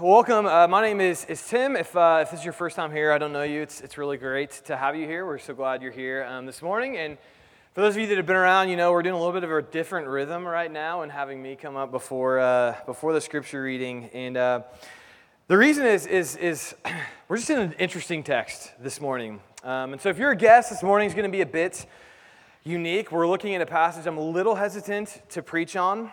welcome. 0.00 0.46
Uh, 0.46 0.66
my 0.68 0.80
name 0.80 1.00
is, 1.00 1.24
is 1.26 1.46
Tim. 1.46 1.76
If, 1.76 1.94
uh, 1.96 2.20
if 2.22 2.30
this 2.30 2.40
is 2.40 2.44
your 2.46 2.52
first 2.52 2.76
time 2.76 2.92
here, 2.92 3.12
I 3.12 3.18
don't 3.18 3.32
know 3.32 3.42
you. 3.42 3.62
It's, 3.62 3.80
it's 3.80 3.98
really 3.98 4.16
great 4.16 4.50
to 4.66 4.76
have 4.76 4.96
you 4.96 5.06
here. 5.06 5.26
We're 5.26 5.38
so 5.38 5.54
glad 5.54 5.82
you're 5.82 5.92
here 5.92 6.24
um, 6.24 6.46
this 6.46 6.62
morning. 6.62 6.96
And 6.96 7.18
for 7.74 7.82
those 7.82 7.94
of 7.94 8.00
you 8.00 8.06
that 8.06 8.16
have 8.16 8.26
been 8.26 8.36
around, 8.36 8.68
you 8.68 8.76
know 8.76 8.92
we're 8.92 9.02
doing 9.02 9.14
a 9.14 9.18
little 9.18 9.32
bit 9.32 9.44
of 9.44 9.50
a 9.50 9.60
different 9.60 10.06
rhythm 10.06 10.46
right 10.46 10.70
now 10.70 11.02
and 11.02 11.12
having 11.12 11.42
me 11.42 11.56
come 11.56 11.76
up 11.76 11.90
before, 11.90 12.38
uh, 12.38 12.76
before 12.86 13.12
the 13.12 13.20
scripture 13.20 13.62
reading. 13.62 14.08
And 14.14 14.36
uh, 14.36 14.62
the 15.48 15.58
reason 15.58 15.84
is, 15.84 16.06
is, 16.06 16.36
is 16.36 16.74
we're 17.28 17.36
just 17.36 17.50
in 17.50 17.58
an 17.58 17.72
interesting 17.74 18.22
text 18.22 18.72
this 18.80 19.00
morning. 19.00 19.40
Um, 19.62 19.92
and 19.92 20.00
so 20.00 20.08
if 20.08 20.16
you're 20.16 20.30
a 20.30 20.36
guest, 20.36 20.70
this 20.70 20.82
morning 20.82 21.08
is 21.08 21.14
going 21.14 21.30
to 21.30 21.36
be 21.36 21.42
a 21.42 21.46
bit 21.46 21.86
unique. 22.64 23.12
We're 23.12 23.28
looking 23.28 23.54
at 23.54 23.60
a 23.60 23.66
passage 23.66 24.06
I'm 24.06 24.16
a 24.16 24.24
little 24.24 24.54
hesitant 24.54 25.22
to 25.30 25.42
preach 25.42 25.76
on. 25.76 26.12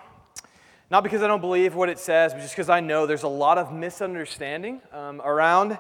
Not 0.92 1.04
because 1.04 1.22
I 1.22 1.28
don't 1.28 1.42
believe 1.42 1.76
what 1.76 1.90
it 1.90 2.00
says, 2.00 2.34
but 2.34 2.42
just 2.42 2.56
because 2.56 2.68
I 2.68 2.80
know 2.80 3.06
there's 3.06 3.22
a 3.22 3.28
lot 3.28 3.60
of 3.60 3.72
misunderstanding 3.72 4.82
um, 4.92 5.22
around 5.22 5.78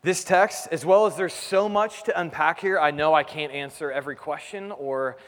this 0.00 0.24
text, 0.24 0.68
as 0.72 0.86
well 0.86 1.04
as 1.04 1.16
there's 1.16 1.34
so 1.34 1.68
much 1.68 2.04
to 2.04 2.18
unpack 2.18 2.58
here. 2.58 2.78
I 2.78 2.92
know 2.92 3.12
I 3.12 3.24
can't 3.24 3.52
answer 3.52 3.92
every 3.92 4.16
question 4.16 4.72
or, 4.72 5.18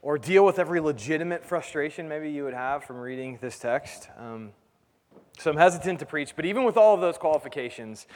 or 0.00 0.16
deal 0.16 0.44
with 0.44 0.60
every 0.60 0.78
legitimate 0.78 1.44
frustration 1.44 2.08
maybe 2.08 2.30
you 2.30 2.44
would 2.44 2.54
have 2.54 2.84
from 2.84 2.98
reading 2.98 3.36
this 3.40 3.58
text. 3.58 4.08
Um, 4.16 4.52
so 5.38 5.50
I'm 5.50 5.56
hesitant 5.56 5.98
to 5.98 6.06
preach, 6.06 6.36
but 6.36 6.44
even 6.44 6.62
with 6.62 6.76
all 6.76 6.94
of 6.94 7.00
those 7.00 7.18
qualifications, 7.18 8.06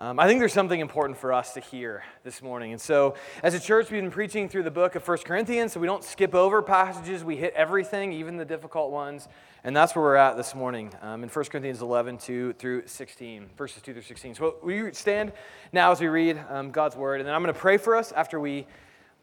um, 0.00 0.20
I 0.20 0.28
think 0.28 0.38
there's 0.38 0.52
something 0.52 0.78
important 0.78 1.18
for 1.18 1.32
us 1.32 1.54
to 1.54 1.60
hear 1.60 2.04
this 2.22 2.40
morning. 2.40 2.70
And 2.70 2.80
so, 2.80 3.16
as 3.42 3.54
a 3.54 3.58
church, 3.58 3.90
we've 3.90 4.00
been 4.00 4.12
preaching 4.12 4.48
through 4.48 4.62
the 4.62 4.70
book 4.70 4.94
of 4.94 5.06
1 5.06 5.18
Corinthians, 5.18 5.72
so 5.72 5.80
we 5.80 5.88
don't 5.88 6.04
skip 6.04 6.36
over 6.36 6.62
passages. 6.62 7.24
We 7.24 7.34
hit 7.34 7.52
everything, 7.54 8.12
even 8.12 8.36
the 8.36 8.44
difficult 8.44 8.92
ones. 8.92 9.26
And 9.64 9.76
that's 9.76 9.96
where 9.96 10.04
we're 10.04 10.14
at 10.14 10.36
this 10.36 10.54
morning 10.54 10.92
um, 11.02 11.24
in 11.24 11.28
1 11.28 11.44
Corinthians 11.46 11.82
11, 11.82 12.18
2 12.18 12.52
through 12.52 12.86
16, 12.86 13.50
verses 13.58 13.82
2 13.82 13.92
through 13.92 14.02
16. 14.02 14.36
So, 14.36 14.54
we 14.62 14.92
stand 14.92 15.32
now 15.72 15.90
as 15.90 16.00
we 16.00 16.06
read 16.06 16.40
um, 16.48 16.70
God's 16.70 16.94
word, 16.94 17.18
and 17.20 17.26
then 17.26 17.34
I'm 17.34 17.42
going 17.42 17.52
to 17.52 17.58
pray 17.58 17.76
for 17.76 17.96
us 17.96 18.12
after 18.12 18.38
we, 18.38 18.68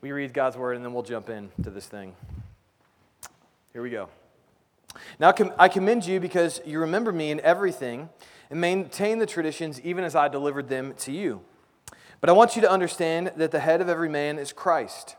we 0.02 0.12
read 0.12 0.34
God's 0.34 0.58
word, 0.58 0.76
and 0.76 0.84
then 0.84 0.92
we'll 0.92 1.04
jump 1.04 1.30
into 1.30 1.70
this 1.70 1.86
thing. 1.86 2.14
Here 3.72 3.82
we 3.82 3.92
go. 3.92 4.10
Now, 5.20 5.34
I 5.58 5.70
commend 5.70 6.06
you 6.06 6.20
because 6.20 6.60
you 6.66 6.80
remember 6.80 7.14
me 7.14 7.32
in 7.32 7.40
everything 7.40 8.10
and 8.50 8.62
maintain 8.62 9.20
the 9.20 9.26
traditions 9.26 9.80
even 9.82 10.04
as 10.04 10.16
I 10.16 10.28
delivered 10.28 10.70
them 10.70 10.94
to 11.00 11.12
you. 11.12 11.42
But 12.22 12.30
I 12.30 12.34
want 12.34 12.56
you 12.56 12.62
to 12.62 12.72
understand 12.72 13.32
that 13.36 13.52
the 13.52 13.60
head 13.60 13.82
of 13.82 13.90
every 13.90 14.10
man 14.10 14.40
is 14.40 14.54
Christ. 14.54 15.16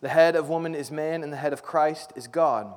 The 0.00 0.08
head 0.08 0.36
of 0.36 0.48
woman 0.48 0.74
is 0.74 0.90
man, 0.90 1.22
and 1.22 1.32
the 1.32 1.36
head 1.36 1.52
of 1.52 1.62
Christ 1.62 2.12
is 2.16 2.26
God. 2.26 2.74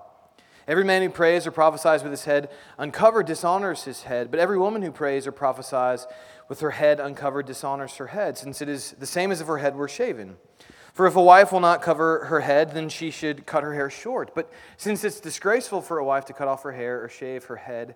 Every 0.68 0.86
man 0.86 1.02
who 1.02 1.10
prays 1.10 1.46
or 1.46 1.52
prophesies 1.52 2.04
with 2.04 2.12
his 2.12 2.26
head 2.26 2.50
uncovered 2.78 3.26
dishonors 3.26 3.84
his 3.84 4.04
head, 4.04 4.32
but 4.32 4.40
every 4.40 4.58
woman 4.58 4.82
who 4.82 4.92
prays 4.92 5.28
or 5.28 5.32
prophesies 5.32 6.08
with 6.48 6.62
her 6.62 6.72
head 6.72 7.00
uncovered 7.00 7.46
dishonors 7.46 7.96
her 7.96 8.08
head, 8.08 8.38
since 8.38 8.62
it 8.62 8.70
is 8.70 8.92
the 9.00 9.06
same 9.06 9.32
as 9.32 9.42
if 9.42 9.48
her 9.48 9.58
head 9.58 9.76
were 9.76 9.90
shaven. 9.90 10.38
For 10.94 11.08
if 11.08 11.16
a 11.16 11.22
wife 11.22 11.52
will 11.52 11.60
not 11.60 11.82
cover 11.82 12.26
her 12.26 12.42
head, 12.42 12.74
then 12.74 12.88
she 12.88 13.10
should 13.10 13.46
cut 13.46 13.64
her 13.64 13.74
hair 13.74 13.90
short. 13.90 14.36
But 14.36 14.52
since 14.78 15.04
it's 15.04 15.20
disgraceful 15.20 15.82
for 15.82 15.98
a 15.98 16.06
wife 16.06 16.26
to 16.26 16.34
cut 16.34 16.48
off 16.48 16.64
her 16.64 16.72
hair 16.72 17.04
or 17.04 17.10
shave 17.10 17.46
her 17.46 17.56
head, 17.56 17.96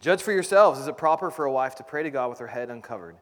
Judge 0.00 0.22
for 0.22 0.32
yourselves 0.32 0.80
is 0.80 0.86
it 0.86 0.96
proper 0.96 1.30
for 1.30 1.44
a 1.44 1.52
wife 1.52 1.74
to 1.76 1.82
pray 1.82 2.02
to 2.02 2.10
God 2.10 2.28
with 2.28 2.38
her 2.38 2.48
head 2.48 2.70
uncovered? 2.70 3.16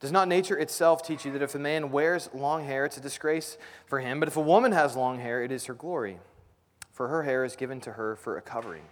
Does 0.00 0.12
not 0.12 0.28
nature 0.28 0.58
itself 0.58 1.02
teach 1.02 1.24
you 1.24 1.32
that 1.32 1.42
if 1.42 1.54
a 1.54 1.58
man 1.58 1.90
wears 1.90 2.28
long 2.34 2.64
hair, 2.64 2.84
it's 2.84 2.98
a 2.98 3.00
disgrace 3.00 3.56
for 3.86 4.00
him? 4.00 4.20
But 4.20 4.28
if 4.28 4.36
a 4.36 4.42
woman 4.42 4.72
has 4.72 4.94
long 4.94 5.18
hair, 5.18 5.42
it 5.42 5.50
is 5.50 5.66
her 5.66 5.74
glory, 5.74 6.18
for 6.92 7.08
her 7.08 7.22
hair 7.22 7.44
is 7.44 7.56
given 7.56 7.80
to 7.82 7.92
her 7.92 8.16
for 8.16 8.36
a 8.36 8.42
covering. 8.42 8.82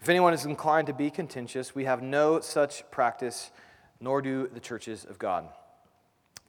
If 0.00 0.08
anyone 0.08 0.34
is 0.34 0.44
inclined 0.44 0.86
to 0.88 0.92
be 0.92 1.10
contentious, 1.10 1.74
we 1.74 1.84
have 1.84 2.02
no 2.02 2.40
such 2.40 2.90
practice, 2.90 3.50
nor 3.98 4.20
do 4.20 4.48
the 4.48 4.60
churches 4.60 5.04
of 5.04 5.18
God. 5.18 5.48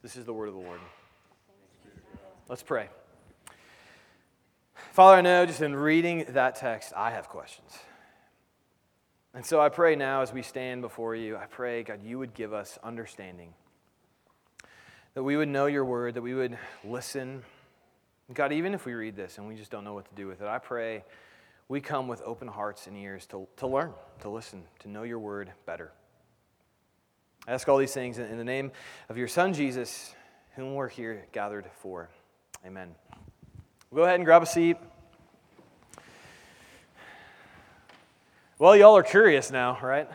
This 0.02 0.16
is 0.16 0.24
the 0.24 0.32
word 0.32 0.48
of 0.48 0.54
the 0.54 0.60
Lord. 0.60 0.80
Let's 2.48 2.62
pray. 2.62 2.88
Father, 4.92 5.16
I 5.16 5.20
know 5.22 5.46
just 5.46 5.62
in 5.62 5.74
reading 5.74 6.26
that 6.30 6.56
text, 6.56 6.92
I 6.94 7.10
have 7.10 7.28
questions. 7.28 7.72
And 9.34 9.44
so 9.44 9.60
I 9.60 9.70
pray 9.70 9.96
now 9.96 10.20
as 10.20 10.32
we 10.32 10.42
stand 10.42 10.82
before 10.82 11.14
you, 11.14 11.36
I 11.36 11.46
pray, 11.46 11.82
God, 11.82 12.00
you 12.04 12.18
would 12.18 12.34
give 12.34 12.52
us 12.52 12.78
understanding. 12.82 13.54
That 15.14 15.22
we 15.22 15.36
would 15.36 15.48
know 15.48 15.66
your 15.66 15.84
word, 15.84 16.14
that 16.14 16.22
we 16.22 16.34
would 16.34 16.58
listen. 16.84 17.42
God, 18.34 18.52
even 18.52 18.74
if 18.74 18.84
we 18.84 18.92
read 18.92 19.16
this 19.16 19.38
and 19.38 19.48
we 19.48 19.54
just 19.54 19.70
don't 19.70 19.84
know 19.84 19.94
what 19.94 20.08
to 20.08 20.14
do 20.14 20.26
with 20.26 20.42
it, 20.42 20.48
I 20.48 20.58
pray 20.58 21.04
we 21.68 21.80
come 21.80 22.08
with 22.08 22.20
open 22.26 22.48
hearts 22.48 22.86
and 22.86 22.96
ears 22.96 23.24
to, 23.26 23.46
to 23.56 23.66
learn, 23.66 23.92
to 24.20 24.28
listen, 24.28 24.64
to 24.80 24.88
know 24.88 25.04
your 25.04 25.18
word 25.18 25.50
better. 25.64 25.92
I 27.46 27.52
ask 27.52 27.66
all 27.68 27.78
these 27.78 27.94
things 27.94 28.18
in 28.18 28.36
the 28.36 28.44
name 28.44 28.70
of 29.08 29.16
your 29.16 29.28
Son, 29.28 29.54
Jesus, 29.54 30.14
whom 30.54 30.74
we're 30.74 30.88
here 30.88 31.24
gathered 31.32 31.70
for. 31.80 32.10
Amen. 32.66 32.94
Go 33.94 34.02
ahead 34.02 34.16
and 34.16 34.26
grab 34.26 34.42
a 34.42 34.46
seat. 34.46 34.76
Well, 38.62 38.76
y'all 38.76 38.96
are 38.96 39.02
curious 39.02 39.50
now, 39.50 39.76
right? 39.82 40.08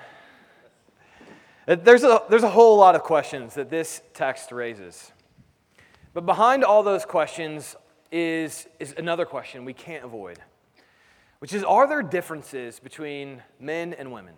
Uh, 1.67 1.75
there's 1.75 2.05
a, 2.05 2.21
there's 2.29 2.43
a 2.43 2.49
whole 2.49 2.77
lot 2.77 2.95
of 2.95 3.03
questions 3.03 3.55
that 3.55 3.69
this 3.69 4.01
text 4.13 4.53
raises. 4.53 5.11
But 6.13 6.25
behind 6.25 6.63
all 6.63 6.81
those 6.81 7.03
questions 7.03 7.75
is, 8.09 8.65
is 8.79 8.95
another 8.97 9.25
question 9.25 9.65
we 9.65 9.73
can't 9.73 10.05
avoid, 10.05 10.39
which 11.39 11.51
is 11.51 11.61
Are 11.65 11.89
there 11.89 12.01
differences 12.01 12.79
between 12.79 13.43
men 13.59 13.93
and 13.93 14.13
women? 14.13 14.35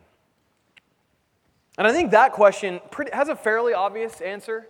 And 1.78 1.86
I 1.86 1.92
think 1.92 2.10
that 2.10 2.32
question 2.32 2.80
pretty, 2.90 3.12
has 3.12 3.30
a 3.30 3.36
fairly 3.36 3.76
obvious 3.76 4.22
answer. 4.22 4.68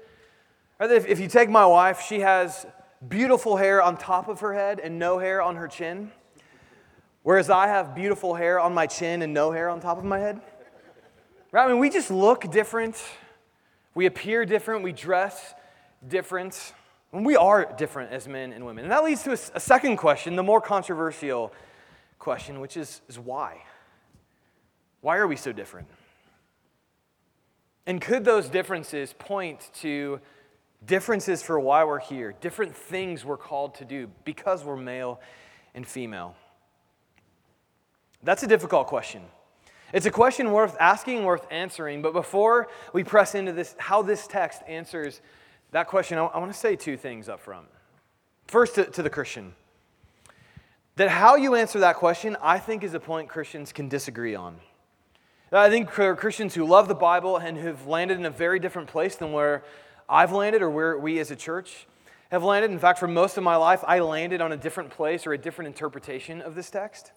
If, 0.82 1.08
if 1.08 1.18
you 1.22 1.30
take 1.30 1.50
my 1.50 1.66
wife, 1.66 2.02
she 2.02 2.20
has 2.20 2.66
beautiful 3.08 3.56
hair 3.56 3.82
on 3.82 3.96
top 3.96 4.28
of 4.28 4.42
her 4.42 4.54
head 4.54 4.82
and 4.82 5.00
no 5.00 5.18
hair 5.18 5.42
on 5.42 5.56
her 5.56 5.70
chin. 5.70 6.12
Whereas 7.24 7.50
I 7.50 7.68
have 7.68 7.96
beautiful 7.96 8.36
hair 8.36 8.60
on 8.60 8.74
my 8.74 8.88
chin 8.88 9.22
and 9.22 9.34
no 9.34 9.52
hair 9.52 9.70
on 9.70 9.80
top 9.82 9.98
of 9.98 10.06
my 10.06 10.20
head. 10.20 10.42
Right? 11.52 11.66
I 11.66 11.68
mean, 11.68 11.80
we 11.80 11.90
just 11.90 12.12
look 12.12 12.50
different. 12.52 13.02
We 13.94 14.06
appear 14.06 14.46
different. 14.46 14.84
We 14.84 14.94
dress 14.94 15.54
different. 16.08 16.74
And 17.12 17.26
we 17.26 17.36
are 17.36 17.74
different 17.78 18.12
as 18.12 18.28
men 18.28 18.54
and 18.54 18.66
women. 18.66 18.86
And 18.86 18.92
that 18.92 19.04
leads 19.04 19.24
to 19.24 19.32
a, 19.32 19.40
a 19.56 19.60
second 19.60 19.98
question, 19.98 20.36
the 20.36 20.44
more 20.44 20.62
controversial 20.62 21.52
question, 22.20 22.60
which 22.60 22.78
is, 22.78 23.02
is 23.08 23.18
why? 23.18 23.64
Why 25.02 25.18
are 25.18 25.28
we 25.28 25.36
so 25.36 25.52
different? 25.52 25.88
And 27.86 28.00
could 28.00 28.24
those 28.24 28.50
differences 28.50 29.14
point 29.18 29.72
to 29.82 30.20
differences 30.86 31.42
for 31.42 31.60
why 31.60 31.84
we're 31.84 32.00
here, 32.00 32.36
different 32.40 32.76
things 32.76 33.26
we're 33.26 33.38
called 33.38 33.76
to 33.76 33.86
do 33.86 34.10
because 34.24 34.64
we're 34.64 34.78
male 34.78 35.20
and 35.74 35.88
female? 35.88 36.36
That's 38.24 38.44
a 38.44 38.48
difficult 38.48 38.88
question. 38.88 39.24
It's 39.94 40.06
a 40.06 40.12
question 40.12 40.52
worth 40.52 40.78
asking, 40.80 41.24
worth 41.24 41.48
answering. 41.50 42.02
But 42.02 42.14
before 42.14 42.68
we 42.94 43.04
press 43.04 43.34
into 43.34 43.52
this, 43.52 43.76
how 43.78 44.02
this 44.02 44.28
text 44.28 44.62
answers 44.68 45.22
that 45.72 45.88
question, 45.88 46.18
I, 46.18 46.38
want 46.38 46.52
to 46.52 46.58
say 46.58 46.76
two 46.76 46.98
things 46.98 47.30
up 47.30 47.40
front. 47.40 47.68
First, 48.48 48.76
to, 48.76 48.86
to 48.86 49.04
the 49.04 49.10
Christian, 49.10 49.54
that 50.96 51.10
how 51.10 51.36
you 51.36 51.56
answer 51.56 51.80
that 51.80 51.96
question, 51.96 52.36
I 52.42 52.58
think, 52.58 52.84
is 52.84 52.94
a 52.94 53.00
point 53.00 53.30
Christians 53.30 53.72
can 53.72 53.88
disagree 53.88 54.36
on. 54.36 54.58
I 55.52 55.70
think 55.70 55.90
for 55.90 56.16
Christians 56.16 56.54
who 56.54 56.66
love 56.66 56.88
the 56.88 56.96
Bible 56.96 57.38
and 57.38 57.58
who've 57.58 57.88
landed 57.88 58.20
in 58.20 58.26
a 58.26 58.32
very 58.32 58.60
different 58.60 58.88
place 58.88 59.16
than 59.16 59.32
where 59.32 59.64
I've 60.08 60.32
landed 60.32 60.62
or 60.62 60.70
where 60.70 60.98
we 60.98 61.20
as 61.20 61.32
a 61.32 61.36
church 61.36 61.88
have 62.32 62.44
landed. 62.44 62.72
In 62.72 62.80
fact, 62.80 63.00
for 63.00 63.08
most 63.08 63.38
of 63.38 63.44
my 63.44 63.56
life, 63.56 63.84
I 63.88 64.00
landed 64.00 64.42
on 64.42 64.52
a 64.52 64.58
different 64.58 64.90
place 64.92 65.26
or 65.26 65.34
a 65.34 65.38
different 65.38 65.68
interpretation 65.68 66.42
of 66.42 66.54
this 66.54 66.70
text. 66.70 67.12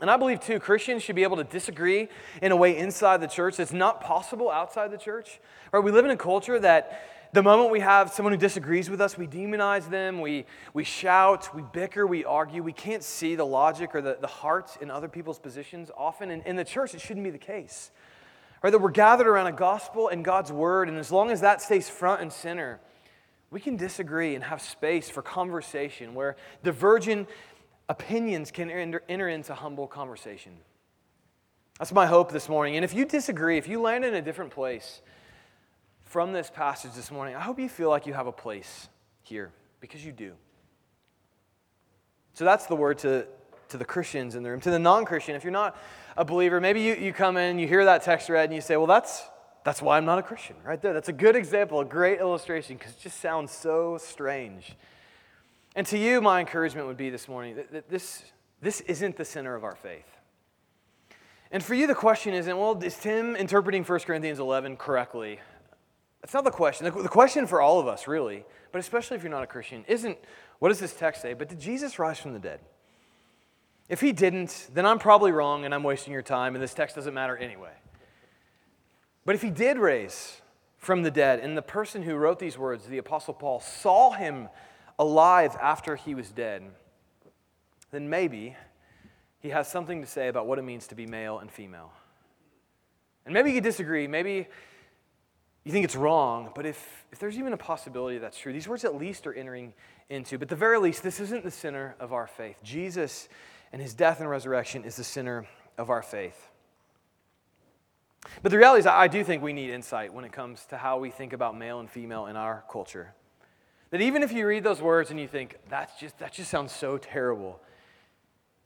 And 0.00 0.10
I 0.10 0.16
believe, 0.16 0.40
too, 0.40 0.60
Christians 0.60 1.02
should 1.02 1.16
be 1.16 1.24
able 1.24 1.36
to 1.38 1.44
disagree 1.44 2.08
in 2.40 2.52
a 2.52 2.56
way 2.56 2.76
inside 2.76 3.20
the 3.20 3.26
church 3.26 3.56
that's 3.56 3.72
not 3.72 4.00
possible 4.00 4.50
outside 4.50 4.92
the 4.92 4.98
church. 4.98 5.40
Right? 5.72 5.82
We 5.82 5.90
live 5.90 6.04
in 6.04 6.10
a 6.12 6.16
culture 6.16 6.58
that 6.60 7.04
the 7.32 7.42
moment 7.42 7.70
we 7.70 7.80
have 7.80 8.10
someone 8.10 8.32
who 8.32 8.38
disagrees 8.38 8.88
with 8.88 9.00
us, 9.00 9.18
we 9.18 9.26
demonize 9.26 9.90
them, 9.90 10.20
we, 10.20 10.46
we 10.72 10.84
shout, 10.84 11.54
we 11.54 11.62
bicker, 11.72 12.06
we 12.06 12.24
argue. 12.24 12.62
We 12.62 12.72
can't 12.72 13.02
see 13.02 13.34
the 13.34 13.44
logic 13.44 13.94
or 13.94 14.00
the, 14.00 14.16
the 14.20 14.28
heart 14.28 14.78
in 14.80 14.90
other 14.90 15.08
people's 15.08 15.38
positions 15.38 15.90
often. 15.96 16.30
And 16.30 16.42
in 16.46 16.56
the 16.56 16.64
church, 16.64 16.94
it 16.94 17.00
shouldn't 17.00 17.24
be 17.24 17.30
the 17.30 17.36
case. 17.36 17.90
Right? 18.62 18.70
That 18.70 18.78
we're 18.78 18.90
gathered 18.90 19.26
around 19.26 19.48
a 19.48 19.52
gospel 19.52 20.08
and 20.08 20.24
God's 20.24 20.52
word, 20.52 20.88
and 20.88 20.96
as 20.96 21.12
long 21.12 21.30
as 21.30 21.40
that 21.42 21.60
stays 21.60 21.88
front 21.88 22.22
and 22.22 22.32
center, 22.32 22.80
we 23.50 23.60
can 23.60 23.76
disagree 23.76 24.34
and 24.34 24.44
have 24.44 24.60
space 24.60 25.10
for 25.10 25.22
conversation 25.22 26.14
where 26.14 26.36
divergent 26.62 27.28
opinions 27.88 28.50
can 28.50 28.70
enter, 28.70 29.02
enter 29.08 29.28
into 29.28 29.54
humble 29.54 29.86
conversation. 29.86 30.52
That's 31.78 31.92
my 31.92 32.06
hope 32.06 32.32
this 32.32 32.48
morning. 32.48 32.76
And 32.76 32.84
if 32.84 32.92
you 32.92 33.04
disagree, 33.04 33.56
if 33.56 33.68
you 33.68 33.80
land 33.80 34.04
in 34.04 34.14
a 34.14 34.22
different 34.22 34.50
place 34.50 35.00
from 36.02 36.32
this 36.32 36.50
passage 36.50 36.92
this 36.94 37.10
morning, 37.10 37.34
I 37.34 37.40
hope 37.40 37.58
you 37.58 37.68
feel 37.68 37.88
like 37.88 38.06
you 38.06 38.14
have 38.14 38.26
a 38.26 38.32
place 38.32 38.88
here 39.22 39.52
because 39.80 40.04
you 40.04 40.12
do. 40.12 40.32
So 42.34 42.44
that's 42.44 42.66
the 42.66 42.76
word 42.76 42.98
to, 42.98 43.26
to 43.68 43.76
the 43.76 43.84
Christians 43.84 44.34
in 44.34 44.42
the 44.42 44.50
room. 44.50 44.60
To 44.60 44.70
the 44.70 44.78
non 44.78 45.04
Christian, 45.04 45.36
if 45.36 45.44
you're 45.44 45.52
not 45.52 45.76
a 46.16 46.24
believer, 46.24 46.60
maybe 46.60 46.80
you, 46.80 46.94
you 46.94 47.12
come 47.12 47.36
in, 47.36 47.58
you 47.58 47.68
hear 47.68 47.84
that 47.84 48.02
text 48.02 48.28
read, 48.28 48.44
and 48.44 48.54
you 48.54 48.60
say, 48.60 48.76
Well, 48.76 48.86
that's, 48.86 49.22
that's 49.64 49.82
why 49.82 49.96
I'm 49.96 50.04
not 50.04 50.18
a 50.18 50.22
Christian, 50.22 50.56
right 50.64 50.80
there. 50.80 50.92
That's 50.92 51.08
a 51.08 51.12
good 51.12 51.36
example, 51.36 51.80
a 51.80 51.84
great 51.84 52.20
illustration, 52.20 52.76
because 52.76 52.92
it 52.92 53.00
just 53.00 53.20
sounds 53.20 53.50
so 53.50 53.98
strange. 53.98 54.76
And 55.78 55.86
to 55.86 55.96
you, 55.96 56.20
my 56.20 56.40
encouragement 56.40 56.88
would 56.88 56.96
be 56.96 57.08
this 57.08 57.28
morning 57.28 57.54
that, 57.70 57.88
this, 57.88 58.24
this 58.60 58.80
isn't 58.80 59.16
the 59.16 59.24
center 59.24 59.54
of 59.54 59.62
our 59.62 59.76
faith. 59.76 60.10
And 61.52 61.62
for 61.62 61.74
you, 61.74 61.86
the 61.86 61.94
question 61.94 62.34
isn't, 62.34 62.58
well, 62.58 62.76
is 62.82 62.96
Tim 62.96 63.36
interpreting 63.36 63.84
1 63.84 64.00
Corinthians 64.00 64.40
11 64.40 64.76
correctly? 64.76 65.38
That's 66.20 66.34
not 66.34 66.42
the 66.42 66.50
question. 66.50 66.86
The, 66.86 67.02
the 67.02 67.08
question 67.08 67.46
for 67.46 67.60
all 67.60 67.78
of 67.78 67.86
us, 67.86 68.08
really, 68.08 68.44
but 68.72 68.80
especially 68.80 69.18
if 69.18 69.22
you're 69.22 69.30
not 69.30 69.44
a 69.44 69.46
Christian, 69.46 69.84
isn't 69.86 70.18
what 70.58 70.70
does 70.70 70.80
this 70.80 70.94
text 70.94 71.22
say, 71.22 71.32
but 71.32 71.48
did 71.48 71.60
Jesus 71.60 72.00
rise 72.00 72.18
from 72.18 72.32
the 72.32 72.40
dead? 72.40 72.58
If 73.88 74.00
he 74.00 74.10
didn't, 74.10 74.70
then 74.74 74.84
I'm 74.84 74.98
probably 74.98 75.30
wrong 75.30 75.64
and 75.64 75.72
I'm 75.72 75.84
wasting 75.84 76.12
your 76.12 76.22
time, 76.22 76.56
and 76.56 76.62
this 76.62 76.74
text 76.74 76.96
doesn't 76.96 77.14
matter 77.14 77.36
anyway. 77.36 77.74
But 79.24 79.36
if 79.36 79.42
he 79.42 79.50
did 79.50 79.78
raise 79.78 80.42
from 80.76 81.04
the 81.04 81.12
dead, 81.12 81.38
and 81.38 81.56
the 81.56 81.62
person 81.62 82.02
who 82.02 82.16
wrote 82.16 82.40
these 82.40 82.58
words, 82.58 82.86
the 82.86 82.98
Apostle 82.98 83.34
Paul, 83.34 83.60
saw 83.60 84.10
him 84.10 84.48
alive 84.98 85.56
after 85.60 85.96
he 85.96 86.14
was 86.14 86.30
dead, 86.30 86.62
then 87.90 88.08
maybe 88.08 88.56
he 89.40 89.50
has 89.50 89.68
something 89.70 90.00
to 90.00 90.06
say 90.06 90.28
about 90.28 90.46
what 90.46 90.58
it 90.58 90.62
means 90.62 90.86
to 90.88 90.94
be 90.94 91.06
male 91.06 91.38
and 91.38 91.50
female. 91.50 91.92
And 93.24 93.32
maybe 93.34 93.52
you 93.52 93.60
disagree. 93.60 94.06
Maybe 94.06 94.48
you 95.64 95.72
think 95.72 95.84
it's 95.84 95.96
wrong. 95.96 96.50
But 96.54 96.66
if, 96.66 97.06
if 97.12 97.18
there's 97.18 97.38
even 97.38 97.52
a 97.52 97.58
possibility 97.58 98.18
that's 98.18 98.38
true, 98.38 98.52
these 98.52 98.66
words 98.66 98.84
at 98.84 98.96
least 98.96 99.26
are 99.26 99.34
entering 99.34 99.74
into. 100.08 100.38
But 100.38 100.48
the 100.48 100.56
very 100.56 100.78
least, 100.78 101.02
this 101.02 101.20
isn't 101.20 101.44
the 101.44 101.50
center 101.50 101.94
of 102.00 102.12
our 102.12 102.26
faith. 102.26 102.58
Jesus 102.64 103.28
and 103.72 103.82
his 103.82 103.94
death 103.94 104.20
and 104.20 104.28
resurrection 104.28 104.84
is 104.84 104.96
the 104.96 105.04
center 105.04 105.46
of 105.76 105.90
our 105.90 106.02
faith. 106.02 106.48
But 108.42 108.50
the 108.50 108.58
reality 108.58 108.80
is, 108.80 108.86
I 108.86 109.08
do 109.08 109.22
think 109.22 109.42
we 109.42 109.52
need 109.52 109.70
insight 109.70 110.12
when 110.12 110.24
it 110.24 110.32
comes 110.32 110.64
to 110.66 110.76
how 110.76 110.98
we 110.98 111.10
think 111.10 111.32
about 111.32 111.56
male 111.56 111.80
and 111.80 111.88
female 111.88 112.26
in 112.26 112.36
our 112.36 112.64
culture. 112.70 113.14
That 113.90 114.00
even 114.00 114.22
if 114.22 114.32
you 114.32 114.46
read 114.46 114.64
those 114.64 114.82
words 114.82 115.10
and 115.10 115.18
you 115.18 115.26
think, 115.26 115.56
that's 115.70 115.98
just, 115.98 116.18
that 116.18 116.32
just 116.32 116.50
sounds 116.50 116.72
so 116.72 116.98
terrible, 116.98 117.60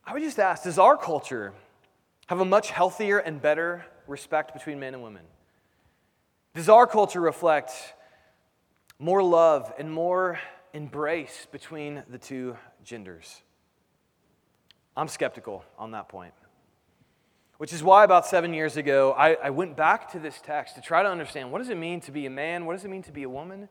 I 0.05 0.13
would 0.13 0.23
just 0.23 0.39
ask 0.39 0.65
Does 0.65 0.79
our 0.79 0.97
culture 0.97 1.53
have 2.27 2.41
a 2.41 2.45
much 2.45 2.71
healthier 2.71 3.19
and 3.19 3.41
better 3.41 3.85
respect 4.07 4.53
between 4.53 4.81
men 4.81 4.95
and 4.95 5.03
women? 5.03 5.23
Does 6.55 6.69
our 6.69 6.87
culture 6.87 7.21
reflect 7.21 7.73
more 8.99 9.23
love 9.23 9.73
and 9.79 9.91
more 9.91 10.39
embrace 10.73 11.47
between 11.51 12.03
the 12.11 12.19
two 12.19 12.57
genders? 12.85 13.43
I'm 14.97 15.09
skeptical 15.09 15.65
on 15.79 15.93
that 15.93 16.09
point. 16.09 16.35
Which 17.57 17.73
is 17.73 17.83
why 17.83 18.05
about 18.05 18.27
seven 18.27 18.53
years 18.53 18.77
ago, 18.77 19.13
I, 19.13 19.35
I, 19.35 19.51
went 19.51 19.77
back 19.77 20.11
to 20.13 20.19
this 20.19 20.41
text 20.43 20.75
to 20.75 20.81
try 20.81 21.03
to 21.03 21.09
understand 21.09 21.53
what 21.53 21.59
does 21.59 21.71
it 21.71 21.79
mean 21.79 22.01
to 22.01 22.11
be 22.11 22.27
a 22.27 22.31
man? 22.31 22.67
What 22.67 22.75
does 22.75 22.85
it 22.85 22.89
mean 22.89 23.05
to 23.05 23.13
be 23.13 23.23
a 23.23 23.29
woman? 23.29 23.69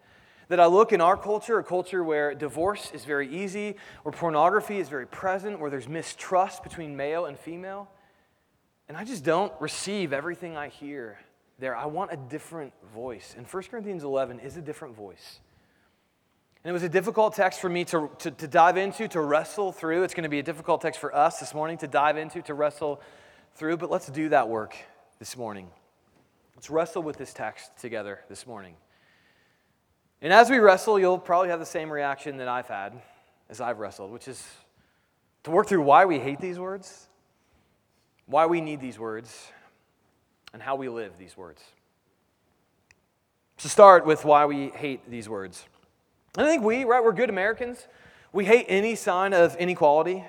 That 0.51 0.59
I 0.59 0.65
look 0.65 0.91
in 0.91 0.99
our 0.99 1.15
culture, 1.15 1.59
a 1.59 1.63
culture 1.63 2.03
where 2.03 2.35
divorce 2.35 2.91
is 2.93 3.05
very 3.05 3.33
easy, 3.33 3.77
where 4.03 4.11
pornography 4.11 4.79
is 4.79 4.89
very 4.89 5.07
present, 5.07 5.61
where 5.61 5.69
there's 5.69 5.87
mistrust 5.87 6.61
between 6.61 6.97
male 6.97 7.25
and 7.25 7.39
female. 7.39 7.89
And 8.89 8.97
I 8.97 9.05
just 9.05 9.23
don't 9.23 9.53
receive 9.61 10.11
everything 10.11 10.57
I 10.57 10.67
hear 10.67 11.17
there. 11.57 11.73
I 11.73 11.85
want 11.85 12.11
a 12.11 12.17
different 12.17 12.73
voice. 12.93 13.33
And 13.37 13.47
1 13.47 13.63
Corinthians 13.63 14.03
11 14.03 14.41
is 14.41 14.57
a 14.57 14.61
different 14.61 14.93
voice. 14.93 15.39
And 16.65 16.69
it 16.69 16.73
was 16.73 16.83
a 16.83 16.89
difficult 16.89 17.33
text 17.33 17.61
for 17.61 17.69
me 17.69 17.85
to, 17.85 18.09
to, 18.19 18.31
to 18.31 18.45
dive 18.45 18.75
into, 18.75 19.07
to 19.07 19.21
wrestle 19.21 19.71
through. 19.71 20.03
It's 20.03 20.13
going 20.13 20.23
to 20.23 20.29
be 20.29 20.39
a 20.39 20.43
difficult 20.43 20.81
text 20.81 20.99
for 20.99 21.15
us 21.15 21.39
this 21.39 21.53
morning 21.53 21.77
to 21.77 21.87
dive 21.87 22.17
into, 22.17 22.41
to 22.41 22.53
wrestle 22.53 22.99
through. 23.55 23.77
But 23.77 23.89
let's 23.89 24.07
do 24.07 24.27
that 24.27 24.49
work 24.49 24.75
this 25.17 25.37
morning. 25.37 25.69
Let's 26.57 26.69
wrestle 26.69 27.03
with 27.03 27.15
this 27.15 27.33
text 27.33 27.71
together 27.77 28.19
this 28.27 28.45
morning. 28.45 28.75
And 30.21 30.31
as 30.31 30.49
we 30.49 30.59
wrestle, 30.59 30.99
you'll 30.99 31.17
probably 31.17 31.49
have 31.49 31.59
the 31.59 31.65
same 31.65 31.91
reaction 31.91 32.37
that 32.37 32.47
I've 32.47 32.67
had 32.67 32.93
as 33.49 33.59
I've 33.59 33.79
wrestled, 33.79 34.11
which 34.11 34.27
is 34.27 34.47
to 35.43 35.51
work 35.51 35.67
through 35.67 35.81
why 35.81 36.05
we 36.05 36.19
hate 36.19 36.39
these 36.39 36.59
words, 36.59 37.07
why 38.27 38.45
we 38.45 38.61
need 38.61 38.79
these 38.79 38.99
words, 38.99 39.51
and 40.53 40.61
how 40.61 40.75
we 40.75 40.89
live 40.89 41.13
these 41.17 41.35
words. 41.35 41.63
To 43.57 43.69
start 43.69 44.05
with 44.05 44.23
why 44.23 44.45
we 44.45 44.69
hate 44.69 45.09
these 45.09 45.27
words. 45.27 45.65
And 46.37 46.45
I 46.45 46.49
think 46.49 46.63
we, 46.63 46.83
right, 46.83 47.03
we're 47.03 47.13
good 47.13 47.29
Americans. 47.29 47.87
We 48.31 48.45
hate 48.45 48.65
any 48.69 48.95
sign 48.95 49.33
of 49.33 49.55
inequality. 49.57 50.23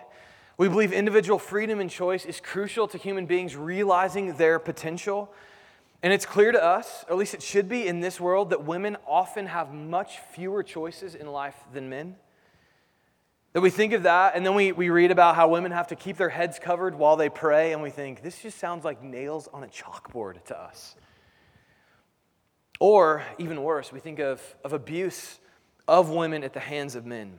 We 0.56 0.68
believe 0.68 0.92
individual 0.92 1.38
freedom 1.38 1.80
and 1.80 1.90
choice 1.90 2.24
is 2.24 2.40
crucial 2.40 2.88
to 2.88 2.98
human 2.98 3.26
beings 3.26 3.56
realizing 3.56 4.36
their 4.36 4.58
potential. 4.58 5.32
And 6.02 6.12
it's 6.12 6.26
clear 6.26 6.50
to 6.50 6.62
us, 6.62 7.04
or 7.06 7.12
at 7.12 7.18
least 7.18 7.34
it 7.34 7.42
should 7.42 7.68
be 7.68 7.86
in 7.86 8.00
this 8.00 8.20
world, 8.20 8.50
that 8.50 8.64
women 8.64 8.96
often 9.06 9.46
have 9.46 9.72
much 9.72 10.18
fewer 10.32 10.62
choices 10.62 11.14
in 11.14 11.28
life 11.28 11.54
than 11.72 11.88
men. 11.88 12.16
That 13.52 13.60
we 13.60 13.70
think 13.70 13.92
of 13.92 14.02
that, 14.02 14.34
and 14.34 14.44
then 14.44 14.54
we, 14.54 14.72
we 14.72 14.90
read 14.90 15.10
about 15.10 15.36
how 15.36 15.46
women 15.48 15.70
have 15.72 15.88
to 15.88 15.96
keep 15.96 16.16
their 16.16 16.30
heads 16.30 16.58
covered 16.58 16.96
while 16.96 17.16
they 17.16 17.28
pray, 17.28 17.72
and 17.72 17.82
we 17.82 17.90
think, 17.90 18.22
this 18.22 18.40
just 18.40 18.58
sounds 18.58 18.84
like 18.84 19.02
nails 19.02 19.48
on 19.52 19.62
a 19.62 19.68
chalkboard 19.68 20.42
to 20.46 20.58
us. 20.58 20.96
Or, 22.80 23.22
even 23.38 23.62
worse, 23.62 23.92
we 23.92 24.00
think 24.00 24.18
of, 24.18 24.42
of 24.64 24.72
abuse 24.72 25.38
of 25.86 26.10
women 26.10 26.42
at 26.42 26.52
the 26.52 26.60
hands 26.60 26.96
of 26.96 27.06
men. 27.06 27.38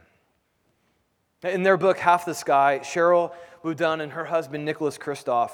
In 1.44 1.64
their 1.64 1.76
book, 1.76 1.98
Half 1.98 2.26
the 2.26 2.34
Sky, 2.34 2.80
Cheryl 2.82 3.34
WuDunn 3.66 4.02
and 4.02 4.14
her 4.14 4.26
husband, 4.26 4.64
Nicholas 4.64 4.98
Kristof, 4.98 5.52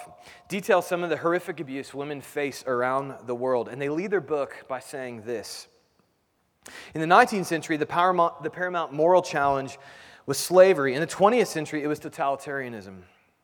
detail 0.48 0.84
some 0.84 1.04
of 1.04 1.10
the 1.10 1.18
horrific 1.18 1.60
abuse 1.60 1.94
women 1.94 2.22
face 2.22 2.64
around 2.68 3.16
the 3.26 3.34
world. 3.34 3.68
And 3.68 3.82
they 3.82 3.90
lead 3.90 4.12
their 4.12 4.22
book 4.22 4.66
by 4.68 4.80
saying 4.80 5.24
this 5.24 5.68
In 6.94 7.02
the 7.02 7.08
19th 7.08 7.46
century, 7.46 7.78
the 7.78 7.88
paramount, 7.88 8.44
the 8.44 8.52
paramount 8.52 8.94
moral 8.94 9.24
challenge 9.24 9.80
was 10.28 10.38
slavery. 10.38 10.94
In 10.94 11.02
the 11.02 11.08
20th 11.08 11.48
century, 11.48 11.84
it 11.84 11.88
was 11.88 12.00
totalitarianism. 12.00 13.02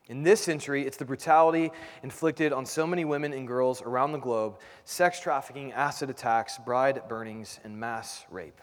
In 0.07 0.21
this 0.21 0.39
century, 0.39 0.85
it's 0.85 0.97
the 0.97 1.05
brutality 1.05 1.71
inflicted 2.03 2.53
on 2.53 2.63
so 2.63 2.85
many 2.85 3.05
women 3.05 3.33
and 3.33 3.47
girls 3.47 3.81
around 3.81 4.11
the 4.11 4.19
globe 4.19 4.59
sex 4.83 5.19
trafficking, 5.19 5.71
acid 5.71 6.11
attacks, 6.11 6.59
bride 6.59 7.01
burnings, 7.09 7.59
and 7.63 7.79
mass 7.79 8.23
rape. 8.29 8.61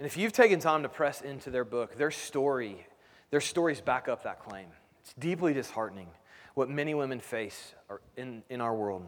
And 0.00 0.06
if 0.06 0.16
you've 0.16 0.32
taken 0.32 0.60
time 0.60 0.84
to 0.84 0.88
press 0.88 1.20
into 1.20 1.50
their 1.50 1.66
book, 1.66 1.98
their 1.98 2.10
story, 2.10 2.86
their 3.28 3.42
stories 3.42 3.82
back 3.82 4.08
up 4.08 4.22
that 4.22 4.42
claim. 4.42 4.68
It's 5.02 5.12
deeply 5.12 5.52
disheartening 5.52 6.08
what 6.54 6.70
many 6.70 6.94
women 6.94 7.20
face 7.20 7.74
in, 8.16 8.42
in 8.48 8.62
our 8.62 8.74
world. 8.74 9.06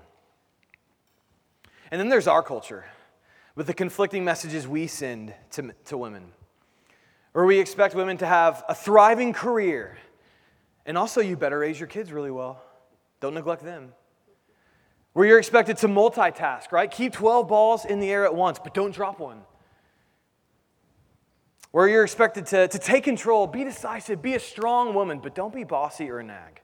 And 1.90 1.98
then 1.98 2.10
there's 2.10 2.26
our 2.26 2.42
culture 2.42 2.84
with 3.54 3.68
the 3.68 3.72
conflicting 3.72 4.22
messages 4.22 4.68
we 4.68 4.86
send 4.86 5.32
to, 5.52 5.72
to 5.86 5.96
women, 5.96 6.24
where 7.32 7.46
we 7.46 7.58
expect 7.58 7.94
women 7.94 8.18
to 8.18 8.26
have 8.26 8.62
a 8.68 8.74
thriving 8.74 9.32
career. 9.32 9.96
And 10.84 10.98
also, 10.98 11.22
you 11.22 11.38
better 11.38 11.60
raise 11.60 11.80
your 11.80 11.86
kids 11.86 12.12
really 12.12 12.30
well. 12.30 12.62
Don't 13.18 13.32
neglect 13.32 13.64
them. 13.64 13.94
Where 15.14 15.26
you're 15.26 15.38
expected 15.38 15.78
to 15.78 15.88
multitask, 15.88 16.70
right? 16.70 16.90
Keep 16.90 17.14
12 17.14 17.48
balls 17.48 17.86
in 17.86 17.98
the 17.98 18.10
air 18.10 18.26
at 18.26 18.34
once, 18.34 18.58
but 18.62 18.74
don't 18.74 18.94
drop 18.94 19.20
one 19.20 19.40
where 21.72 21.88
you're 21.88 22.04
expected 22.04 22.46
to, 22.46 22.68
to 22.68 22.78
take 22.78 23.04
control, 23.04 23.46
be 23.46 23.64
decisive, 23.64 24.22
be 24.22 24.34
a 24.34 24.40
strong 24.40 24.94
woman, 24.94 25.18
but 25.18 25.34
don't 25.34 25.54
be 25.54 25.64
bossy 25.64 26.10
or 26.10 26.20
a 26.20 26.24
nag. 26.24 26.60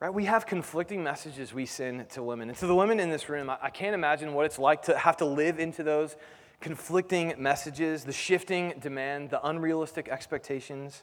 Right? 0.00 0.12
We 0.12 0.24
have 0.24 0.46
conflicting 0.46 1.02
messages 1.02 1.54
we 1.54 1.66
send 1.66 2.08
to 2.10 2.22
women. 2.22 2.48
And 2.48 2.58
to 2.58 2.66
the 2.66 2.74
women 2.74 2.98
in 3.00 3.10
this 3.10 3.28
room, 3.28 3.48
I, 3.48 3.58
I 3.62 3.70
can't 3.70 3.94
imagine 3.94 4.34
what 4.34 4.46
it's 4.46 4.58
like 4.58 4.82
to 4.82 4.98
have 4.98 5.16
to 5.18 5.24
live 5.24 5.58
into 5.58 5.82
those 5.82 6.16
conflicting 6.60 7.34
messages, 7.38 8.04
the 8.04 8.12
shifting 8.12 8.74
demand, 8.80 9.30
the 9.30 9.46
unrealistic 9.46 10.08
expectations. 10.08 11.02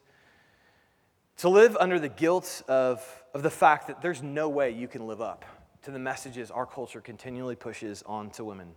To 1.38 1.50
live 1.50 1.78
under 1.80 2.00
the 2.00 2.10
guilt 2.10 2.64
of, 2.68 3.24
of 3.34 3.44
the 3.44 3.50
fact 3.50 3.88
that 3.88 4.02
there's 4.02 4.24
no 4.24 4.50
way 4.50 4.72
you 4.72 4.88
can 4.88 5.06
live 5.08 5.22
up 5.22 5.46
to 5.84 5.92
the 5.92 6.00
messages 6.00 6.52
our 6.52 6.66
culture 6.66 7.00
continually 7.00 7.56
pushes 7.56 8.04
on 8.08 8.32
to 8.32 8.44
women. 8.44 8.74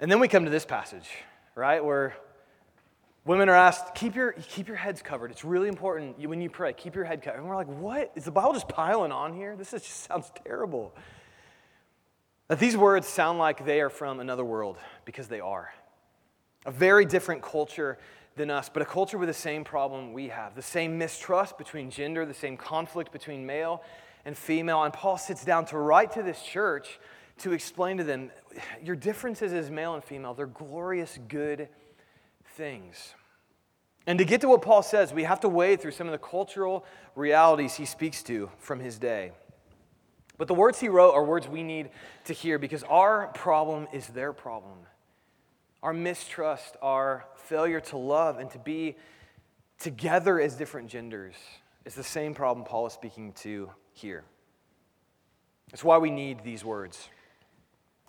And 0.00 0.10
then 0.10 0.20
we 0.20 0.28
come 0.28 0.44
to 0.44 0.50
this 0.50 0.64
passage, 0.64 1.08
right, 1.56 1.84
where 1.84 2.14
Women 3.28 3.50
are 3.50 3.54
asked, 3.54 3.94
keep 3.94 4.14
your, 4.14 4.32
keep 4.32 4.68
your 4.68 4.76
heads 4.78 5.02
covered. 5.02 5.30
It's 5.30 5.44
really 5.44 5.68
important 5.68 6.18
when 6.18 6.40
you 6.40 6.48
pray, 6.48 6.72
keep 6.72 6.94
your 6.94 7.04
head 7.04 7.20
covered. 7.20 7.40
And 7.40 7.46
we're 7.46 7.56
like, 7.56 7.66
what? 7.66 8.10
Is 8.14 8.24
the 8.24 8.30
Bible 8.30 8.54
just 8.54 8.68
piling 8.68 9.12
on 9.12 9.34
here? 9.34 9.54
This 9.54 9.74
is, 9.74 9.82
just 9.82 10.04
sounds 10.04 10.32
terrible. 10.46 10.94
That 12.48 12.58
these 12.58 12.74
words 12.74 13.06
sound 13.06 13.38
like 13.38 13.66
they 13.66 13.82
are 13.82 13.90
from 13.90 14.20
another 14.20 14.46
world 14.46 14.78
because 15.04 15.28
they 15.28 15.40
are. 15.40 15.70
A 16.64 16.70
very 16.70 17.04
different 17.04 17.42
culture 17.42 17.98
than 18.36 18.50
us, 18.50 18.70
but 18.70 18.80
a 18.80 18.86
culture 18.86 19.18
with 19.18 19.28
the 19.28 19.34
same 19.34 19.62
problem 19.62 20.14
we 20.14 20.28
have 20.28 20.54
the 20.54 20.62
same 20.62 20.96
mistrust 20.96 21.58
between 21.58 21.90
gender, 21.90 22.24
the 22.24 22.32
same 22.32 22.56
conflict 22.56 23.12
between 23.12 23.44
male 23.44 23.82
and 24.24 24.38
female. 24.38 24.84
And 24.84 24.94
Paul 24.94 25.18
sits 25.18 25.44
down 25.44 25.66
to 25.66 25.76
write 25.76 26.12
to 26.12 26.22
this 26.22 26.42
church 26.42 26.98
to 27.40 27.52
explain 27.52 27.98
to 27.98 28.04
them 28.04 28.30
your 28.82 28.96
differences 28.96 29.52
as 29.52 29.70
male 29.70 29.94
and 29.94 30.04
female, 30.04 30.34
they're 30.34 30.46
glorious, 30.46 31.18
good 31.28 31.68
things. 32.56 33.14
And 34.06 34.18
to 34.18 34.24
get 34.24 34.40
to 34.40 34.48
what 34.48 34.62
Paul 34.62 34.82
says, 34.82 35.12
we 35.12 35.24
have 35.24 35.40
to 35.40 35.48
wade 35.48 35.80
through 35.80 35.90
some 35.90 36.06
of 36.06 36.12
the 36.12 36.18
cultural 36.18 36.84
realities 37.14 37.74
he 37.74 37.84
speaks 37.84 38.22
to 38.24 38.50
from 38.58 38.80
his 38.80 38.98
day. 38.98 39.32
But 40.38 40.48
the 40.48 40.54
words 40.54 40.80
he 40.80 40.88
wrote 40.88 41.12
are 41.12 41.24
words 41.24 41.48
we 41.48 41.62
need 41.62 41.90
to 42.24 42.32
hear 42.32 42.58
because 42.58 42.84
our 42.84 43.26
problem 43.28 43.88
is 43.92 44.06
their 44.06 44.32
problem. 44.32 44.78
Our 45.82 45.92
mistrust, 45.92 46.76
our 46.80 47.26
failure 47.36 47.80
to 47.80 47.96
love 47.98 48.38
and 48.38 48.50
to 48.52 48.58
be 48.58 48.96
together 49.78 50.40
as 50.40 50.54
different 50.54 50.88
genders 50.88 51.34
is 51.84 51.94
the 51.94 52.04
same 52.04 52.34
problem 52.34 52.64
Paul 52.64 52.86
is 52.86 52.92
speaking 52.92 53.32
to 53.40 53.70
here. 53.92 54.24
It's 55.72 55.84
why 55.84 55.98
we 55.98 56.10
need 56.10 56.42
these 56.44 56.64
words. 56.64 57.08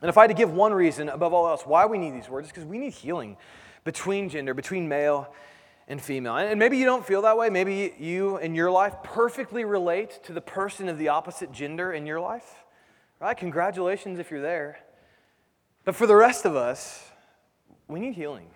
And 0.02 0.10
if 0.10 0.18
I 0.18 0.24
had 0.24 0.28
to 0.28 0.34
give 0.34 0.52
one 0.52 0.74
reason 0.74 1.10
above 1.10 1.34
all 1.34 1.48
else 1.48 1.64
why 1.64 1.86
we 1.86 1.98
need 1.98 2.14
these 2.14 2.30
words, 2.30 2.48
it's 2.48 2.54
because 2.54 2.68
we 2.68 2.78
need 2.78 2.94
healing 2.94 3.38
between 3.84 4.30
gender, 4.30 4.54
between 4.54 4.88
male 4.88 5.34
and 5.88 6.02
female. 6.02 6.38
And 6.38 6.60
maybe 6.60 6.78
you 6.78 6.86
don't 6.86 7.06
feel 7.06 7.24
that 7.24 7.38
way. 7.38 7.50
Maybe 7.50 7.94
you 8.00 8.38
in 8.38 8.56
your 8.56 8.72
life 8.72 8.96
perfectly 9.04 9.66
relate 9.66 10.24
to 10.24 10.34
the 10.34 10.42
person 10.42 10.88
of 10.88 10.98
the 10.98 11.10
opposite 11.10 11.52
gender 11.52 11.92
in 11.92 12.06
your 12.06 12.20
life. 12.20 12.64
Right? 13.20 13.36
Congratulations 13.36 14.20
if 14.20 14.32
you're 14.32 14.42
there. 14.42 14.80
But 15.84 15.96
for 15.96 16.08
the 16.08 16.16
rest 16.16 16.46
of 16.46 16.56
us, 16.56 17.10
we 17.88 18.00
need 18.00 18.14
healing. 18.14 18.48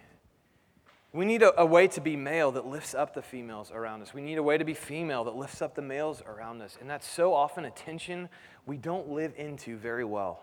We 1.12 1.26
need 1.26 1.44
a, 1.44 1.60
a, 1.60 1.66
way 1.66 1.88
to 1.90 2.02
be 2.02 2.16
male 2.16 2.52
that 2.54 2.66
lifts 2.66 2.96
up 2.96 3.14
the 3.14 3.22
females 3.22 3.72
around 3.72 4.02
us. 4.02 4.14
We 4.14 4.22
need 4.22 4.38
a 4.38 4.44
way 4.44 4.58
to 4.58 4.64
be 4.64 4.74
female 4.74 5.24
that 5.26 5.36
lifts 5.36 5.62
up 5.62 5.76
the 5.76 5.82
males 5.82 6.24
around 6.26 6.62
us. 6.62 6.78
And 6.80 6.90
that's 6.90 7.08
so 7.08 7.34
often 7.34 7.66
a 7.66 7.72
tension 7.72 8.30
we 8.66 8.78
don't 8.78 9.10
live 9.10 9.34
into 9.38 9.78
very 9.78 10.06
well. 10.06 10.42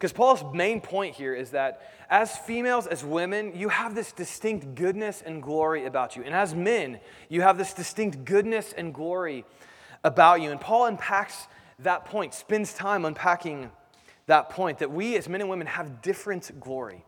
Because 0.00 0.14
Paul's 0.14 0.42
main 0.54 0.80
point 0.80 1.14
here 1.14 1.34
is 1.34 1.50
that 1.50 1.92
as 2.08 2.34
females, 2.34 2.86
as 2.86 3.04
women, 3.04 3.52
you 3.54 3.68
have 3.68 3.94
this 3.94 4.12
distinct 4.12 4.74
goodness 4.74 5.22
and 5.22 5.42
glory 5.42 5.84
about 5.84 6.16
you. 6.16 6.22
And 6.22 6.34
as 6.34 6.54
men, 6.54 7.00
you 7.28 7.42
have 7.42 7.58
this 7.58 7.74
distinct 7.74 8.24
goodness 8.24 8.72
and 8.72 8.94
glory 8.94 9.44
about 10.02 10.40
you. 10.40 10.52
And 10.52 10.58
Paul 10.58 10.86
unpacks 10.86 11.48
that 11.80 12.06
point, 12.06 12.32
spends 12.32 12.72
time 12.72 13.04
unpacking 13.04 13.70
that 14.24 14.48
point 14.48 14.78
that 14.78 14.90
we 14.90 15.18
as 15.18 15.28
men 15.28 15.42
and 15.42 15.50
women 15.50 15.66
have 15.66 16.00
different 16.00 16.58
glory. 16.58 17.04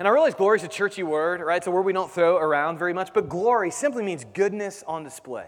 And 0.00 0.08
I 0.08 0.10
realize 0.10 0.34
glory 0.34 0.58
is 0.58 0.64
a 0.64 0.68
churchy 0.68 1.04
word, 1.04 1.40
right? 1.40 1.58
It's 1.58 1.68
a 1.68 1.70
word 1.70 1.82
we 1.82 1.92
don't 1.92 2.10
throw 2.10 2.38
around 2.38 2.78
very 2.78 2.92
much, 2.92 3.14
but 3.14 3.28
glory 3.28 3.70
simply 3.70 4.02
means 4.02 4.24
goodness 4.34 4.82
on 4.84 5.04
display. 5.04 5.46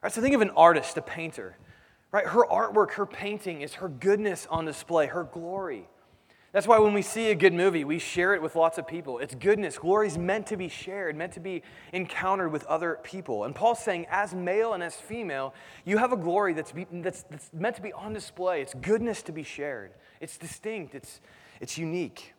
Right? 0.00 0.12
So 0.12 0.20
think 0.20 0.36
of 0.36 0.42
an 0.42 0.50
artist, 0.50 0.96
a 0.96 1.02
painter. 1.02 1.56
Right? 2.14 2.28
Her 2.28 2.46
artwork, 2.46 2.92
her 2.92 3.06
painting 3.06 3.62
is 3.62 3.74
her 3.74 3.88
goodness 3.88 4.46
on 4.48 4.66
display, 4.66 5.08
her 5.08 5.24
glory. 5.24 5.88
That's 6.52 6.64
why 6.64 6.78
when 6.78 6.92
we 6.92 7.02
see 7.02 7.32
a 7.32 7.34
good 7.34 7.52
movie, 7.52 7.82
we 7.82 7.98
share 7.98 8.34
it 8.34 8.40
with 8.40 8.54
lots 8.54 8.78
of 8.78 8.86
people. 8.86 9.18
It's 9.18 9.34
goodness. 9.34 9.78
Glory 9.78 10.06
is 10.06 10.16
meant 10.16 10.46
to 10.46 10.56
be 10.56 10.68
shared, 10.68 11.16
meant 11.16 11.32
to 11.32 11.40
be 11.40 11.64
encountered 11.92 12.52
with 12.52 12.64
other 12.66 13.00
people. 13.02 13.42
And 13.42 13.52
Paul's 13.52 13.80
saying, 13.80 14.06
as 14.12 14.32
male 14.32 14.74
and 14.74 14.82
as 14.84 14.94
female, 14.94 15.54
you 15.84 15.98
have 15.98 16.12
a 16.12 16.16
glory 16.16 16.52
that's, 16.52 16.70
be, 16.70 16.86
that's, 16.88 17.24
that's 17.24 17.52
meant 17.52 17.74
to 17.74 17.82
be 17.82 17.92
on 17.92 18.12
display. 18.12 18.62
It's 18.62 18.74
goodness 18.74 19.20
to 19.22 19.32
be 19.32 19.42
shared, 19.42 19.90
it's 20.20 20.38
distinct, 20.38 20.94
it's, 20.94 21.20
it's 21.60 21.76
unique. 21.76 22.32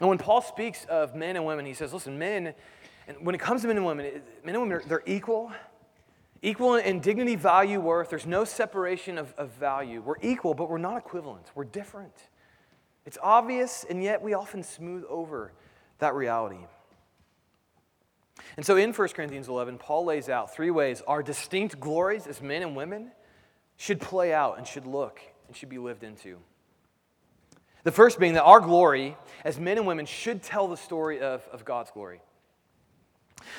And 0.00 0.08
when 0.08 0.18
Paul 0.18 0.42
speaks 0.42 0.84
of 0.86 1.14
men 1.14 1.36
and 1.36 1.46
women, 1.46 1.64
he 1.64 1.74
says, 1.74 1.92
listen, 1.92 2.18
men, 2.18 2.54
and 3.06 3.18
when 3.20 3.36
it 3.36 3.40
comes 3.40 3.60
to 3.62 3.68
men 3.68 3.76
and 3.76 3.86
women, 3.86 4.20
men 4.44 4.56
and 4.56 4.62
women, 4.62 4.78
are, 4.78 4.82
they're 4.88 5.04
equal 5.06 5.52
Equal 6.44 6.74
in 6.74 7.00
dignity, 7.00 7.36
value, 7.36 7.80
worth. 7.80 8.10
There's 8.10 8.26
no 8.26 8.44
separation 8.44 9.16
of, 9.16 9.32
of 9.38 9.48
value. 9.52 10.02
We're 10.02 10.20
equal, 10.20 10.52
but 10.52 10.68
we're 10.68 10.76
not 10.76 10.98
equivalent. 10.98 11.46
We're 11.54 11.64
different. 11.64 12.12
It's 13.06 13.16
obvious, 13.22 13.86
and 13.88 14.02
yet 14.02 14.20
we 14.20 14.34
often 14.34 14.62
smooth 14.62 15.04
over 15.08 15.52
that 16.00 16.14
reality. 16.14 16.58
And 18.58 18.66
so 18.66 18.76
in 18.76 18.92
1 18.92 19.08
Corinthians 19.08 19.48
11, 19.48 19.78
Paul 19.78 20.04
lays 20.04 20.28
out 20.28 20.54
three 20.54 20.70
ways 20.70 21.02
our 21.06 21.22
distinct 21.22 21.80
glories 21.80 22.26
as 22.26 22.42
men 22.42 22.60
and 22.60 22.76
women 22.76 23.12
should 23.78 23.98
play 23.98 24.34
out 24.34 24.58
and 24.58 24.66
should 24.66 24.86
look 24.86 25.22
and 25.46 25.56
should 25.56 25.70
be 25.70 25.78
lived 25.78 26.04
into. 26.04 26.36
The 27.84 27.92
first 27.92 28.20
being 28.20 28.34
that 28.34 28.44
our 28.44 28.60
glory 28.60 29.16
as 29.46 29.58
men 29.58 29.78
and 29.78 29.86
women 29.86 30.04
should 30.04 30.42
tell 30.42 30.68
the 30.68 30.76
story 30.76 31.20
of, 31.20 31.42
of 31.52 31.64
God's 31.64 31.90
glory. 31.90 32.20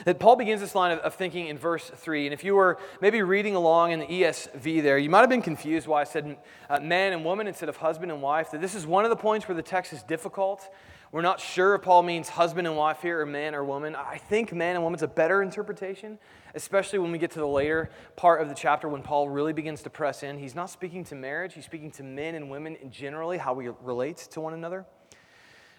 That 0.06 0.20
Paul 0.20 0.36
begins 0.36 0.62
this 0.62 0.76
line 0.76 0.92
of, 0.92 1.00
of, 1.00 1.16
thinking 1.16 1.48
in 1.48 1.58
verse 1.58 1.90
3. 1.90 2.28
And 2.28 2.34
if 2.34 2.44
you 2.44 2.56
were 2.56 2.78
maybe 3.02 3.22
reading 3.22 3.56
along 3.56 3.92
in 3.92 4.00
the 4.00 4.08
ESV 4.08 4.84
there, 4.84 4.98
you 4.98 5.10
might 5.10 5.22
have 5.22 5.30
been 5.30 5.42
confused 5.42 5.88
why 5.88 6.02
I 6.02 6.04
said 6.04 6.38
uh, 6.70 6.80
man 6.80 7.14
and 7.14 7.24
woman 7.24 7.48
instead 7.48 7.70
of 7.70 7.78
husband 7.78 8.12
and 8.12 8.22
wife. 8.22 8.52
That 8.52 8.62
this 8.62 8.76
is 8.76 8.86
one 8.86 9.06
of 9.06 9.10
the 9.10 9.16
points 9.16 9.48
where 9.48 9.56
the 9.56 9.64
text 9.64 9.94
is 9.94 10.04
difficult. 10.04 10.70
We're 11.12 11.22
not 11.22 11.40
sure 11.40 11.76
if 11.76 11.82
Paul 11.82 12.04
means 12.04 12.28
husband 12.28 12.68
and 12.68 12.76
wife 12.76 13.02
here 13.02 13.22
or 13.22 13.26
man 13.26 13.56
or 13.56 13.64
woman. 13.64 13.96
I 13.96 14.18
think 14.18 14.52
man 14.52 14.76
and 14.76 14.84
woman 14.84 14.98
is 14.98 15.02
a 15.02 15.08
better 15.08 15.42
interpretation, 15.42 16.20
especially 16.56 17.00
when 17.00 17.12
we 17.12 17.18
get 17.18 17.32
to 17.32 17.40
the 17.40 17.48
later 17.48 17.90
part 18.18 18.42
of 18.42 18.50
the 18.50 18.54
chapter 18.54 18.90
when 18.90 19.02
Paul 19.02 19.30
really 19.30 19.54
begins 19.54 19.82
to 19.84 19.90
press 19.90 20.24
in. 20.24 20.38
He's 20.38 20.56
not 20.56 20.70
speaking 20.70 21.06
to 21.06 21.16
marriage, 21.16 21.54
he's 21.54 21.64
speaking 21.64 21.92
to 21.92 22.04
men 22.04 22.36
and 22.36 22.50
women 22.50 22.76
in 22.76 22.92
generally, 22.92 23.38
how 23.38 23.54
we 23.54 23.70
relate 23.82 24.18
to 24.32 24.42
one 24.42 24.54
another. 24.54 24.86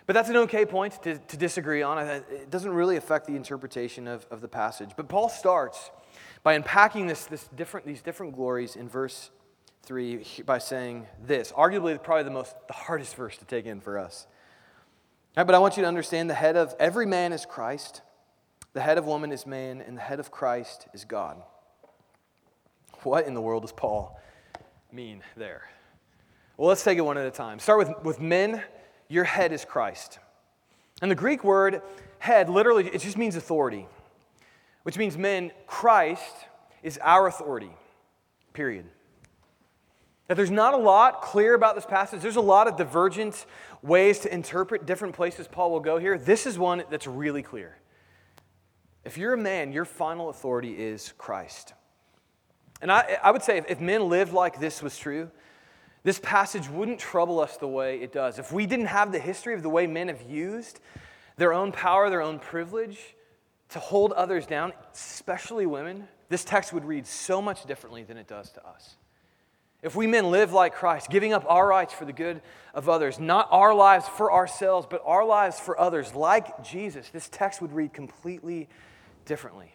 But 0.07 0.15
that's 0.15 0.29
an 0.29 0.37
okay 0.37 0.65
point 0.65 1.03
to, 1.03 1.19
to 1.19 1.37
disagree 1.37 1.83
on. 1.83 1.99
It 1.99 2.51
doesn't 2.51 2.73
really 2.73 2.97
affect 2.97 3.27
the 3.27 3.35
interpretation 3.35 4.07
of, 4.07 4.25
of 4.31 4.41
the 4.41 4.49
passage. 4.49 4.91
But 4.97 5.09
Paul 5.09 5.29
starts 5.29 5.91
by 6.45 6.55
unpacking 6.55 7.09
this, 7.09 7.27
this 7.27 7.49
different, 7.57 7.87
these 7.87 8.03
different 8.03 8.37
glories 8.37 8.77
in 8.77 8.89
verse 8.89 9.31
3 9.83 10.25
by 10.45 10.59
saying 10.59 11.07
this, 11.25 11.51
arguably 11.53 12.01
probably 12.01 12.25
the 12.25 12.31
most 12.31 12.55
the 12.69 12.73
hardest 12.73 13.17
verse 13.17 13.37
to 13.39 13.45
take 13.45 13.67
in 13.67 13.81
for 13.81 13.99
us. 13.99 14.27
Right, 15.37 15.45
but 15.45 15.55
I 15.55 15.59
want 15.59 15.77
you 15.77 15.83
to 15.83 15.89
understand 15.89 16.31
the 16.31 16.35
head 16.35 16.57
of 16.57 16.75
every 16.79 17.07
man 17.07 17.33
is 17.33 17.45
Christ, 17.45 18.03
the 18.73 18.81
head 18.81 18.99
of 18.99 19.07
woman 19.07 19.33
is 19.33 19.45
man, 19.45 19.81
and 19.81 19.97
the 19.97 20.03
head 20.03 20.21
of 20.21 20.31
Christ 20.31 20.87
is 20.95 21.05
God. 21.05 21.43
What 23.03 23.27
in 23.27 23.35
the 23.35 23.41
world 23.41 23.63
does 23.63 23.73
Paul 23.73 24.21
mean 24.91 25.23
there? 25.37 25.63
Well, 26.57 26.69
let's 26.69 26.83
take 26.83 26.97
it 26.97 27.03
one 27.03 27.19
at 27.19 27.27
a 27.27 27.31
time. 27.31 27.59
Start 27.59 27.79
with, 27.79 28.05
with 28.05 28.21
men 28.21 28.63
your 29.09 29.25
head 29.25 29.53
is 29.53 29.65
Christ. 29.65 30.19
And 31.03 31.11
the 31.11 31.15
Greek 31.15 31.45
word 31.45 31.83
head 32.19 32.49
literally, 32.49 32.87
it 32.89 33.01
just 33.01 33.19
means 33.19 33.37
authority, 33.37 33.87
which 34.83 34.97
means, 34.97 35.17
men, 35.17 35.53
Christ 35.67 36.35
is 36.83 36.99
our 37.03 37.27
authority, 37.27 37.71
period. 38.53 38.87
That 40.29 40.37
there's 40.37 40.51
not 40.51 40.75
a 40.75 40.79
lot 40.79 41.23
clear 41.23 41.55
about 41.55 41.75
this 41.75 41.87
passage. 41.87 42.21
There's 42.21 42.37
a 42.37 42.41
lot 42.41 42.67
of 42.67 42.77
divergent 42.77 43.47
ways 43.83 44.21
to 44.21 44.33
interpret 44.33 44.87
different 44.87 45.15
places 45.15 45.47
Paul 45.47 45.71
will 45.71 45.81
go 45.81 45.99
here. 45.99 46.19
This 46.19 46.47
is 46.47 46.59
one 46.59 46.83
that's 46.91 47.07
really 47.07 47.43
clear. 47.43 47.77
If 49.05 49.17
you're 49.17 49.35
a 49.35 49.39
man, 49.39 49.73
your 49.73 49.85
final 49.85 50.31
authority 50.31 50.73
is 50.73 51.13
Christ. 51.17 51.75
And 52.83 52.91
I, 52.91 53.19
I 53.23 53.31
would 53.31 53.43
say 53.43 53.59
if, 53.59 53.67
if 53.71 53.81
men 53.81 54.09
lived 54.09 54.33
like 54.33 54.59
this 54.59 54.83
was 54.83 54.99
true, 54.99 55.31
this 56.07 56.21
passage 56.21 56.69
wouldn't 56.69 57.01
trouble 57.01 57.41
us 57.41 57.57
the 57.57 57.67
way 57.67 58.01
it 58.01 58.13
does. 58.13 58.39
If 58.39 58.53
we 58.53 58.65
didn't 58.65 58.87
have 58.87 59.11
the 59.11 59.19
history 59.19 59.55
of 59.55 59.65
the 59.65 59.69
way 59.69 59.89
men 59.89 60.07
have 60.07 60.23
used 60.23 60.79
their 61.37 61.53
own 61.53 61.73
power, 61.73 62.09
their 62.11 62.23
own 62.23 62.39
privilege 62.39 63.17
to 63.71 63.81
hold 63.81 64.13
others 64.13 64.47
down, 64.47 64.73
especially 64.95 65.67
women, 65.67 66.07
this 66.29 66.45
text 66.45 66.73
would 66.73 66.85
read 66.85 67.09
so 67.09 67.43
much 67.43 67.65
differently 67.65 68.05
than 68.05 68.19
it 68.19 68.29
does 68.29 68.53
to 68.53 68.65
us. 68.65 68.95
If 69.83 69.97
we 69.97 70.07
men 70.07 70.31
live 70.31 70.53
like 70.53 70.77
Christ, 70.77 71.11
giving 71.11 71.33
up 71.33 71.45
our 71.49 71.67
rights 71.67 71.93
for 71.93 72.05
the 72.05 72.13
good 72.13 72.41
of 72.73 72.89
others, 72.89 73.19
not 73.19 73.49
our 73.51 73.75
lives 73.75 74.07
for 74.07 74.33
ourselves, 74.33 74.87
but 74.89 75.03
our 75.05 75.25
lives 75.25 75.59
for 75.59 75.77
others, 75.77 76.15
like 76.15 76.63
Jesus, 76.63 77.09
this 77.09 77.29
text 77.29 77.61
would 77.61 77.73
read 77.73 77.93
completely 77.93 78.69
differently. 79.25 79.75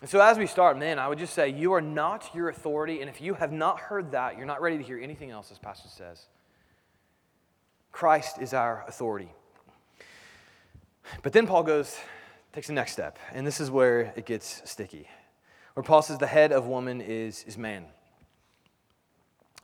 And 0.00 0.08
so, 0.08 0.20
as 0.20 0.38
we 0.38 0.46
start, 0.46 0.78
man, 0.78 0.98
I 0.98 1.08
would 1.08 1.18
just 1.18 1.34
say 1.34 1.48
you 1.48 1.72
are 1.72 1.80
not 1.80 2.30
your 2.32 2.48
authority. 2.48 3.00
And 3.00 3.10
if 3.10 3.20
you 3.20 3.34
have 3.34 3.52
not 3.52 3.80
heard 3.80 4.12
that, 4.12 4.36
you're 4.36 4.46
not 4.46 4.62
ready 4.62 4.78
to 4.78 4.84
hear 4.84 4.98
anything 4.98 5.30
else, 5.30 5.50
as 5.50 5.58
Pastor 5.58 5.88
says. 5.88 6.26
Christ 7.90 8.38
is 8.40 8.54
our 8.54 8.84
authority. 8.86 9.32
But 11.22 11.32
then 11.32 11.46
Paul 11.46 11.64
goes, 11.64 11.98
takes 12.52 12.68
the 12.68 12.74
next 12.74 12.92
step. 12.92 13.18
And 13.32 13.46
this 13.46 13.60
is 13.60 13.70
where 13.70 14.12
it 14.14 14.24
gets 14.24 14.62
sticky. 14.70 15.08
Where 15.74 15.82
Paul 15.82 16.02
says 16.02 16.18
the 16.18 16.26
head 16.26 16.52
of 16.52 16.66
woman 16.66 17.00
is, 17.00 17.44
is 17.44 17.58
man. 17.58 17.86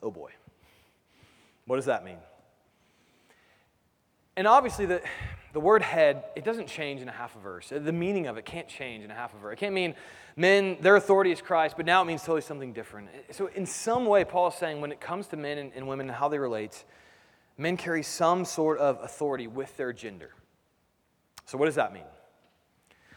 Oh 0.02 0.10
boy. 0.10 0.32
What 1.66 1.76
does 1.76 1.86
that 1.86 2.04
mean? 2.04 2.18
And 4.36 4.46
obviously, 4.46 4.86
the, 4.86 5.00
the 5.52 5.60
word 5.60 5.82
head, 5.82 6.24
it 6.34 6.44
doesn't 6.44 6.66
change 6.66 7.00
in 7.00 7.08
a 7.08 7.12
half 7.12 7.36
a 7.36 7.38
verse. 7.38 7.68
The 7.70 7.92
meaning 7.92 8.26
of 8.26 8.36
it 8.36 8.44
can't 8.44 8.66
change 8.66 9.04
in 9.04 9.10
a 9.10 9.14
half 9.14 9.32
a 9.34 9.38
verse. 9.38 9.52
It 9.52 9.58
can't 9.60 9.74
mean 9.74 9.94
men, 10.36 10.76
their 10.80 10.96
authority 10.96 11.30
is 11.30 11.40
Christ, 11.40 11.76
but 11.76 11.86
now 11.86 12.02
it 12.02 12.06
means 12.06 12.22
totally 12.22 12.40
something 12.40 12.72
different. 12.72 13.08
So, 13.30 13.48
in 13.54 13.64
some 13.64 14.06
way, 14.06 14.24
Paul 14.24 14.48
is 14.48 14.54
saying 14.54 14.80
when 14.80 14.90
it 14.90 15.00
comes 15.00 15.28
to 15.28 15.36
men 15.36 15.58
and, 15.58 15.72
and 15.76 15.86
women 15.86 16.08
and 16.08 16.16
how 16.16 16.28
they 16.28 16.38
relate, 16.38 16.84
men 17.56 17.76
carry 17.76 18.02
some 18.02 18.44
sort 18.44 18.78
of 18.78 18.98
authority 19.02 19.46
with 19.46 19.76
their 19.76 19.92
gender. 19.92 20.30
So, 21.46 21.56
what 21.56 21.66
does 21.66 21.76
that 21.76 21.92
mean? 21.92 22.02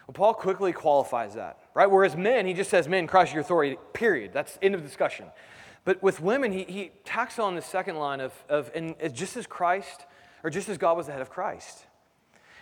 Well, 0.06 0.14
Paul 0.14 0.36
quickly 0.36 0.74
qualifies 0.74 1.34
that, 1.34 1.58
right? 1.74 1.90
Whereas 1.90 2.16
men, 2.16 2.46
he 2.46 2.54
just 2.54 2.70
says, 2.70 2.88
men, 2.88 3.08
Christ 3.08 3.34
your 3.34 3.42
authority, 3.42 3.78
period. 3.94 4.32
That's 4.32 4.58
end 4.62 4.76
of 4.76 4.84
discussion. 4.84 5.26
But 5.84 6.04
with 6.04 6.22
women, 6.22 6.52
he, 6.52 6.64
he 6.64 6.92
tacks 7.04 7.40
on 7.40 7.56
the 7.56 7.62
second 7.62 7.96
line 7.96 8.20
of, 8.20 8.34
of 8.48 8.72
and 8.76 8.96
just 9.14 9.36
as 9.36 9.48
Christ, 9.48 10.06
or 10.44 10.50
just 10.50 10.70
as 10.70 10.78
God 10.78 10.98
was 10.98 11.08
the 11.08 11.12
head 11.12 11.22
of 11.22 11.30
Christ. 11.30 11.86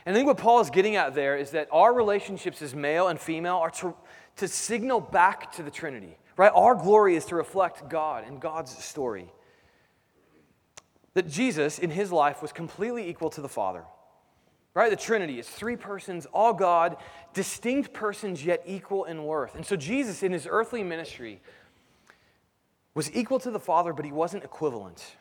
And 0.05 0.15
I 0.15 0.17
think 0.17 0.27
what 0.27 0.37
Paul 0.37 0.59
is 0.59 0.69
getting 0.69 0.95
at 0.95 1.15
there 1.15 1.35
is 1.35 1.51
that 1.51 1.67
our 1.71 1.93
relationships 1.93 2.61
as 2.61 2.75
male 2.75 3.07
and 3.07 3.19
female 3.19 3.55
are 3.57 3.71
to, 3.71 3.95
to 4.37 4.47
signal 4.47 4.99
back 4.99 5.51
to 5.53 5.63
the 5.63 5.71
Trinity, 5.71 6.17
right? 6.37 6.51
Our 6.53 6.75
glory 6.75 7.15
is 7.15 7.25
to 7.25 7.35
reflect 7.35 7.89
God 7.89 8.23
and 8.25 8.39
God's 8.39 8.77
story. 8.77 9.31
That 11.15 11.27
Jesus, 11.27 11.79
in 11.79 11.89
his 11.89 12.11
life, 12.11 12.41
was 12.41 12.51
completely 12.51 13.09
equal 13.09 13.31
to 13.31 13.41
the 13.41 13.49
Father, 13.49 13.83
right? 14.75 14.91
The 14.91 14.95
Trinity 14.95 15.39
is 15.39 15.49
three 15.49 15.75
persons, 15.75 16.27
all 16.27 16.53
God, 16.53 16.97
distinct 17.33 17.91
persons, 17.91 18.45
yet 18.45 18.61
equal 18.67 19.05
in 19.05 19.23
worth. 19.23 19.55
And 19.55 19.65
so 19.65 19.75
Jesus, 19.75 20.21
in 20.21 20.33
his 20.33 20.45
earthly 20.47 20.83
ministry, 20.83 21.41
was 22.93 23.11
equal 23.15 23.39
to 23.39 23.49
the 23.49 23.59
Father, 23.59 23.91
but 23.91 24.05
he 24.05 24.11
wasn't 24.11 24.43
equivalent 24.43 25.15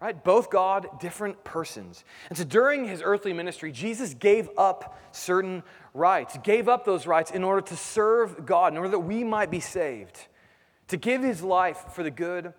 right? 0.00 0.22
Both 0.22 0.50
God, 0.50 1.00
different 1.00 1.42
persons. 1.44 2.04
And 2.28 2.38
so 2.38 2.44
during 2.44 2.86
his 2.86 3.02
earthly 3.04 3.32
ministry, 3.32 3.72
Jesus 3.72 4.14
gave 4.14 4.48
up 4.56 4.98
certain 5.12 5.62
rights, 5.92 6.38
gave 6.42 6.68
up 6.68 6.84
those 6.84 7.06
rights 7.06 7.30
in 7.30 7.42
order 7.42 7.60
to 7.62 7.76
serve 7.76 8.46
God, 8.46 8.72
in 8.72 8.78
order 8.78 8.90
that 8.90 9.00
we 9.00 9.24
might 9.24 9.50
be 9.50 9.60
saved, 9.60 10.26
to 10.88 10.96
give 10.96 11.22
his 11.22 11.42
life 11.42 11.84
for 11.92 12.02
the 12.02 12.10
good 12.10 12.52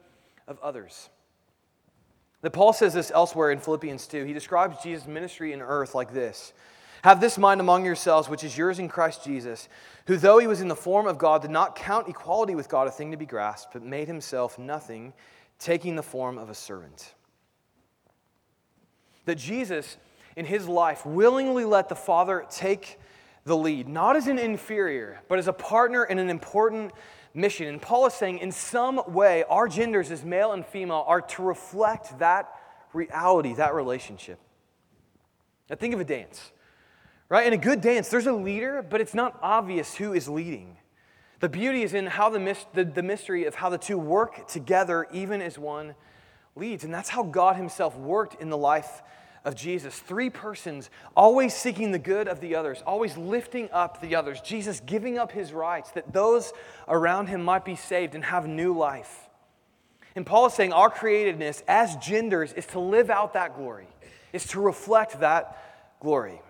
of 0.47 0.59
others. 0.59 1.09
That 2.41 2.51
Paul 2.51 2.73
says 2.73 2.93
this 2.93 3.11
elsewhere 3.11 3.51
in 3.51 3.59
Philippians 3.59 4.07
2. 4.07 4.25
He 4.25 4.33
describes 4.33 4.81
Jesus' 4.83 5.07
ministry 5.07 5.53
in 5.53 5.61
earth 5.61 5.95
like 5.95 6.13
this 6.13 6.53
Have 7.03 7.21
this 7.21 7.37
mind 7.37 7.61
among 7.61 7.85
yourselves, 7.85 8.27
which 8.27 8.43
is 8.43 8.57
yours 8.57 8.79
in 8.79 8.89
Christ 8.89 9.23
Jesus, 9.23 9.69
who, 10.07 10.17
though 10.17 10.39
he 10.39 10.47
was 10.47 10.61
in 10.61 10.67
the 10.67 10.75
form 10.75 11.07
of 11.07 11.17
God, 11.17 11.41
did 11.41 11.51
not 11.51 11.75
count 11.75 12.09
equality 12.09 12.55
with 12.55 12.69
God 12.69 12.87
a 12.87 12.91
thing 12.91 13.11
to 13.11 13.17
be 13.17 13.25
grasped, 13.25 13.73
but 13.73 13.83
made 13.83 14.07
himself 14.07 14.57
nothing, 14.59 15.13
taking 15.57 15.95
the 15.95 16.03
form 16.03 16.37
of 16.37 16.49
a 16.49 16.55
servant 16.55 17.13
that 19.29 19.37
Jesus, 19.37 19.97
in 20.35 20.45
his 20.45 20.67
life, 20.67 21.05
willingly 21.05 21.63
let 21.65 21.87
the 21.87 21.95
Father 21.95 22.45
take 22.49 22.99
the 23.45 23.55
lead, 23.55 23.87
not 23.87 24.15
as 24.15 24.27
an 24.27 24.39
inferior, 24.39 25.21
but 25.27 25.39
as 25.39 25.47
a 25.47 25.53
partner 25.53 26.03
in 26.03 26.17
an 26.17 26.29
important 26.29 26.91
mission. 27.33 27.67
And 27.67 27.81
Paul 27.81 28.07
is 28.07 28.13
saying, 28.13 28.39
in 28.39 28.51
some 28.51 29.01
way, 29.07 29.43
our 29.43 29.67
genders 29.67 30.09
as 30.09 30.25
male 30.25 30.51
and 30.51 30.65
female 30.65 31.05
are 31.07 31.21
to 31.21 31.43
reflect 31.43 32.17
that 32.19 32.49
reality, 32.91 33.53
that 33.53 33.75
relationship. 33.75 34.39
Now, 35.69 35.75
think 35.75 35.93
of 35.93 35.99
a 35.99 36.05
dance, 36.05 36.51
right? 37.29 37.45
In 37.45 37.53
a 37.53 37.57
good 37.57 37.81
dance, 37.81 38.09
there's 38.09 38.25
a 38.25 38.33
leader, 38.33 38.81
but 38.81 38.99
it's 38.99 39.13
not 39.13 39.37
obvious 39.43 39.95
who 39.95 40.13
is 40.13 40.27
leading. 40.27 40.77
The 41.39 41.49
beauty 41.49 41.83
is 41.83 41.93
in 41.93 42.07
how 42.07 42.29
the, 42.29 42.57
the, 42.73 42.83
the 42.83 43.03
mystery 43.03 43.45
of 43.45 43.55
how 43.55 43.69
the 43.69 43.77
two 43.77 43.99
work 43.99 44.47
together, 44.47 45.07
even 45.13 45.39
as 45.41 45.59
one 45.59 45.93
leads. 46.55 46.83
And 46.83 46.93
that's 46.93 47.09
how 47.09 47.23
God 47.23 47.55
Himself 47.55 47.95
worked 47.95 48.41
in 48.41 48.49
the 48.49 48.57
life 48.57 49.01
of 49.45 49.55
Jesus. 49.55 49.97
Three 49.99 50.29
persons, 50.29 50.89
always 51.15 51.53
seeking 51.53 51.91
the 51.91 51.99
good 51.99 52.27
of 52.27 52.41
the 52.41 52.55
others, 52.55 52.83
always 52.85 53.17
lifting 53.17 53.69
up 53.71 54.01
the 54.01 54.15
others. 54.15 54.41
Jesus 54.41 54.81
giving 54.85 55.17
up 55.17 55.31
his 55.31 55.53
rights 55.53 55.91
that 55.91 56.11
those 56.13 56.53
around 56.87 57.27
him 57.27 57.43
might 57.43 57.65
be 57.65 57.75
saved 57.75 58.15
and 58.15 58.23
have 58.25 58.47
new 58.47 58.75
life. 58.75 59.29
And 60.15 60.25
Paul 60.25 60.47
is 60.47 60.53
saying 60.53 60.73
our 60.73 60.89
createdness 60.89 61.63
as 61.67 61.95
genders 61.97 62.51
is 62.53 62.65
to 62.67 62.79
live 62.79 63.09
out 63.09 63.33
that 63.33 63.55
glory, 63.55 63.87
is 64.33 64.45
to 64.47 64.59
reflect 64.59 65.19
that 65.19 65.97
glory. 65.99 66.41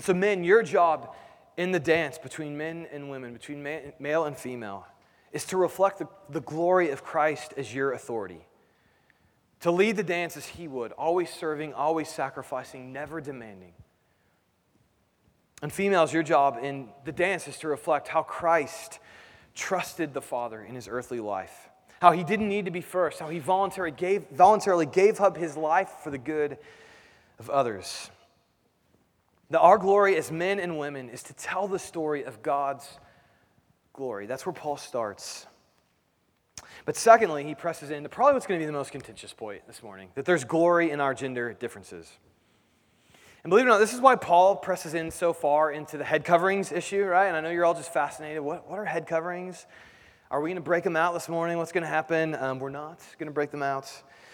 So, 0.00 0.12
men, 0.12 0.42
your 0.42 0.62
job 0.62 1.14
in 1.56 1.70
the 1.70 1.78
dance 1.78 2.18
between 2.18 2.56
men 2.56 2.88
and 2.90 3.08
women, 3.08 3.32
between 3.32 3.62
male 3.62 4.24
and 4.24 4.36
female, 4.36 4.86
is 5.32 5.44
to 5.46 5.56
reflect 5.56 6.00
the, 6.00 6.08
the 6.30 6.40
glory 6.40 6.90
of 6.90 7.04
Christ 7.04 7.54
as 7.56 7.72
your 7.72 7.92
authority 7.92 8.44
to 9.64 9.70
lead 9.70 9.96
the 9.96 10.02
dance 10.02 10.36
as 10.36 10.44
he 10.44 10.68
would, 10.68 10.92
always 10.92 11.30
serving, 11.30 11.72
always 11.72 12.10
sacrificing, 12.10 12.92
never 12.92 13.18
demanding. 13.18 13.72
And 15.62 15.72
females, 15.72 16.12
your 16.12 16.22
job 16.22 16.58
in 16.62 16.90
the 17.06 17.12
dance 17.12 17.48
is 17.48 17.56
to 17.60 17.68
reflect 17.68 18.08
how 18.08 18.22
Christ 18.22 18.98
trusted 19.54 20.12
the 20.12 20.20
Father 20.20 20.62
in 20.62 20.74
his 20.74 20.86
earthly 20.86 21.18
life, 21.18 21.70
how 22.02 22.12
he 22.12 22.24
didn't 22.24 22.50
need 22.50 22.66
to 22.66 22.70
be 22.70 22.82
first, 22.82 23.20
how 23.20 23.30
he 23.30 23.38
voluntarily 23.38 23.96
gave, 23.96 24.26
voluntarily 24.28 24.84
gave 24.84 25.18
up 25.18 25.38
his 25.38 25.56
life 25.56 25.88
for 26.02 26.10
the 26.10 26.18
good 26.18 26.58
of 27.38 27.48
others. 27.48 28.10
That 29.48 29.60
our 29.60 29.78
glory 29.78 30.16
as 30.16 30.30
men 30.30 30.60
and 30.60 30.78
women 30.78 31.08
is 31.08 31.22
to 31.22 31.32
tell 31.32 31.68
the 31.68 31.78
story 31.78 32.24
of 32.24 32.42
God's 32.42 32.86
glory. 33.94 34.26
That's 34.26 34.44
where 34.44 34.52
Paul 34.52 34.76
starts. 34.76 35.46
But 36.84 36.96
secondly, 36.96 37.44
he 37.44 37.54
presses 37.54 37.90
into 37.90 38.08
probably 38.08 38.34
what's 38.34 38.46
going 38.46 38.60
to 38.60 38.62
be 38.62 38.66
the 38.66 38.72
most 38.72 38.92
contentious 38.92 39.32
point 39.32 39.66
this 39.66 39.82
morning 39.82 40.10
that 40.14 40.24
there's 40.24 40.44
glory 40.44 40.90
in 40.90 41.00
our 41.00 41.14
gender 41.14 41.54
differences. 41.54 42.10
And 43.42 43.50
believe 43.50 43.66
it 43.66 43.68
or 43.68 43.72
not, 43.72 43.78
this 43.78 43.94
is 43.94 44.00
why 44.00 44.16
Paul 44.16 44.56
presses 44.56 44.94
in 44.94 45.10
so 45.10 45.32
far 45.32 45.70
into 45.70 45.98
the 45.98 46.04
head 46.04 46.24
coverings 46.24 46.72
issue, 46.72 47.04
right? 47.04 47.26
And 47.26 47.36
I 47.36 47.40
know 47.40 47.50
you're 47.50 47.64
all 47.64 47.74
just 47.74 47.92
fascinated. 47.92 48.42
What, 48.42 48.68
what 48.68 48.78
are 48.78 48.84
head 48.84 49.06
coverings? 49.06 49.66
Are 50.30 50.40
we 50.40 50.50
going 50.50 50.56
to 50.56 50.62
break 50.62 50.84
them 50.84 50.96
out 50.96 51.12
this 51.12 51.28
morning? 51.28 51.58
What's 51.58 51.72
going 51.72 51.82
to 51.82 51.88
happen? 51.88 52.34
Um, 52.34 52.58
we're 52.58 52.70
not 52.70 53.00
going 53.18 53.28
to 53.28 53.32
break 53.32 53.50
them 53.50 53.62
out. 53.62 53.90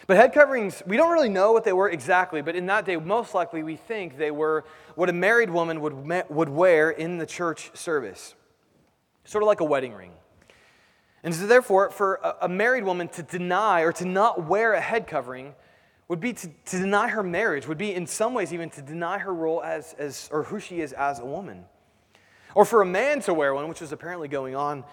But 0.07 0.17
head 0.17 0.33
coverings, 0.33 0.83
we 0.87 0.97
don't 0.97 1.13
really 1.13 1.29
know 1.29 1.53
what 1.53 1.65
they 1.65 1.73
were 1.73 1.91
exactly, 1.91 2.43
but 2.43 2.57
in 2.57 2.67
that 2.67 2.85
day, 2.85 2.97
most 2.97 3.35
likely 3.35 3.63
we 3.63 3.77
think 3.77 4.17
they 4.17 4.31
were 4.31 4.65
what 4.95 5.09
a 5.09 5.13
married 5.13 5.51
woman 5.51 5.81
would, 5.81 6.31
would 6.31 6.49
wear 6.49 6.91
in 6.91 7.19
the 7.19 7.27
church 7.27 7.71
service, 7.75 8.35
sort 9.25 9.43
of 9.43 9.47
like 9.49 9.61
a 9.61 9.65
wedding 9.65 9.93
ring. 9.93 10.13
And 11.22 11.35
so, 11.35 11.46
therefore, 11.46 11.90
for 11.90 12.14
a 12.40 12.48
married 12.48 12.85
woman 12.85 13.09
to 13.09 13.22
deny 13.22 13.83
or 13.83 13.92
to 13.92 14.06
not 14.06 14.46
wear 14.46 14.72
a 14.72 14.80
head 14.80 15.06
covering 15.06 15.54
would 16.09 16.20
be 16.20 16.33
to, 16.33 16.48
to 16.48 16.78
deny 16.78 17.09
her 17.09 17.22
marriage, 17.22 17.68
would 17.68 17.78
be 17.78 17.94
in 17.94 18.06
some 18.06 18.35
ways 18.35 18.52
even 18.52 18.70
to 18.70 18.83
deny 18.83 19.18
her 19.18 19.33
role 19.33 19.62
as, 19.62 19.94
as, 19.98 20.28
or 20.33 20.44
who 20.44 20.59
she 20.59 20.80
is 20.80 20.92
as 20.92 21.20
a 21.20 21.24
woman. 21.24 21.64
Or 22.54 22.64
for 22.64 22.83
a 22.83 22.87
man 22.87 23.20
to 23.20 23.35
wear 23.35 23.54
one, 23.54 23.68
which 23.68 23.80
was 23.80 23.92
apparently 23.92 24.28
going 24.28 24.56
on 24.56 24.85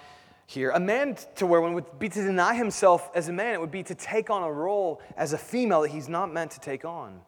here, 0.46 0.70
a 0.72 0.80
man 0.80 1.18
to 1.38 1.46
wear 1.46 1.60
one 1.60 1.74
would 1.74 1.98
be 1.98 2.10
to 2.10 2.22
deny 2.22 2.54
himself 2.54 3.10
as 3.16 3.30
a 3.30 3.34
man. 3.34 3.54
It 3.54 3.60
would 3.60 3.72
be 3.72 3.84
to 3.84 3.96
take 3.96 4.30
on 4.30 4.44
a 4.44 4.52
role 4.52 5.02
as 5.16 5.34
a 5.34 5.38
female 5.38 5.82
that 5.82 5.92
he's 5.92 6.08
not 6.08 6.32
meant 6.32 6.52
to 6.52 6.60
take 6.60 6.86
on. 6.86 7.20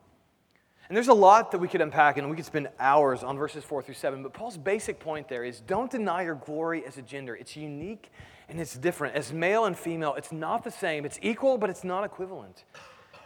And 0.88 0.96
there's 0.96 1.08
a 1.08 1.14
lot 1.14 1.52
that 1.52 1.60
we 1.60 1.68
could 1.68 1.82
unpack, 1.82 2.18
and 2.18 2.30
we 2.30 2.36
could 2.36 2.46
spend 2.46 2.70
hours 2.80 3.24
on 3.24 3.38
verses 3.38 3.64
4 3.64 3.82
through 3.82 3.96
7. 3.96 4.24
But 4.24 4.34
Paul's 4.34 4.58
basic 4.58 5.00
point 5.00 5.28
there 5.30 5.44
is 5.44 5.62
don't 5.62 5.90
deny 5.90 6.24
your 6.24 6.36
glory 6.36 6.86
as 6.86 6.98
a 6.98 7.02
gender. 7.02 7.36
It's 7.36 7.56
unique 7.56 8.12
and 8.50 8.60
it's 8.60 8.76
different. 8.76 9.16
As 9.16 9.32
male 9.32 9.66
and 9.66 9.78
female, 9.78 10.16
it's 10.16 10.32
not 10.32 10.64
the 10.64 10.72
same. 10.72 11.06
It's 11.06 11.20
equal, 11.22 11.58
but 11.58 11.70
it's 11.70 11.84
not 11.84 12.04
equivalent. 12.04 12.66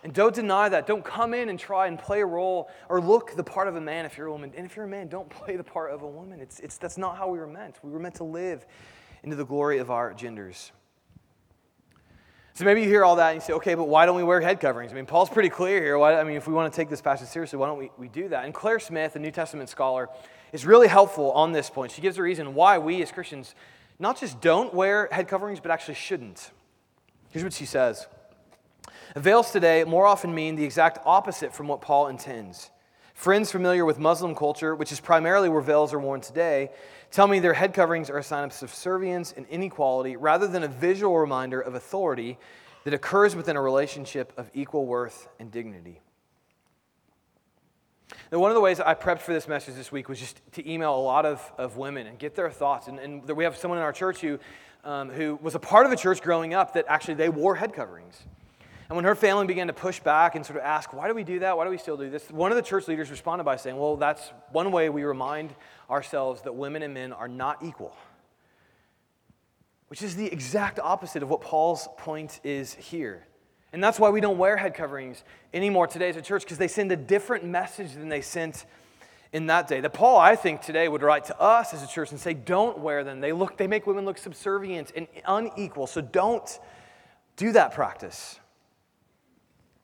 And 0.03 0.13
don't 0.13 0.35
deny 0.35 0.67
that. 0.67 0.85
Don't 0.85 1.03
come 1.03 1.33
in 1.33 1.47
and 1.47 1.57
try 1.57 1.87
and 1.87 1.97
play 1.97 2.21
a 2.21 2.25
role 2.25 2.69
or 2.89 2.99
look 2.99 3.35
the 3.35 3.43
part 3.43 3.69
of 3.69 3.77
a 3.77 3.81
man 3.81 4.05
if 4.05 4.17
you're 4.17 4.27
a 4.27 4.31
woman. 4.31 4.51
And 4.55 4.65
if 4.65 4.75
you're 4.75 4.85
a 4.85 4.89
man, 4.89 5.07
don't 5.07 5.29
play 5.29 5.55
the 5.55 5.63
part 5.63 5.91
of 5.91 6.01
a 6.01 6.07
woman. 6.07 6.41
It's, 6.41 6.59
it's, 6.59 6.77
that's 6.77 6.97
not 6.97 7.17
how 7.17 7.29
we 7.29 7.39
were 7.39 7.47
meant. 7.47 7.77
We 7.81 7.89
were 7.89 7.99
meant 7.99 8.15
to 8.15 8.25
live 8.25 8.65
into 9.23 9.37
the 9.37 9.45
glory 9.45 9.77
of 9.77 9.89
our 9.89 10.13
genders. 10.13 10.73
So 12.55 12.65
maybe 12.65 12.81
you 12.81 12.87
hear 12.87 13.05
all 13.05 13.15
that 13.15 13.29
and 13.29 13.41
you 13.41 13.41
say, 13.41 13.53
okay, 13.53 13.73
but 13.75 13.87
why 13.87 14.05
don't 14.05 14.17
we 14.17 14.23
wear 14.23 14.41
head 14.41 14.59
coverings? 14.59 14.91
I 14.91 14.95
mean, 14.95 15.05
Paul's 15.05 15.29
pretty 15.29 15.49
clear 15.49 15.81
here. 15.81 15.97
Why, 15.97 16.19
I 16.19 16.23
mean, 16.23 16.35
if 16.35 16.47
we 16.47 16.53
want 16.53 16.71
to 16.71 16.75
take 16.75 16.89
this 16.89 17.01
passage 17.01 17.29
seriously, 17.29 17.57
why 17.57 17.67
don't 17.67 17.79
we, 17.79 17.89
we 17.97 18.09
do 18.09 18.27
that? 18.27 18.43
And 18.45 18.53
Claire 18.53 18.79
Smith, 18.79 19.15
a 19.15 19.19
New 19.19 19.31
Testament 19.31 19.69
scholar, 19.69 20.09
is 20.51 20.65
really 20.65 20.87
helpful 20.87 21.31
on 21.31 21.51
this 21.53 21.69
point. 21.69 21.93
She 21.93 22.01
gives 22.01 22.19
a 22.19 22.21
reason 22.21 22.53
why 22.53 22.77
we 22.77 23.01
as 23.01 23.11
Christians 23.11 23.55
not 24.03 24.19
just 24.19 24.41
don't 24.41 24.73
wear 24.73 25.07
head 25.13 25.29
coverings, 25.29 25.61
but 25.61 25.71
actually 25.71 25.93
shouldn't. 25.95 26.51
Here's 27.29 27.43
what 27.43 27.53
she 27.53 27.65
says 27.65 28.05
Veils 29.15 29.49
today 29.51 29.85
more 29.85 30.05
often 30.05 30.35
mean 30.35 30.57
the 30.57 30.65
exact 30.65 30.99
opposite 31.05 31.53
from 31.53 31.67
what 31.69 31.81
Paul 31.81 32.09
intends. 32.09 32.69
Friends 33.13 33.49
familiar 33.51 33.85
with 33.85 33.99
Muslim 33.99 34.35
culture, 34.35 34.75
which 34.75 34.91
is 34.91 34.99
primarily 34.99 35.47
where 35.47 35.61
veils 35.61 35.93
are 35.93 35.99
worn 35.99 36.19
today, 36.19 36.69
tell 37.11 37.27
me 37.27 37.39
their 37.39 37.53
head 37.53 37.73
coverings 37.73 38.09
are 38.09 38.17
a 38.17 38.23
sign 38.23 38.43
of 38.43 38.51
subservience 38.51 39.33
and 39.37 39.45
inequality 39.47 40.17
rather 40.17 40.47
than 40.47 40.63
a 40.63 40.67
visual 40.67 41.17
reminder 41.17 41.61
of 41.61 41.73
authority 41.73 42.37
that 42.83 42.93
occurs 42.93 43.35
within 43.35 43.55
a 43.55 43.61
relationship 43.61 44.33
of 44.35 44.51
equal 44.53 44.85
worth 44.85 45.29
and 45.39 45.49
dignity. 45.49 46.01
Now, 48.33 48.39
one 48.39 48.49
of 48.49 48.55
the 48.55 48.61
ways 48.61 48.79
I 48.79 48.95
prepped 48.95 49.19
for 49.19 49.31
this 49.31 49.47
message 49.47 49.75
this 49.75 49.91
week 49.91 50.09
was 50.09 50.19
just 50.19 50.41
to 50.53 50.67
email 50.67 50.95
a 50.95 50.97
lot 50.97 51.23
of, 51.23 51.51
of 51.59 51.77
women 51.77 52.07
and 52.07 52.17
get 52.17 52.33
their 52.33 52.49
thoughts. 52.49 52.87
And, 52.87 52.97
and 52.97 53.29
we 53.29 53.43
have 53.43 53.55
someone 53.55 53.77
in 53.77 53.83
our 53.83 53.93
church 53.93 54.21
who, 54.21 54.39
um, 54.83 55.11
who 55.11 55.37
was 55.39 55.53
a 55.53 55.59
part 55.59 55.85
of 55.85 55.91
a 55.91 55.95
church 55.95 56.19
growing 56.19 56.55
up 56.55 56.73
that 56.73 56.85
actually 56.87 57.13
they 57.13 57.29
wore 57.29 57.53
head 57.53 57.73
coverings. 57.75 58.23
And 58.89 58.95
when 58.95 59.05
her 59.05 59.13
family 59.13 59.45
began 59.45 59.67
to 59.67 59.73
push 59.73 59.99
back 59.99 60.33
and 60.33 60.43
sort 60.43 60.57
of 60.57 60.65
ask, 60.65 60.93
why 60.93 61.07
do 61.07 61.13
we 61.13 61.23
do 61.23 61.37
that? 61.41 61.55
Why 61.55 61.63
do 61.63 61.69
we 61.69 61.77
still 61.77 61.95
do 61.95 62.09
this? 62.09 62.27
One 62.31 62.51
of 62.51 62.55
the 62.55 62.63
church 62.63 62.87
leaders 62.87 63.11
responded 63.11 63.43
by 63.43 63.55
saying, 63.55 63.77
well, 63.77 63.97
that's 63.97 64.33
one 64.51 64.71
way 64.71 64.89
we 64.89 65.03
remind 65.03 65.53
ourselves 65.87 66.41
that 66.41 66.55
women 66.55 66.81
and 66.81 66.91
men 66.91 67.13
are 67.13 67.27
not 67.27 67.61
equal. 67.61 67.95
Which 69.89 70.01
is 70.01 70.15
the 70.15 70.25
exact 70.25 70.79
opposite 70.79 71.21
of 71.21 71.29
what 71.29 71.41
Paul's 71.41 71.87
point 71.99 72.39
is 72.43 72.73
here. 72.73 73.27
And 73.73 73.83
that's 73.83 73.99
why 73.99 74.09
we 74.11 74.21
don't 74.21 74.37
wear 74.37 74.55
head 74.55 74.75
coverings 74.75 75.23
anymore 75.53 75.87
today 75.87 76.09
as 76.09 76.15
a 76.15 76.21
church, 76.21 76.43
because 76.43 76.59
they 76.59 76.67
send 76.67 76.91
a 76.91 76.95
different 76.95 77.43
message 77.43 77.93
than 77.93 78.07
they 78.07 78.21
sent 78.21 78.65
in 79.33 79.47
that 79.47 79.67
day. 79.67 79.81
That 79.81 79.93
Paul, 79.93 80.19
I 80.19 80.35
think, 80.35 80.61
today 80.61 80.87
would 80.87 81.01
write 81.01 81.25
to 81.25 81.39
us 81.41 81.73
as 81.73 81.83
a 81.83 81.87
church 81.87 82.11
and 82.11 82.19
say, 82.19 82.35
don't 82.35 82.77
wear 82.77 83.03
them. 83.03 83.19
They 83.19 83.33
look, 83.33 83.57
they 83.57 83.65
make 83.65 83.87
women 83.87 84.05
look 84.05 84.19
subservient 84.19 84.91
and 84.95 85.07
unequal. 85.25 85.87
So 85.87 86.01
don't 86.01 86.59
do 87.35 87.51
that 87.53 87.73
practice. 87.73 88.39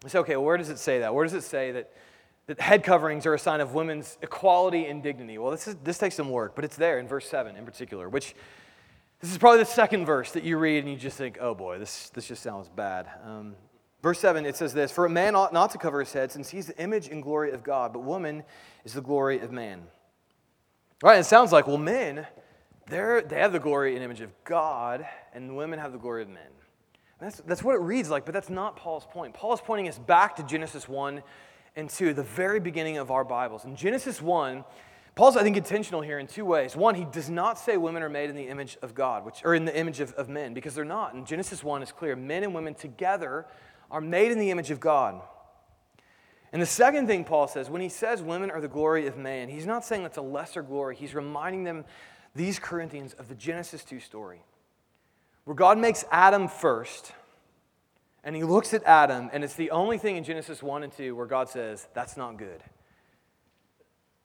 I 0.05 0.07
say, 0.07 0.19
okay, 0.19 0.35
well, 0.35 0.45
where 0.45 0.57
does 0.57 0.69
it 0.69 0.77
say 0.77 0.99
that? 0.99 1.13
Where 1.13 1.25
does 1.25 1.33
it 1.33 1.41
say 1.41 1.71
that, 1.71 1.91
that 2.45 2.61
head 2.61 2.83
coverings 2.83 3.25
are 3.25 3.33
a 3.33 3.39
sign 3.39 3.59
of 3.59 3.73
women's 3.73 4.19
equality 4.21 4.85
and 4.85 5.01
dignity? 5.01 5.39
Well, 5.39 5.49
this, 5.49 5.67
is, 5.67 5.75
this 5.83 5.97
takes 5.97 6.13
some 6.15 6.29
work, 6.29 6.55
but 6.55 6.63
it's 6.63 6.77
there 6.77 6.99
in 6.99 7.07
verse 7.07 7.27
7 7.27 7.55
in 7.55 7.65
particular, 7.65 8.07
which 8.07 8.35
this 9.19 9.31
is 9.31 9.39
probably 9.39 9.59
the 9.59 9.65
second 9.65 10.05
verse 10.05 10.31
that 10.33 10.43
you 10.43 10.57
read 10.57 10.83
and 10.83 10.93
you 10.93 10.97
just 10.97 11.17
think, 11.17 11.39
oh 11.41 11.55
boy, 11.55 11.79
this, 11.79 12.11
this 12.11 12.27
just 12.27 12.43
sounds 12.43 12.69
bad. 12.69 13.07
Um, 13.25 13.55
verse 14.01 14.19
7, 14.19 14.45
it 14.45 14.55
says 14.55 14.73
this 14.73 14.91
For 14.91 15.05
a 15.05 15.09
man 15.09 15.35
ought 15.35 15.53
not 15.53 15.71
to 15.71 15.77
cover 15.77 15.99
his 15.99 16.13
head, 16.13 16.31
since 16.31 16.49
he's 16.49 16.67
the 16.67 16.77
image 16.81 17.07
and 17.07 17.23
glory 17.23 17.51
of 17.51 17.63
God, 17.63 17.93
but 17.93 18.03
woman 18.03 18.43
is 18.83 18.93
the 18.93 19.01
glory 19.01 19.39
of 19.39 19.51
man. 19.51 19.83
Right? 21.01 21.19
It 21.19 21.25
sounds 21.25 21.51
like, 21.51 21.67
well, 21.67 21.77
men, 21.77 22.27
they're, 22.87 23.21
they 23.21 23.39
have 23.39 23.53
the 23.53 23.59
glory 23.59 23.95
and 23.95 24.03
image 24.03 24.21
of 24.21 24.31
God, 24.43 25.05
and 25.33 25.55
women 25.55 25.79
have 25.79 25.91
the 25.91 25.97
glory 25.97 26.23
of 26.23 26.29
men. 26.29 26.43
That's, 27.19 27.41
that's 27.41 27.63
what 27.63 27.75
it 27.75 27.81
reads 27.81 28.09
like, 28.09 28.25
but 28.25 28.33
that's 28.33 28.49
not 28.49 28.75
Paul's 28.75 29.05
point. 29.05 29.33
Paul 29.33 29.53
is 29.53 29.61
pointing 29.61 29.87
us 29.87 29.97
back 29.97 30.35
to 30.37 30.43
Genesis 30.43 30.87
1 30.87 31.21
and 31.75 31.89
2, 31.89 32.13
the 32.13 32.23
very 32.23 32.59
beginning 32.59 32.97
of 32.97 33.11
our 33.11 33.23
Bibles. 33.23 33.65
In 33.65 33.75
Genesis 33.75 34.21
1, 34.21 34.63
Paul's, 35.15 35.35
I 35.35 35.43
think, 35.43 35.57
intentional 35.57 36.01
here 36.01 36.19
in 36.19 36.27
two 36.27 36.45
ways. 36.45 36.77
One, 36.77 36.95
he 36.95 37.03
does 37.03 37.29
not 37.29 37.59
say 37.59 37.75
women 37.75 38.03
are 38.03 38.09
made 38.09 38.29
in 38.29 38.37
the 38.37 38.47
image 38.47 38.77
of 38.81 38.95
God, 38.95 39.25
which, 39.25 39.41
or 39.43 39.53
in 39.53 39.65
the 39.65 39.77
image 39.77 39.99
of, 39.99 40.13
of 40.13 40.29
men, 40.29 40.53
because 40.53 40.75
they're 40.75 40.85
not. 40.85 41.13
And 41.13 41.27
Genesis 41.27 41.61
1, 41.61 41.83
is 41.83 41.91
clear 41.91 42.15
men 42.15 42.43
and 42.43 42.55
women 42.55 42.73
together 42.73 43.45
are 43.91 44.01
made 44.01 44.31
in 44.31 44.39
the 44.39 44.51
image 44.51 44.71
of 44.71 44.79
God. 44.79 45.21
And 46.51 46.61
the 46.61 46.67
second 46.67 47.07
thing 47.07 47.23
Paul 47.23 47.47
says, 47.47 47.69
when 47.69 47.81
he 47.81 47.89
says 47.89 48.21
women 48.21 48.49
are 48.49 48.61
the 48.61 48.67
glory 48.67 49.07
of 49.07 49.17
man, 49.17 49.49
he's 49.49 49.65
not 49.65 49.85
saying 49.85 50.03
that's 50.03 50.17
a 50.17 50.21
lesser 50.21 50.61
glory. 50.61 50.95
He's 50.95 51.13
reminding 51.13 51.63
them, 51.63 51.85
these 52.35 52.59
Corinthians, 52.59 53.13
of 53.13 53.27
the 53.27 53.35
Genesis 53.35 53.83
2 53.83 53.99
story 53.99 54.41
where 55.49 55.55
God 55.55 55.79
makes 55.79 56.05
Adam 56.11 56.47
first, 56.47 57.11
and 58.23 58.35
he 58.35 58.43
looks 58.43 58.75
at 58.75 58.83
Adam, 58.83 59.31
and 59.33 59.43
it's 59.43 59.55
the 59.55 59.71
only 59.71 59.97
thing 59.97 60.15
in 60.15 60.23
Genesis 60.23 60.61
1 60.61 60.83
and 60.83 60.93
2 60.93 61.15
where 61.15 61.25
God 61.25 61.49
says, 61.49 61.87
That's 61.95 62.15
not 62.15 62.37
good. 62.37 62.61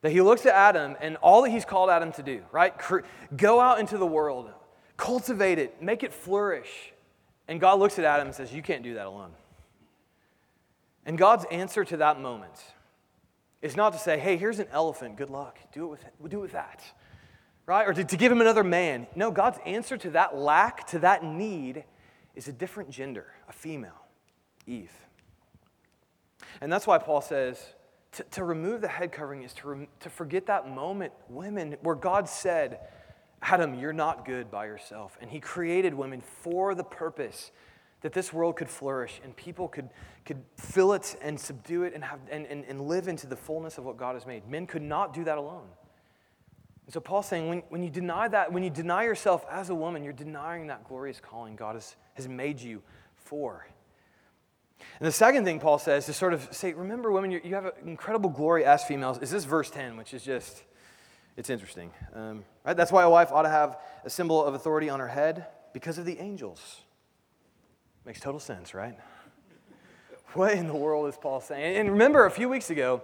That 0.03 0.12
he 0.12 0.20
looks 0.20 0.44
at 0.44 0.53
Adam 0.53 0.96
and 1.00 1.16
all 1.16 1.40
that 1.44 1.50
he's 1.50 1.64
called 1.64 1.88
Adam 1.88 2.12
to 2.12 2.22
do, 2.22 2.42
right? 2.53 2.74
Go 3.35 3.59
out 3.59 3.81
into 3.81 3.96
the 3.96 4.07
world, 4.07 4.50
cultivate 4.98 5.59
it, 5.59 5.83
make 5.83 6.03
it 6.03 6.12
flourish. 6.12 6.92
And 7.48 7.59
God 7.59 7.79
looks 7.79 7.98
at 7.98 8.05
Adam 8.05 8.27
and 8.27 8.37
says, 8.37 8.53
You 8.53 8.61
can't 8.61 8.83
do 8.83 8.92
that 8.92 9.07
alone. 9.07 9.33
And 11.07 11.19
God's 11.19 11.45
answer 11.51 11.85
to 11.85 11.97
that 11.99 12.21
moment 12.21 12.55
is 13.62 13.77
not 13.77 13.93
to 13.93 13.99
say, 13.99 14.19
Hey, 14.19 14.37
here's 14.37 14.59
an 14.59 14.69
elephant, 14.71 15.17
good 15.17 15.31
luck, 15.31 15.59
do 15.73 15.85
it 15.85 15.88
with, 15.88 16.05
do 16.31 16.38
it 16.38 16.43
with 16.43 16.53
that 16.53 16.83
right? 17.67 17.87
Or 17.87 17.93
to, 17.93 18.05
to 18.05 18.17
give 18.17 18.31
him 18.31 18.40
another 18.40 18.64
man. 18.64 19.07
No, 19.14 19.31
God's 19.31 19.59
answer 19.64 19.97
to 19.99 20.11
that 20.11 20.37
lack, 20.37 20.87
to 20.88 20.99
that 21.01 21.25
need, 21.25 21.85
is 22.35 22.49
a 22.49 22.53
different 22.53 22.90
gender, 22.90 23.27
a 23.49 23.53
female, 23.53 24.07
Eve. 24.67 24.93
And 26.61 26.73
that's 26.73 26.87
why 26.87 26.99
Paul 26.99 27.21
says 27.21 27.59
to, 28.12 28.25
to 28.33 28.45
remove 28.45 28.81
the 28.81 28.88
head 28.88 29.12
covering 29.12 29.43
is 29.43 29.53
to, 29.55 29.69
rem, 29.69 29.88
to 30.01 30.11
forget 30.11 30.47
that 30.47 30.69
moment, 30.69 31.12
women, 31.29 31.77
where 31.83 31.95
God 31.95 32.29
said, 32.29 32.81
Adam, 33.43 33.75
you're 33.75 33.93
not 33.93 34.25
good 34.25 34.51
by 34.51 34.67
yourself. 34.67 35.17
And 35.21 35.31
he 35.31 35.40
created 35.40 35.95
women 35.95 36.21
for 36.21 36.75
the 36.75 36.85
purpose 36.85 37.51
that 38.05 38.12
this 38.12 38.35
world 38.35 38.55
could 38.55 38.69
flourish 38.69 39.19
and 39.25 39.35
people 39.35 39.67
could, 39.67 39.88
could 40.27 40.43
fill 40.59 40.93
it 40.93 41.17
and 41.23 41.40
subdue 41.40 41.85
it 41.85 41.95
and, 41.95 42.05
have, 42.05 42.21
and, 42.31 42.45
and, 42.45 42.62
and 42.67 42.83
live 42.83 43.09
into 43.09 43.27
the 43.27 43.35
fullness 43.35 43.79
of 43.79 43.85
what 43.87 43.97
God 43.97 44.12
has 44.12 44.27
made. 44.27 44.47
Men 44.47 44.67
could 44.67 44.83
not 44.83 45.14
do 45.14 45.25
that 45.25 45.38
alone. 45.38 45.67
And 46.85 46.93
so 46.93 47.01
Paul's 47.01 47.25
saying 47.25 47.49
when, 47.49 47.62
when 47.71 47.83
you 47.83 47.88
deny 47.88 48.29
that, 48.29 48.53
when 48.53 48.62
you 48.62 48.69
deny 48.69 49.05
yourself 49.05 49.47
as 49.51 49.71
a 49.71 49.75
woman, 49.75 50.05
you're 50.05 50.12
denying 50.12 50.67
that 50.67 50.87
glorious 50.87 51.19
calling 51.19 51.57
God 51.57 51.77
has, 51.77 51.97
has 52.12 52.29
made 52.29 52.61
you 52.61 52.83
for. 53.17 53.67
And 55.01 55.07
the 55.07 55.12
second 55.12 55.47
thing 55.47 55.59
Paul 55.59 55.79
says 55.79 56.07
is 56.07 56.14
sort 56.14 56.35
of 56.35 56.47
say, 56.51 56.75
remember, 56.75 57.11
women, 57.11 57.31
you, 57.31 57.40
you 57.43 57.55
have 57.55 57.64
an 57.64 57.88
incredible 57.88 58.29
glory 58.29 58.67
as 58.67 58.85
females, 58.85 59.17
is 59.23 59.31
this 59.31 59.47
verse 59.47 59.71
10, 59.71 59.97
which 59.97 60.12
is 60.12 60.23
just, 60.23 60.62
it's 61.38 61.49
interesting. 61.49 61.90
Um, 62.12 62.45
right? 62.67 62.77
That's 62.77 62.93
why 62.93 63.05
a 63.05 63.09
wife 63.09 63.33
ought 63.33 63.45
to 63.45 63.49
have 63.49 63.79
a 64.05 64.11
symbol 64.11 64.45
of 64.45 64.53
authority 64.53 64.90
on 64.90 65.01
her 65.01 65.09
head 65.09 65.47
because 65.73 65.97
of 65.97 66.05
the 66.05 66.19
angels. 66.19 66.83
Makes 68.07 68.21
total 68.21 68.40
sense, 68.40 68.75
right? 68.75 68.99
What 70.35 70.53
in 70.53 70.67
the 70.67 70.75
world 70.75 71.09
is 71.09 71.17
Paul 71.17 71.40
saying? 71.40 71.77
And 71.77 71.90
remember, 71.90 72.27
a 72.27 72.31
few 72.31 72.49
weeks 72.49 72.71
ago, 72.71 73.03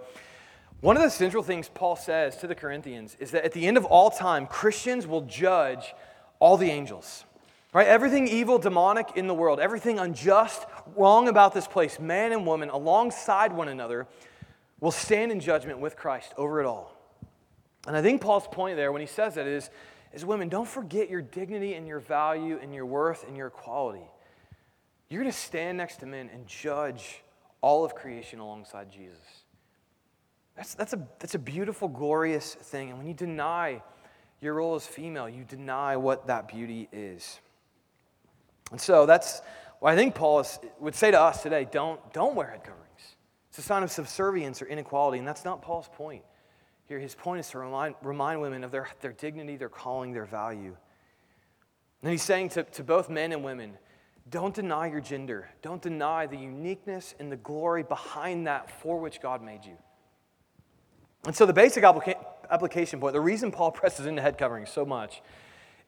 one 0.81 0.97
of 0.97 1.01
the 1.01 1.09
central 1.09 1.43
things 1.43 1.69
Paul 1.69 1.95
says 1.95 2.37
to 2.37 2.47
the 2.47 2.55
Corinthians 2.55 3.15
is 3.19 3.31
that 3.31 3.45
at 3.45 3.53
the 3.53 3.67
end 3.67 3.77
of 3.77 3.85
all 3.85 4.11
time, 4.11 4.47
Christians 4.47 5.07
will 5.07 5.21
judge 5.21 5.93
all 6.39 6.57
the 6.57 6.69
angels. 6.69 7.23
Right? 7.73 7.87
Everything 7.87 8.27
evil, 8.27 8.59
demonic 8.59 9.11
in 9.15 9.27
the 9.27 9.33
world, 9.33 9.59
everything 9.59 9.97
unjust, 9.97 10.65
wrong 10.97 11.29
about 11.29 11.53
this 11.53 11.67
place, 11.67 11.99
man 11.99 12.33
and 12.33 12.45
woman, 12.45 12.69
alongside 12.69 13.53
one 13.53 13.69
another, 13.69 14.07
will 14.81 14.91
stand 14.91 15.31
in 15.31 15.39
judgment 15.39 15.79
with 15.79 15.95
Christ 15.95 16.33
over 16.35 16.59
it 16.59 16.65
all. 16.65 16.91
And 17.87 17.95
I 17.95 18.01
think 18.01 18.19
Paul's 18.21 18.47
point 18.47 18.75
there 18.75 18.91
when 18.91 19.01
he 19.01 19.07
says 19.07 19.35
that 19.35 19.47
is, 19.47 19.69
is 20.11 20.25
women, 20.25 20.49
don't 20.49 20.67
forget 20.67 21.09
your 21.09 21.21
dignity 21.21 21.75
and 21.75 21.87
your 21.87 21.99
value 21.99 22.59
and 22.61 22.75
your 22.75 22.85
worth 22.85 23.25
and 23.25 23.37
your 23.37 23.47
equality. 23.47 24.03
You're 25.11 25.21
going 25.21 25.31
to 25.31 25.37
stand 25.37 25.77
next 25.77 25.97
to 25.97 26.05
men 26.05 26.29
and 26.33 26.47
judge 26.47 27.21
all 27.59 27.83
of 27.83 27.95
creation 27.95 28.39
alongside 28.39 28.89
Jesus. 28.89 29.43
That's, 30.55 30.73
that's, 30.73 30.93
a, 30.93 31.05
that's 31.19 31.35
a 31.35 31.39
beautiful, 31.39 31.89
glorious 31.89 32.55
thing. 32.55 32.91
And 32.91 32.97
when 32.97 33.07
you 33.07 33.13
deny 33.13 33.83
your 34.39 34.53
role 34.53 34.73
as 34.75 34.87
female, 34.87 35.27
you 35.27 35.43
deny 35.43 35.97
what 35.97 36.27
that 36.27 36.47
beauty 36.47 36.87
is. 36.93 37.41
And 38.71 38.79
so 38.79 39.05
that's 39.05 39.41
what 39.81 39.91
I 39.91 39.97
think 39.97 40.15
Paul 40.15 40.39
is, 40.39 40.57
would 40.79 40.95
say 40.95 41.11
to 41.11 41.19
us 41.19 41.43
today 41.43 41.67
don't, 41.69 41.99
don't 42.13 42.33
wear 42.33 42.47
head 42.47 42.63
coverings. 42.63 43.17
It's 43.49 43.57
a 43.57 43.63
sign 43.63 43.83
of 43.83 43.91
subservience 43.91 44.61
or 44.61 44.67
inequality, 44.67 45.19
and 45.19 45.27
that's 45.27 45.43
not 45.43 45.61
Paul's 45.61 45.89
point. 45.93 46.23
Here, 46.87 46.99
his 46.99 47.15
point 47.15 47.41
is 47.41 47.49
to 47.49 47.59
remind, 47.59 47.95
remind 48.01 48.39
women 48.39 48.63
of 48.63 48.71
their, 48.71 48.87
their 49.01 49.11
dignity, 49.11 49.57
their 49.57 49.67
calling, 49.67 50.13
their 50.13 50.23
value. 50.23 50.77
And 52.01 52.11
he's 52.11 52.23
saying 52.23 52.49
to, 52.49 52.63
to 52.63 52.83
both 52.85 53.09
men 53.09 53.33
and 53.33 53.43
women, 53.43 53.73
don't 54.29 54.53
deny 54.53 54.87
your 54.87 55.01
gender. 55.01 55.49
Don't 55.61 55.81
deny 55.81 56.27
the 56.27 56.37
uniqueness 56.37 57.15
and 57.19 57.31
the 57.31 57.37
glory 57.37 57.83
behind 57.83 58.47
that 58.47 58.69
for 58.81 58.99
which 58.99 59.21
God 59.21 59.41
made 59.41 59.65
you. 59.65 59.77
And 61.25 61.35
so, 61.35 61.45
the 61.45 61.53
basic 61.53 61.83
applica- 61.83 62.23
application 62.49 62.99
point, 62.99 63.13
the 63.13 63.21
reason 63.21 63.51
Paul 63.51 63.71
presses 63.71 64.05
into 64.05 64.21
head 64.21 64.37
covering 64.37 64.65
so 64.65 64.85
much, 64.85 65.21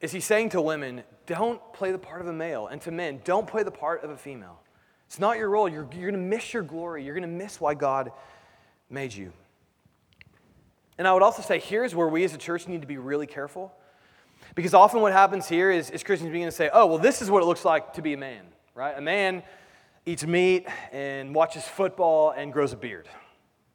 is 0.02 0.12
he's 0.12 0.26
saying 0.26 0.50
to 0.50 0.62
women, 0.62 1.04
don't 1.26 1.62
play 1.74 1.92
the 1.92 1.98
part 1.98 2.22
of 2.22 2.28
a 2.28 2.34
male, 2.34 2.68
and 2.68 2.82
to 2.82 2.92
men, 2.92 3.22
don't 3.24 3.48
play 3.48 3.64
the 3.64 3.72
part 3.72 4.04
of 4.04 4.10
a 4.10 4.18
female. 4.18 4.60
It's 5.08 5.20
not 5.20 5.38
your 5.38 5.50
role. 5.50 5.70
You're, 5.70 5.88
you're 5.94 6.12
going 6.12 6.14
to 6.14 6.18
miss 6.18 6.54
your 6.54 6.64
glory. 6.64 7.06
You're 7.06 7.14
going 7.14 7.22
to 7.22 7.28
miss 7.28 7.62
why 7.62 7.76
God 7.76 8.12
made 8.90 9.14
you. 9.14 9.32
And 10.98 11.08
I 11.08 11.14
would 11.14 11.24
also 11.24 11.42
say, 11.42 11.60
here's 11.60 11.96
where 11.96 12.08
we 12.08 12.24
as 12.24 12.34
a 12.34 12.38
church 12.38 12.68
need 12.68 12.82
to 12.82 12.88
be 12.88 12.98
really 12.98 13.28
careful. 13.28 13.74
Because 14.56 14.74
often 14.74 15.02
what 15.02 15.14
happens 15.14 15.48
here 15.48 15.72
is, 15.72 15.90
is 15.90 16.04
Christians 16.04 16.32
begin 16.32 16.48
to 16.48 16.52
say, 16.52 16.70
oh, 16.72 16.86
well, 16.86 16.98
this 16.98 17.22
is 17.22 17.32
what 17.32 17.42
it 17.42 17.46
looks 17.46 17.66
like 17.66 17.94
to 17.94 18.02
be 18.02 18.14
a 18.14 18.18
man, 18.18 18.44
right? 18.76 18.98
A 18.98 19.02
man 19.02 19.44
eats 20.06 20.26
meat 20.26 20.68
and 20.92 21.34
watches 21.34 21.64
football 21.64 22.32
and 22.32 22.52
grows 22.54 22.74
a 22.74 22.78
beard. 22.78 23.08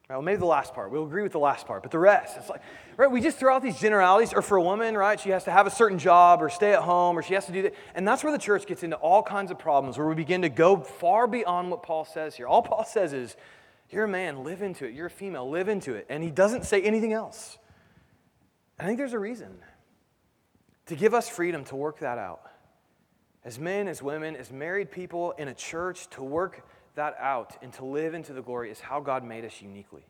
Right, 0.09 0.17
well, 0.17 0.23
maybe 0.23 0.39
the 0.39 0.47
last 0.47 0.73
part. 0.73 0.91
We'll 0.91 1.05
agree 1.05 1.23
with 1.23 1.33
the 1.33 1.39
last 1.39 1.67
part, 1.67 1.83
but 1.83 1.91
the 1.91 1.99
rest, 1.99 2.39
it's 2.39 2.49
like, 2.49 2.63
right, 2.97 3.11
we 3.11 3.21
just 3.21 3.37
throw 3.37 3.55
out 3.55 3.63
these 3.63 3.79
generalities, 3.79 4.33
or 4.33 4.41
for 4.41 4.57
a 4.57 4.63
woman, 4.63 4.97
right, 4.97 5.21
she 5.21 5.29
has 5.29 5.45
to 5.45 5.51
have 5.51 5.67
a 5.67 5.71
certain 5.71 5.99
job 5.99 6.43
or 6.43 6.49
stay 6.49 6.73
at 6.73 6.81
home, 6.81 7.19
or 7.19 7.23
she 7.23 7.35
has 7.35 7.45
to 7.45 7.53
do 7.53 7.61
that. 7.61 7.75
And 7.95 8.09
that's 8.09 8.25
where 8.25 8.33
the 8.33 8.39
church 8.39 8.67
gets 8.67 8.83
into 8.83 8.97
all 8.97 9.23
kinds 9.23 9.51
of 9.51 9.59
problems, 9.59 9.99
where 9.99 10.07
we 10.07 10.15
begin 10.15 10.41
to 10.43 10.49
go 10.49 10.79
far 10.81 11.27
beyond 11.27 11.71
what 11.71 11.83
Paul 11.83 12.07
says 12.07 12.35
here. 12.35 12.47
All 12.47 12.63
Paul 12.63 12.87
says 12.87 13.13
is, 13.13 13.37
you're 13.91 14.05
a 14.05 14.09
man, 14.09 14.45
live 14.45 14.63
into 14.63 14.87
it. 14.87 14.95
You're 14.95 15.09
a 15.09 15.11
female, 15.11 15.49
live 15.49 15.69
into 15.69 15.95
it. 15.95 16.07
And 16.09 16.23
he 16.23 16.31
doesn't 16.31 16.65
say 16.65 16.81
anything 16.81 17.13
else. 17.13 17.59
I 18.81 18.87
think 18.87 18.97
there's 18.97 19.13
a 19.13 19.19
reason 19.19 19.59
to 20.89 20.97
give 20.97 21.15
us 21.15 21.29
freedom 21.29 21.65
to 21.67 21.77
work 21.77 22.01
that 22.01 22.19
out. 22.19 22.43
As 23.45 23.59
men, 23.59 23.89
as 23.89 24.03
women, 24.03 24.37
as 24.37 24.51
married 24.51 24.91
people 24.91 25.33
in 25.33 25.49
a 25.49 25.55
church, 25.55 26.09
to 26.11 26.23
work 26.23 26.67
that 26.97 27.17
out 27.19 27.57
and 27.63 27.73
to 27.75 27.85
live 27.85 28.13
into 28.13 28.33
the 28.33 28.43
glory 28.43 28.71
is 28.71 28.81
how 28.81 29.01
God 29.01 29.25
made 29.25 29.45
us 29.45 29.63
uniquely. 29.63 30.05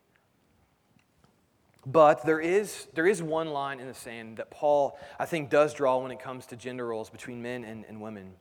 But 1.86 2.24
there 2.24 2.40
is, 2.40 2.86
there 2.94 3.06
is 3.06 3.22
one 3.22 3.50
line 3.50 3.80
in 3.80 3.86
the 3.86 3.94
sand 3.94 4.38
that 4.38 4.50
Paul, 4.50 4.98
I 5.18 5.26
think, 5.26 5.50
does 5.50 5.74
draw 5.74 5.98
when 5.98 6.10
it 6.10 6.20
comes 6.20 6.46
to 6.46 6.56
gender 6.56 6.86
roles 6.86 7.10
between 7.10 7.40
men 7.40 7.64
and, 7.64 7.84
and 7.88 8.00
women. 8.00 8.32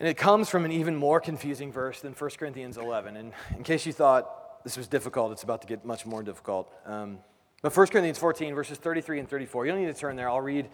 And 0.00 0.08
it 0.08 0.16
comes 0.16 0.48
from 0.48 0.64
an 0.64 0.72
even 0.72 0.96
more 0.96 1.20
confusing 1.20 1.70
verse 1.70 2.00
than 2.00 2.12
1 2.12 2.30
Corinthians 2.38 2.76
11. 2.76 3.16
And 3.16 3.32
in 3.56 3.62
case 3.64 3.86
you 3.86 3.92
thought 3.92 4.64
this 4.64 4.76
was 4.76 4.88
difficult, 4.88 5.32
it's 5.32 5.42
about 5.42 5.60
to 5.62 5.66
get 5.66 5.84
much 5.84 6.06
more 6.06 6.22
difficult. 6.22 6.72
Um, 6.86 7.18
but 7.60 7.76
1 7.76 7.86
Corinthians 7.88 8.18
14, 8.18 8.54
verses 8.54 8.78
33 8.78 9.20
and 9.20 9.28
34. 9.28 9.66
You 9.66 9.72
don't 9.72 9.80
need 9.80 9.94
to 9.94 9.94
turn 9.94 10.16
there. 10.16 10.28
I'll 10.28 10.40
read, 10.40 10.68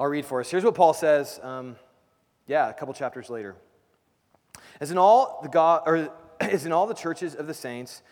I'll 0.00 0.06
read 0.06 0.24
for 0.24 0.40
us. 0.40 0.50
Here's 0.50 0.64
what 0.64 0.74
Paul 0.74 0.94
says. 0.94 1.38
Um, 1.42 1.76
yeah, 2.46 2.68
a 2.68 2.72
couple 2.72 2.94
chapters 2.94 3.28
later. 3.28 3.54
As 4.80 4.90
in 4.90 4.98
all 4.98 5.40
the 5.42 5.48
God, 5.48 5.82
or 5.86 6.10
as 6.40 6.66
in 6.66 6.72
all 6.72 6.86
the 6.86 6.94
churches 6.94 7.34
of 7.34 7.46
the 7.46 7.54
saints, 7.54 8.02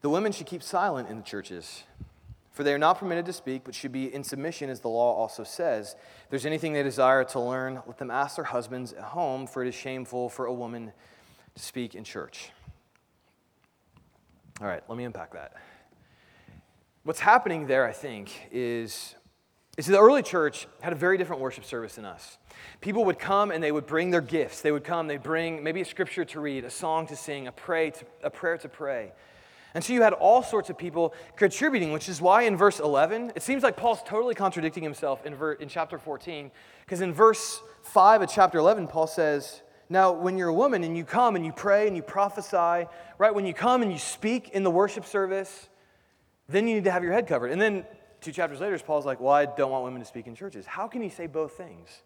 the 0.00 0.10
women 0.10 0.32
should 0.32 0.46
keep 0.46 0.62
silent 0.62 1.08
in 1.08 1.16
the 1.16 1.22
churches 1.22 1.84
for 2.58 2.64
they 2.64 2.74
are 2.74 2.78
not 2.78 2.98
permitted 2.98 3.24
to 3.24 3.32
speak, 3.32 3.62
but 3.62 3.72
should 3.72 3.92
be 3.92 4.12
in 4.12 4.24
submission, 4.24 4.68
as 4.68 4.80
the 4.80 4.88
law 4.88 5.14
also 5.14 5.44
says. 5.44 5.94
If 6.24 6.30
there's 6.30 6.44
anything 6.44 6.72
they 6.72 6.82
desire 6.82 7.22
to 7.22 7.38
learn, 7.38 7.80
let 7.86 7.98
them 7.98 8.10
ask 8.10 8.34
their 8.34 8.46
husbands 8.46 8.92
at 8.92 9.04
home, 9.04 9.46
for 9.46 9.64
it 9.64 9.68
is 9.68 9.76
shameful 9.76 10.28
for 10.28 10.46
a 10.46 10.52
woman 10.52 10.90
to 11.54 11.62
speak 11.62 11.94
in 11.94 12.02
church. 12.02 12.50
All 14.60 14.66
right, 14.66 14.82
let 14.88 14.98
me 14.98 15.04
unpack 15.04 15.34
that. 15.34 15.52
What's 17.04 17.20
happening 17.20 17.68
there, 17.68 17.86
I 17.86 17.92
think, 17.92 18.48
is, 18.50 19.14
is 19.78 19.86
the 19.86 19.98
early 19.98 20.22
church 20.22 20.66
had 20.80 20.92
a 20.92 20.96
very 20.96 21.16
different 21.16 21.40
worship 21.40 21.64
service 21.64 21.94
than 21.94 22.04
us. 22.04 22.36
People 22.80 23.04
would 23.04 23.18
come 23.18 23.52
and 23.52 23.62
they 23.62 23.70
would 23.70 23.86
bring 23.86 24.10
their 24.10 24.20
gifts. 24.20 24.60
They 24.60 24.72
would 24.72 24.82
come, 24.82 25.06
they'd 25.06 25.22
bring 25.22 25.62
maybe 25.62 25.80
a 25.80 25.84
scripture 25.84 26.24
to 26.26 26.40
read, 26.40 26.64
a 26.64 26.70
song 26.70 27.06
to 27.06 27.16
sing, 27.16 27.46
a, 27.46 27.52
pray 27.52 27.92
to, 27.92 28.04
a 28.24 28.28
prayer 28.28 28.58
to 28.58 28.68
pray. 28.68 29.12
And 29.74 29.84
so 29.84 29.92
you 29.92 30.02
had 30.02 30.14
all 30.14 30.42
sorts 30.42 30.68
of 30.68 30.76
people 30.76 31.14
contributing, 31.36 31.92
which 31.92 32.08
is 32.08 32.20
why 32.20 32.42
in 32.42 32.56
verse 32.56 32.80
11, 32.80 33.32
it 33.36 33.42
seems 33.42 33.62
like 33.62 33.76
Paul's 33.76 34.02
totally 34.04 34.34
contradicting 34.34 34.82
himself 34.82 35.24
in, 35.24 35.36
ver- 35.36 35.52
in 35.52 35.68
chapter 35.68 35.96
14, 35.96 36.50
because 36.84 37.00
in 37.00 37.14
verse 37.14 37.62
5 37.82 38.22
of 38.22 38.30
chapter 38.30 38.58
11, 38.58 38.88
Paul 38.88 39.06
says, 39.06 39.62
Now, 39.88 40.10
when 40.10 40.36
you're 40.36 40.48
a 40.48 40.54
woman 40.54 40.82
and 40.82 40.96
you 40.96 41.04
come 41.04 41.36
and 41.36 41.46
you 41.46 41.52
pray 41.52 41.86
and 41.86 41.94
you 41.94 42.02
prophesy, 42.02 42.88
right, 43.18 43.32
when 43.32 43.46
you 43.46 43.54
come 43.54 43.82
and 43.82 43.92
you 43.92 43.98
speak 43.98 44.48
in 44.48 44.64
the 44.64 44.70
worship 44.72 45.04
service, 45.04 45.68
then 46.48 46.66
you 46.66 46.74
need 46.74 46.84
to 46.84 46.90
have 46.90 47.04
your 47.04 47.12
head 47.12 47.28
covered. 47.28 47.52
And 47.52 47.60
then 47.60 47.84
two 48.20 48.32
chapters 48.32 48.60
later, 48.60 48.78
Paul's 48.78 49.06
like, 49.06 49.20
Well, 49.20 49.32
I 49.32 49.46
don't 49.46 49.70
want 49.70 49.84
women 49.84 50.00
to 50.00 50.06
speak 50.06 50.26
in 50.26 50.34
churches. 50.34 50.66
How 50.66 50.88
can 50.88 51.02
he 51.02 51.08
say 51.08 51.26
both 51.26 51.52
things? 51.52 52.02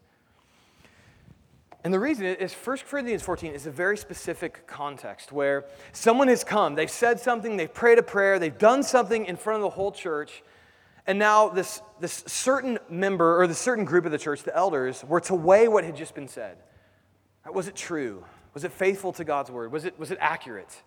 And 1.83 1.93
the 1.93 1.99
reason 1.99 2.25
is 2.25 2.53
1 2.53 2.77
Corinthians 2.89 3.23
14 3.23 3.51
is 3.51 3.67
a 3.67 3.71
very 3.71 3.97
specific 3.97 4.65
context 4.67 5.33
where 5.33 5.65
someone 5.91 6.29
has 6.29 6.43
come, 6.43 6.75
they've 6.75 6.89
said 6.89 7.19
something, 7.19 7.57
they've 7.57 7.73
prayed 7.73 7.99
a 7.99 8.03
prayer, 8.03 8.39
they've 8.39 8.57
done 8.57 8.83
something 8.83 9.25
in 9.25 9.35
front 9.35 9.57
of 9.57 9.63
the 9.63 9.69
whole 9.71 9.91
church, 9.91 10.43
and 11.05 11.19
now 11.19 11.49
this, 11.49 11.81
this 11.99 12.23
certain 12.25 12.79
member 12.89 13.37
or 13.41 13.47
the 13.47 13.53
certain 13.53 13.83
group 13.83 14.05
of 14.05 14.11
the 14.11 14.17
church, 14.17 14.43
the 14.43 14.55
elders, 14.55 15.03
were 15.03 15.19
to 15.21 15.35
weigh 15.35 15.67
what 15.67 15.83
had 15.83 15.97
just 15.97 16.15
been 16.15 16.29
said. 16.29 16.57
Was 17.51 17.67
it 17.67 17.75
true? 17.75 18.23
Was 18.53 18.63
it 18.63 18.71
faithful 18.71 19.11
to 19.13 19.25
God's 19.25 19.51
word? 19.51 19.73
Was 19.73 19.83
it, 19.83 19.99
was 19.99 20.11
it 20.11 20.17
accurate? 20.21 20.81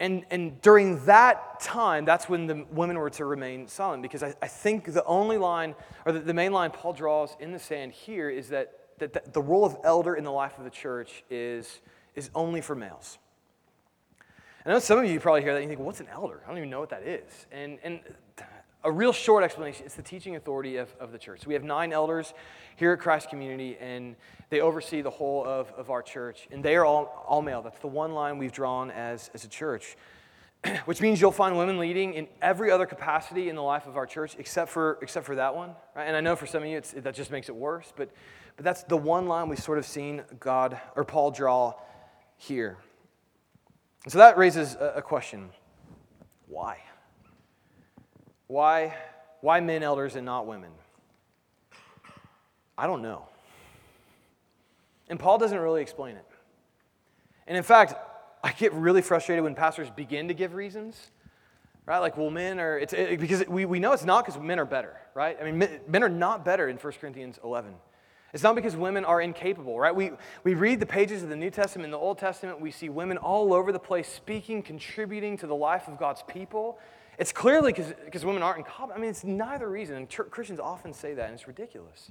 And, 0.00 0.24
and 0.30 0.60
during 0.60 1.04
that 1.06 1.60
time, 1.60 2.04
that's 2.04 2.28
when 2.28 2.46
the 2.46 2.66
women 2.70 2.98
were 2.98 3.10
to 3.10 3.24
remain 3.24 3.68
silent 3.68 4.02
because 4.02 4.22
I, 4.22 4.34
I 4.42 4.48
think 4.48 4.92
the 4.92 5.04
only 5.04 5.38
line, 5.38 5.74
or 6.04 6.12
the, 6.12 6.20
the 6.20 6.34
main 6.34 6.52
line 6.52 6.70
Paul 6.70 6.92
draws 6.92 7.36
in 7.38 7.52
the 7.52 7.58
sand 7.58 7.92
here 7.92 8.28
is 8.28 8.48
that 8.48 8.72
that 8.98 9.32
the 9.32 9.42
role 9.42 9.64
of 9.64 9.76
elder 9.84 10.14
in 10.14 10.24
the 10.24 10.30
life 10.30 10.58
of 10.58 10.64
the 10.64 10.70
church 10.70 11.24
is, 11.30 11.80
is 12.14 12.30
only 12.34 12.60
for 12.60 12.74
males. 12.74 13.18
I 14.64 14.70
know 14.70 14.78
some 14.78 14.98
of 14.98 15.04
you 15.04 15.20
probably 15.20 15.42
hear 15.42 15.52
that 15.52 15.58
and 15.58 15.64
you 15.64 15.68
think, 15.68 15.80
well, 15.80 15.86
what's 15.86 16.00
an 16.00 16.08
elder? 16.10 16.40
I 16.44 16.48
don't 16.48 16.56
even 16.56 16.70
know 16.70 16.80
what 16.80 16.90
that 16.90 17.02
is. 17.02 17.46
And, 17.52 17.78
and 17.84 18.00
a 18.84 18.92
real 18.92 19.12
short 19.12 19.42
explanation 19.42 19.86
it's 19.86 19.94
the 19.94 20.02
teaching 20.02 20.36
authority 20.36 20.76
of, 20.76 20.94
of 21.00 21.10
the 21.10 21.18
church. 21.18 21.40
So 21.40 21.48
we 21.48 21.54
have 21.54 21.64
nine 21.64 21.92
elders 21.92 22.34
here 22.76 22.92
at 22.92 23.00
Christ 23.00 23.30
Community, 23.30 23.76
and 23.80 24.14
they 24.50 24.60
oversee 24.60 25.00
the 25.00 25.10
whole 25.10 25.44
of, 25.44 25.72
of 25.72 25.90
our 25.90 26.02
church. 26.02 26.46
And 26.50 26.62
they 26.62 26.76
are 26.76 26.84
all, 26.84 27.24
all 27.26 27.42
male. 27.42 27.62
That's 27.62 27.78
the 27.78 27.88
one 27.88 28.12
line 28.12 28.38
we've 28.38 28.52
drawn 28.52 28.90
as, 28.90 29.30
as 29.34 29.44
a 29.44 29.48
church, 29.48 29.96
which 30.84 31.00
means 31.00 31.20
you'll 31.20 31.32
find 31.32 31.56
women 31.56 31.78
leading 31.78 32.14
in 32.14 32.28
every 32.42 32.70
other 32.70 32.86
capacity 32.86 33.48
in 33.48 33.56
the 33.56 33.62
life 33.62 33.86
of 33.86 33.96
our 33.96 34.06
church 34.06 34.36
except 34.38 34.70
for, 34.70 34.98
except 35.02 35.26
for 35.26 35.34
that 35.36 35.56
one. 35.56 35.70
Right? 35.96 36.04
And 36.04 36.16
I 36.16 36.20
know 36.20 36.36
for 36.36 36.46
some 36.46 36.62
of 36.62 36.68
you 36.68 36.78
it, 36.78 37.02
that 37.02 37.14
just 37.14 37.30
makes 37.30 37.48
it 37.48 37.54
worse, 37.54 37.92
but 37.96 38.10
but 38.56 38.64
that's 38.64 38.82
the 38.84 38.96
one 38.96 39.26
line 39.26 39.48
we've 39.48 39.58
sort 39.58 39.78
of 39.78 39.86
seen 39.86 40.22
God 40.38 40.80
or 40.94 41.04
Paul 41.04 41.30
draw 41.30 41.74
here. 42.36 42.78
So 44.08 44.18
that 44.18 44.36
raises 44.36 44.76
a 44.78 45.02
question 45.02 45.50
why? 46.46 46.78
Why, 48.46 48.94
why 49.40 49.60
men 49.60 49.82
elders 49.82 50.16
and 50.16 50.24
not 50.26 50.46
women? 50.46 50.70
I 52.76 52.86
don't 52.86 53.02
know. 53.02 53.26
And 55.08 55.18
Paul 55.18 55.38
doesn't 55.38 55.58
really 55.58 55.82
explain 55.82 56.16
it. 56.16 56.24
And 57.46 57.56
in 57.56 57.62
fact, 57.62 57.94
I 58.42 58.52
get 58.52 58.72
really 58.72 59.02
frustrated 59.02 59.44
when 59.44 59.54
pastors 59.54 59.88
begin 59.90 60.28
to 60.28 60.34
give 60.34 60.54
reasons, 60.54 61.10
right? 61.86 61.98
Like, 61.98 62.16
well, 62.16 62.30
men 62.30 62.58
are, 62.58 62.78
it's, 62.78 62.92
it, 62.92 63.20
because 63.20 63.46
we, 63.48 63.64
we 63.64 63.78
know 63.78 63.92
it's 63.92 64.04
not 64.04 64.24
because 64.24 64.40
men 64.40 64.58
are 64.58 64.64
better, 64.64 64.96
right? 65.14 65.36
I 65.40 65.44
mean, 65.44 65.58
men, 65.58 65.80
men 65.86 66.02
are 66.02 66.08
not 66.08 66.44
better 66.44 66.68
in 66.68 66.76
1 66.76 66.92
Corinthians 67.00 67.38
11. 67.44 67.74
It's 68.32 68.42
not 68.42 68.56
because 68.56 68.74
women 68.74 69.04
are 69.04 69.20
incapable, 69.20 69.78
right? 69.78 69.94
We, 69.94 70.10
we 70.42 70.54
read 70.54 70.80
the 70.80 70.86
pages 70.86 71.22
of 71.22 71.28
the 71.28 71.36
New 71.36 71.50
Testament 71.50 71.84
and 71.84 71.92
the 71.92 71.98
Old 71.98 72.18
Testament, 72.18 72.60
we 72.60 72.72
see 72.72 72.88
women 72.88 73.16
all 73.16 73.54
over 73.54 73.70
the 73.70 73.78
place 73.78 74.08
speaking, 74.08 74.60
contributing 74.62 75.36
to 75.38 75.46
the 75.46 75.54
life 75.54 75.86
of 75.86 75.98
God's 75.98 76.24
people. 76.26 76.78
It's 77.18 77.32
clearly 77.32 77.72
because 77.72 78.24
women 78.24 78.42
aren't 78.42 78.58
incompetent. 78.58 78.98
I 78.98 79.00
mean, 79.00 79.10
it's 79.10 79.24
neither 79.24 79.68
reason. 79.68 79.96
And 79.96 80.08
Christians 80.08 80.60
often 80.60 80.92
say 80.92 81.14
that, 81.14 81.26
and 81.26 81.34
it's 81.34 81.46
ridiculous. 81.46 82.10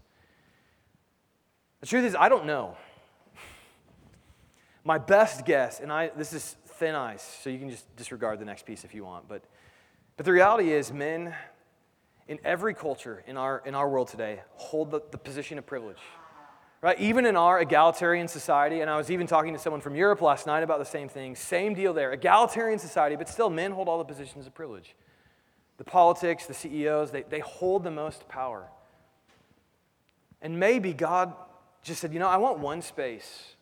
The 1.81 1.87
truth 1.87 2.05
is, 2.05 2.15
I 2.15 2.29
don't 2.29 2.45
know. 2.45 2.77
My 4.83 4.97
best 4.97 5.45
guess, 5.45 5.79
and 5.79 5.91
I, 5.91 6.09
this 6.15 6.33
is 6.33 6.55
thin 6.65 6.95
ice, 6.95 7.39
so 7.43 7.49
you 7.49 7.59
can 7.59 7.69
just 7.69 7.93
disregard 7.95 8.39
the 8.39 8.45
next 8.45 8.65
piece 8.65 8.83
if 8.83 8.93
you 8.93 9.03
want, 9.03 9.27
but, 9.27 9.43
but 10.17 10.25
the 10.25 10.31
reality 10.31 10.71
is, 10.71 10.91
men 10.91 11.35
in 12.27 12.39
every 12.43 12.73
culture 12.73 13.23
in 13.27 13.37
our, 13.37 13.61
in 13.65 13.75
our 13.75 13.89
world 13.89 14.07
today 14.07 14.41
hold 14.55 14.91
the, 14.91 15.01
the 15.11 15.17
position 15.17 15.57
of 15.57 15.65
privilege. 15.65 15.97
Right? 16.83 16.99
Even 16.99 17.25
in 17.25 17.37
our 17.37 17.61
egalitarian 17.61 18.27
society, 18.27 18.81
and 18.81 18.89
I 18.89 18.97
was 18.97 19.09
even 19.09 19.25
talking 19.25 19.53
to 19.53 19.59
someone 19.59 19.79
from 19.79 19.95
Europe 19.95 20.21
last 20.21 20.45
night 20.45 20.63
about 20.63 20.79
the 20.79 20.85
same 20.85 21.07
thing, 21.07 21.33
same 21.33 21.73
deal 21.73 21.93
there. 21.93 22.11
Egalitarian 22.11 22.77
society, 22.77 23.15
but 23.15 23.29
still 23.29 23.49
men 23.49 23.71
hold 23.71 23.87
all 23.87 23.97
the 23.97 24.03
positions 24.03 24.45
of 24.45 24.53
privilege. 24.53 24.93
The 25.77 25.85
politics, 25.85 26.45
the 26.45 26.53
CEOs, 26.53 27.11
they, 27.11 27.23
they 27.23 27.39
hold 27.39 27.85
the 27.85 27.91
most 27.91 28.27
power. 28.27 28.67
And 30.41 30.59
maybe 30.59 30.91
God 30.91 31.33
just 31.83 32.01
said, 32.01 32.11
you 32.11 32.19
know, 32.19 32.27
I 32.27 32.35
want 32.35 32.59
one 32.59 32.81
space 32.81 33.55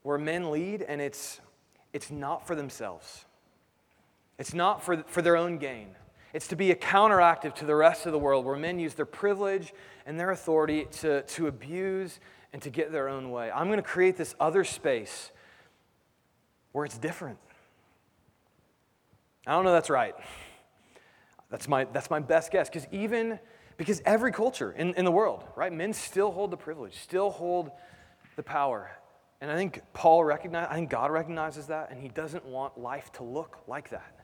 where 0.00 0.16
men 0.16 0.50
lead 0.50 0.80
and 0.80 1.02
it's, 1.02 1.42
it's 1.92 2.10
not 2.10 2.46
for 2.46 2.54
themselves. 2.54 3.26
It's 4.38 4.54
not 4.54 4.82
for, 4.82 5.04
for 5.06 5.20
their 5.20 5.36
own 5.36 5.58
gain. 5.58 5.88
It's 6.32 6.48
to 6.48 6.56
be 6.56 6.70
a 6.70 6.74
counteractive 6.74 7.54
to 7.56 7.66
the 7.66 7.76
rest 7.76 8.06
of 8.06 8.12
the 8.12 8.18
world 8.18 8.46
where 8.46 8.56
men 8.56 8.78
use 8.78 8.94
their 8.94 9.04
privilege 9.04 9.74
and 10.06 10.18
their 10.18 10.30
authority 10.30 10.86
to, 10.92 11.22
to 11.22 11.46
abuse 11.46 12.20
and 12.54 12.62
to 12.62 12.70
get 12.70 12.92
their 12.92 13.08
own 13.08 13.32
way. 13.32 13.50
I'm 13.50 13.66
going 13.66 13.78
to 13.78 13.82
create 13.82 14.16
this 14.16 14.36
other 14.38 14.62
space 14.62 15.32
where 16.70 16.84
it's 16.84 16.96
different. 16.96 17.38
I 19.44 19.52
don't 19.52 19.64
know 19.64 19.72
that's 19.72 19.90
right. 19.90 20.14
That's 21.50 21.66
my, 21.66 21.84
that's 21.84 22.10
my 22.10 22.20
best 22.20 22.52
guess. 22.52 22.70
Because 22.70 22.86
even, 22.92 23.40
because 23.76 24.00
every 24.06 24.30
culture 24.30 24.70
in, 24.70 24.94
in 24.94 25.04
the 25.04 25.10
world, 25.10 25.42
right, 25.56 25.72
men 25.72 25.92
still 25.92 26.30
hold 26.30 26.52
the 26.52 26.56
privilege, 26.56 26.94
still 26.94 27.30
hold 27.30 27.72
the 28.36 28.42
power. 28.44 28.88
And 29.40 29.50
I 29.50 29.56
think 29.56 29.82
Paul 29.92 30.22
recognizes, 30.22 30.68
I 30.70 30.76
think 30.76 30.90
God 30.90 31.10
recognizes 31.10 31.66
that, 31.66 31.90
and 31.90 32.00
he 32.00 32.08
doesn't 32.08 32.44
want 32.44 32.78
life 32.78 33.10
to 33.14 33.24
look 33.24 33.58
like 33.66 33.88
that. 33.90 34.20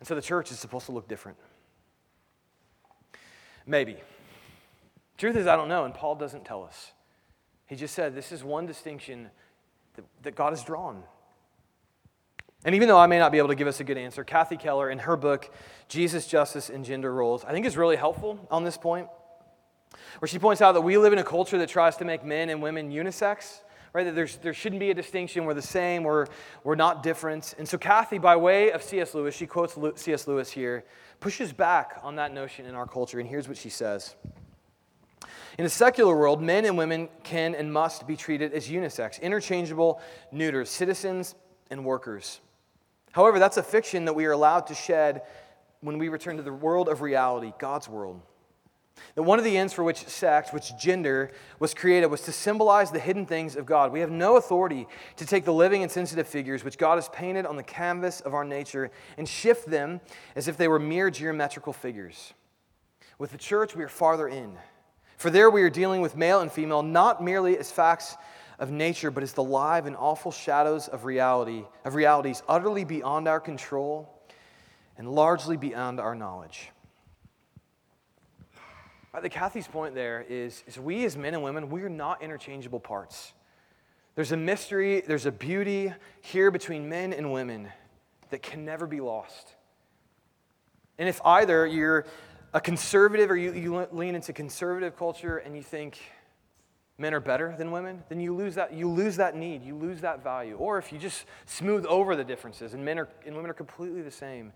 And 0.00 0.08
so 0.08 0.16
the 0.16 0.22
church 0.22 0.50
is 0.50 0.58
supposed 0.58 0.86
to 0.86 0.92
look 0.92 1.06
different. 1.06 1.38
Maybe. 3.66 3.98
Truth 5.18 5.36
is, 5.36 5.46
I 5.46 5.56
don't 5.56 5.68
know, 5.68 5.84
and 5.84 5.92
Paul 5.92 6.14
doesn't 6.14 6.44
tell 6.44 6.64
us. 6.64 6.92
He 7.66 7.76
just 7.76 7.94
said 7.94 8.14
this 8.14 8.32
is 8.32 8.42
one 8.42 8.64
distinction 8.64 9.28
that, 9.96 10.04
that 10.22 10.34
God 10.34 10.50
has 10.50 10.64
drawn. 10.64 11.02
And 12.64 12.74
even 12.74 12.88
though 12.88 12.98
I 12.98 13.06
may 13.06 13.18
not 13.18 13.30
be 13.30 13.38
able 13.38 13.48
to 13.48 13.54
give 13.54 13.68
us 13.68 13.80
a 13.80 13.84
good 13.84 13.98
answer, 13.98 14.24
Kathy 14.24 14.56
Keller, 14.56 14.90
in 14.90 15.00
her 15.00 15.16
book, 15.16 15.52
Jesus, 15.88 16.26
Justice, 16.26 16.70
and 16.70 16.84
Gender 16.84 17.12
Roles, 17.12 17.44
I 17.44 17.52
think 17.52 17.66
is 17.66 17.76
really 17.76 17.96
helpful 17.96 18.46
on 18.50 18.64
this 18.64 18.76
point, 18.76 19.08
where 20.20 20.28
she 20.28 20.38
points 20.38 20.62
out 20.62 20.72
that 20.72 20.80
we 20.80 20.96
live 20.96 21.12
in 21.12 21.18
a 21.18 21.24
culture 21.24 21.58
that 21.58 21.68
tries 21.68 21.96
to 21.98 22.04
make 22.04 22.24
men 22.24 22.48
and 22.48 22.62
women 22.62 22.90
unisex 22.90 23.60
right? 23.92 24.04
That 24.04 24.14
there's, 24.14 24.36
there 24.36 24.54
shouldn't 24.54 24.80
be 24.80 24.90
a 24.90 24.94
distinction. 24.94 25.44
We're 25.44 25.54
the 25.54 25.62
same. 25.62 26.02
We're, 26.02 26.26
we're 26.62 26.74
not 26.74 27.02
different. 27.02 27.54
And 27.58 27.68
so, 27.68 27.78
Kathy, 27.78 28.18
by 28.18 28.36
way 28.36 28.70
of 28.70 28.82
C.S. 28.82 29.14
Lewis, 29.14 29.34
she 29.34 29.46
quotes 29.46 29.76
C.S. 30.00 30.26
Lewis 30.26 30.50
here, 30.50 30.84
pushes 31.20 31.52
back 31.52 31.98
on 32.02 32.16
that 32.16 32.32
notion 32.32 32.66
in 32.66 32.74
our 32.74 32.86
culture. 32.86 33.18
And 33.18 33.28
here's 33.28 33.48
what 33.48 33.56
she 33.56 33.70
says 33.70 34.14
In 35.58 35.64
a 35.64 35.68
secular 35.68 36.16
world, 36.16 36.40
men 36.40 36.64
and 36.64 36.78
women 36.78 37.08
can 37.24 37.56
and 37.56 37.72
must 37.72 38.06
be 38.06 38.14
treated 38.14 38.52
as 38.52 38.68
unisex, 38.68 39.20
interchangeable 39.20 40.00
neuters, 40.30 40.70
citizens 40.70 41.34
and 41.68 41.84
workers. 41.84 42.40
However, 43.10 43.40
that's 43.40 43.56
a 43.56 43.62
fiction 43.64 44.04
that 44.04 44.12
we 44.14 44.26
are 44.26 44.32
allowed 44.32 44.68
to 44.68 44.74
shed 44.76 45.22
when 45.80 45.98
we 45.98 46.08
return 46.08 46.36
to 46.36 46.44
the 46.44 46.52
world 46.52 46.88
of 46.88 47.02
reality, 47.02 47.52
God's 47.58 47.88
world. 47.88 48.20
That 49.16 49.24
one 49.24 49.40
of 49.40 49.44
the 49.44 49.56
ends 49.56 49.72
for 49.72 49.82
which 49.82 50.06
sex, 50.06 50.52
which 50.52 50.76
gender 50.76 51.32
was 51.58 51.74
created, 51.74 52.06
was 52.06 52.20
to 52.22 52.32
symbolize 52.32 52.92
the 52.92 53.00
hidden 53.00 53.26
things 53.26 53.56
of 53.56 53.66
God. 53.66 53.90
We 53.90 54.00
have 54.00 54.10
no 54.10 54.36
authority 54.36 54.86
to 55.16 55.26
take 55.26 55.44
the 55.44 55.52
living 55.52 55.82
and 55.82 55.90
sensitive 55.90 56.28
figures 56.28 56.62
which 56.62 56.78
God 56.78 56.96
has 56.96 57.08
painted 57.08 57.46
on 57.46 57.56
the 57.56 57.62
canvas 57.64 58.20
of 58.20 58.32
our 58.32 58.44
nature 58.44 58.92
and 59.16 59.28
shift 59.28 59.68
them 59.68 60.00
as 60.36 60.46
if 60.46 60.56
they 60.56 60.68
were 60.68 60.78
mere 60.78 61.10
geometrical 61.10 61.72
figures. 61.72 62.32
With 63.18 63.32
the 63.32 63.38
church, 63.38 63.74
we 63.74 63.82
are 63.82 63.88
farther 63.88 64.28
in. 64.28 64.56
For 65.18 65.30
there 65.30 65.50
we 65.50 65.62
are 65.62 65.70
dealing 65.70 66.00
with 66.00 66.16
male 66.16 66.40
and 66.40 66.50
female 66.50 66.84
not 66.84 67.22
merely 67.22 67.58
as 67.58 67.72
facts 67.72 68.16
of 68.60 68.70
nature, 68.70 69.10
but 69.10 69.24
as 69.24 69.32
the 69.32 69.42
live 69.42 69.86
and 69.86 69.96
awful 69.96 70.30
shadows 70.30 70.86
of 70.86 71.04
reality, 71.04 71.64
of 71.84 71.96
realities 71.96 72.44
utterly 72.48 72.84
beyond 72.84 73.26
our 73.26 73.40
control 73.40 74.08
and 74.96 75.10
largely 75.10 75.56
beyond 75.56 75.98
our 75.98 76.14
knowledge. 76.14 76.70
Right, 79.12 79.20
the 79.20 79.28
Kathy's 79.28 79.66
point 79.66 79.96
there 79.96 80.24
is, 80.28 80.62
is 80.68 80.78
we 80.78 81.04
as 81.04 81.16
men 81.16 81.34
and 81.34 81.42
women, 81.42 81.68
we 81.68 81.82
are 81.82 81.88
not 81.88 82.22
interchangeable 82.22 82.80
parts. 82.80 83.32
There's 84.14 84.30
a 84.30 84.36
mystery, 84.36 85.00
there's 85.00 85.26
a 85.26 85.32
beauty 85.32 85.92
here 86.20 86.52
between 86.52 86.88
men 86.88 87.12
and 87.12 87.32
women 87.32 87.68
that 88.30 88.42
can 88.42 88.64
never 88.64 88.86
be 88.86 89.00
lost. 89.00 89.56
And 90.96 91.08
if 91.08 91.20
either 91.24 91.66
you're 91.66 92.06
a 92.52 92.60
conservative 92.60 93.30
or 93.30 93.36
you, 93.36 93.52
you 93.52 93.86
lean 93.92 94.14
into 94.14 94.32
conservative 94.32 94.96
culture 94.96 95.38
and 95.38 95.54
you 95.56 95.62
think 95.62 95.98
men 96.96 97.14
are 97.14 97.20
better 97.20 97.54
than 97.56 97.70
women, 97.70 98.02
then 98.08 98.20
you 98.20 98.34
lose 98.34 98.56
that, 98.56 98.72
you 98.72 98.88
lose 98.88 99.16
that 99.16 99.36
need, 99.36 99.62
you 99.62 99.74
lose 99.74 100.00
that 100.00 100.22
value. 100.22 100.56
Or 100.56 100.78
if 100.78 100.92
you 100.92 100.98
just 100.98 101.26
smooth 101.46 101.86
over 101.86 102.16
the 102.16 102.24
differences 102.24 102.74
and 102.74 102.84
men 102.84 102.98
are, 102.98 103.08
and 103.24 103.36
women 103.36 103.50
are 103.50 103.54
completely 103.54 104.02
the 104.02 104.10
same, 104.10 104.52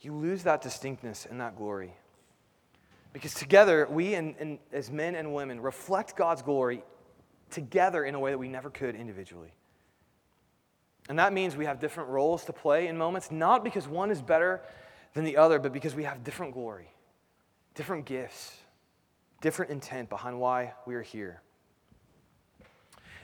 you 0.00 0.14
lose 0.14 0.44
that 0.44 0.62
distinctness 0.62 1.26
and 1.28 1.40
that 1.40 1.56
glory. 1.56 1.92
Because 3.12 3.34
together, 3.34 3.88
we 3.90 4.14
and, 4.14 4.36
and 4.38 4.58
as 4.72 4.90
men 4.90 5.16
and 5.16 5.34
women 5.34 5.60
reflect 5.60 6.16
God's 6.16 6.42
glory 6.42 6.82
together 7.50 8.04
in 8.04 8.14
a 8.14 8.20
way 8.20 8.30
that 8.30 8.38
we 8.38 8.48
never 8.48 8.70
could 8.70 8.94
individually. 8.94 9.52
And 11.08 11.18
that 11.18 11.32
means 11.32 11.56
we 11.56 11.64
have 11.64 11.80
different 11.80 12.08
roles 12.10 12.44
to 12.44 12.52
play 12.52 12.86
in 12.86 12.96
moments, 12.96 13.32
not 13.32 13.64
because 13.64 13.88
one 13.88 14.12
is 14.12 14.22
better 14.22 14.62
than 15.14 15.24
the 15.24 15.36
other, 15.36 15.58
but 15.58 15.72
because 15.72 15.94
we 15.94 16.04
have 16.04 16.22
different 16.22 16.54
glory, 16.54 16.88
different 17.80 18.04
gifts, 18.04 18.58
different 19.40 19.70
intent 19.70 20.10
behind 20.10 20.38
why 20.38 20.74
we 20.84 20.94
are 20.94 21.00
here. 21.00 21.40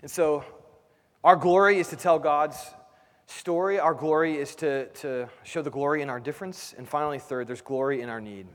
And 0.01 0.11
so, 0.11 0.47
our 1.23 1.37
glory 1.37 1.79
is 1.79 1.88
to 1.88 1.97
tell 1.97 2.19
God's 2.19 2.57
story. 3.27 3.79
Our 3.79 3.92
glory 3.92 4.38
is 4.38 4.55
to, 4.55 4.87
to 4.87 5.29
show 5.45 5.61
the 5.61 5.69
glory 5.69 6.01
in 6.01 6.09
our 6.09 6.19
difference. 6.19 6.75
And 6.79 6.88
finally, 6.88 7.19
third, 7.19 7.47
there's 7.49 7.61
glory 7.61 8.01
in 8.01 8.09
our 8.09 8.19
need. 8.19 8.47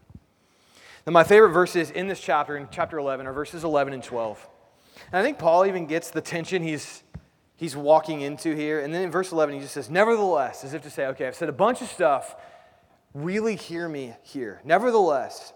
Now, 1.06 1.12
my 1.12 1.24
favorite 1.24 1.52
verses 1.52 1.92
in 1.92 2.08
this 2.08 2.20
chapter, 2.20 2.58
in 2.58 2.68
chapter 2.72 2.98
11, 2.98 3.28
are 3.28 3.34
verses 3.34 3.64
11 3.64 3.94
and 3.94 4.04
12. 4.04 4.50
And 5.12 5.20
I 5.20 5.22
think 5.22 5.38
Paul 5.38 5.68
even 5.68 5.86
gets 5.86 6.10
the 6.10 6.22
tension 6.22 6.64
he's, 6.64 7.04
he's 7.58 7.76
walking 7.76 8.22
into 8.22 8.56
here. 8.56 8.80
And 8.80 8.92
then 8.92 9.04
in 9.04 9.12
verse 9.12 9.32
11, 9.32 9.54
he 9.54 9.62
just 9.62 9.76
says, 9.76 9.92
Nevertheless, 9.92 10.64
as 10.64 10.74
if 10.74 10.82
to 10.82 10.90
say, 10.90 11.06
okay, 11.06 11.28
I've 11.28 11.36
said 11.36 11.50
a 11.50 11.54
bunch 11.54 11.84
of 11.84 11.90
stuff. 11.90 12.36
Really 13.14 13.56
hear 13.56 13.88
me 13.88 14.16
here. 14.24 14.62
Nevertheless, 14.66 15.54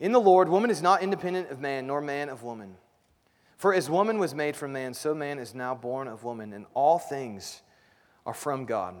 in 0.00 0.12
the 0.12 0.20
Lord, 0.20 0.48
woman 0.48 0.70
is 0.70 0.82
not 0.82 1.02
independent 1.02 1.50
of 1.50 1.60
man, 1.60 1.86
nor 1.86 2.00
man 2.00 2.28
of 2.28 2.42
woman. 2.42 2.76
For 3.56 3.74
as 3.74 3.90
woman 3.90 4.18
was 4.18 4.34
made 4.34 4.56
from 4.56 4.72
man, 4.72 4.94
so 4.94 5.14
man 5.14 5.38
is 5.38 5.54
now 5.54 5.74
born 5.74 6.08
of 6.08 6.24
woman, 6.24 6.54
and 6.54 6.64
all 6.72 6.98
things 6.98 7.60
are 8.24 8.34
from 8.34 8.64
God. 8.64 8.94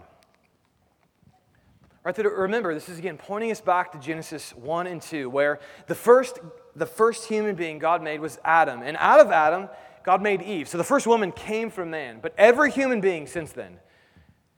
Right, 2.04 2.16
remember, 2.16 2.72
this 2.72 2.88
is 2.88 2.98
again 2.98 3.18
pointing 3.18 3.50
us 3.50 3.60
back 3.60 3.92
to 3.92 3.98
Genesis 3.98 4.54
1 4.54 4.86
and 4.86 5.02
2, 5.02 5.28
where 5.28 5.60
the 5.86 5.94
first, 5.94 6.38
the 6.74 6.86
first 6.86 7.26
human 7.26 7.54
being 7.54 7.78
God 7.78 8.02
made 8.02 8.20
was 8.20 8.38
Adam. 8.44 8.82
And 8.82 8.96
out 8.98 9.20
of 9.20 9.30
Adam, 9.30 9.68
God 10.02 10.22
made 10.22 10.40
Eve. 10.40 10.68
So 10.68 10.78
the 10.78 10.84
first 10.84 11.06
woman 11.06 11.30
came 11.32 11.70
from 11.70 11.90
man. 11.90 12.20
But 12.22 12.34
every 12.38 12.70
human 12.70 13.00
being 13.00 13.26
since 13.26 13.52
then 13.52 13.78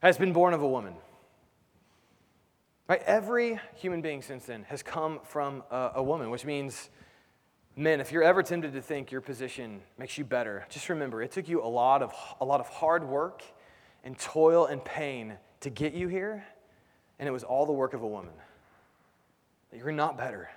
has 0.01 0.17
been 0.17 0.31
born 0.31 0.53
of 0.53 0.61
a 0.61 0.67
woman. 0.67 0.93
Right? 2.87 3.01
Every 3.05 3.59
human 3.75 4.01
being 4.01 4.21
since 4.21 4.45
then 4.45 4.63
has 4.63 4.83
come 4.83 5.19
from 5.23 5.63
a, 5.71 5.91
a 5.95 6.03
woman, 6.03 6.29
which 6.29 6.45
means, 6.45 6.89
men, 7.75 8.01
if 8.01 8.11
you're 8.11 8.23
ever 8.23 8.43
tempted 8.43 8.73
to 8.73 8.81
think 8.81 9.11
your 9.11 9.21
position 9.21 9.81
makes 9.97 10.17
you 10.17 10.25
better, 10.25 10.65
just 10.69 10.89
remember 10.89 11.21
it 11.21 11.31
took 11.31 11.47
you 11.47 11.63
a 11.63 11.67
lot 11.67 12.01
of, 12.01 12.13
a 12.41 12.45
lot 12.45 12.59
of 12.59 12.67
hard 12.67 13.07
work 13.07 13.41
and 14.03 14.17
toil 14.19 14.65
and 14.65 14.83
pain 14.83 15.37
to 15.61 15.69
get 15.69 15.93
you 15.93 16.07
here 16.07 16.45
and 17.19 17.29
it 17.29 17.31
was 17.31 17.43
all 17.43 17.65
the 17.65 17.71
work 17.71 17.93
of 17.93 18.01
a 18.01 18.07
woman. 18.07 18.33
You're 19.71 19.91
not 19.91 20.17
better. 20.17 20.49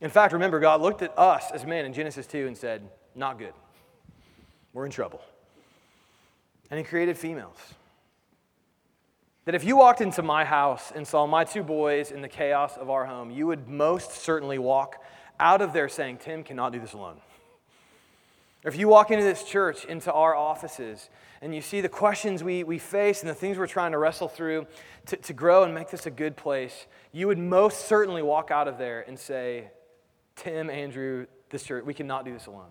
In 0.00 0.10
fact, 0.10 0.32
remember, 0.32 0.60
God 0.60 0.80
looked 0.80 1.02
at 1.02 1.16
us 1.18 1.50
as 1.52 1.64
men 1.64 1.84
in 1.84 1.92
Genesis 1.92 2.26
2 2.26 2.46
and 2.46 2.56
said, 2.56 2.88
Not 3.14 3.38
good. 3.38 3.52
We're 4.72 4.86
in 4.86 4.90
trouble. 4.90 5.20
And 6.70 6.78
He 6.78 6.84
created 6.84 7.16
females. 7.16 7.56
That 9.46 9.54
if 9.54 9.64
you 9.64 9.76
walked 9.76 10.00
into 10.00 10.22
my 10.22 10.44
house 10.44 10.92
and 10.94 11.06
saw 11.06 11.26
my 11.26 11.44
two 11.44 11.62
boys 11.62 12.10
in 12.10 12.20
the 12.20 12.28
chaos 12.28 12.76
of 12.76 12.90
our 12.90 13.06
home, 13.06 13.30
you 13.30 13.46
would 13.46 13.68
most 13.68 14.10
certainly 14.10 14.58
walk 14.58 15.02
out 15.38 15.62
of 15.62 15.72
there 15.72 15.88
saying, 15.88 16.18
Tim 16.18 16.42
cannot 16.42 16.72
do 16.72 16.80
this 16.80 16.92
alone. 16.92 17.18
Or 18.64 18.68
if 18.68 18.76
you 18.76 18.88
walk 18.88 19.12
into 19.12 19.22
this 19.22 19.44
church, 19.44 19.84
into 19.84 20.12
our 20.12 20.34
offices, 20.34 21.08
and 21.40 21.54
you 21.54 21.60
see 21.60 21.80
the 21.80 21.88
questions 21.88 22.42
we, 22.42 22.64
we 22.64 22.80
face 22.80 23.20
and 23.20 23.30
the 23.30 23.34
things 23.34 23.56
we're 23.56 23.68
trying 23.68 23.92
to 23.92 23.98
wrestle 23.98 24.26
through 24.26 24.66
to, 25.06 25.16
to 25.16 25.32
grow 25.32 25.62
and 25.62 25.72
make 25.72 25.90
this 25.90 26.06
a 26.06 26.10
good 26.10 26.36
place, 26.36 26.86
you 27.12 27.28
would 27.28 27.38
most 27.38 27.86
certainly 27.86 28.22
walk 28.22 28.50
out 28.50 28.66
of 28.66 28.78
there 28.78 29.04
and 29.06 29.16
say, 29.16 29.70
Tim, 30.34 30.68
Andrew, 30.68 31.26
this 31.50 31.62
church, 31.62 31.84
we 31.84 31.94
cannot 31.94 32.24
do 32.24 32.32
this 32.32 32.46
alone. 32.46 32.70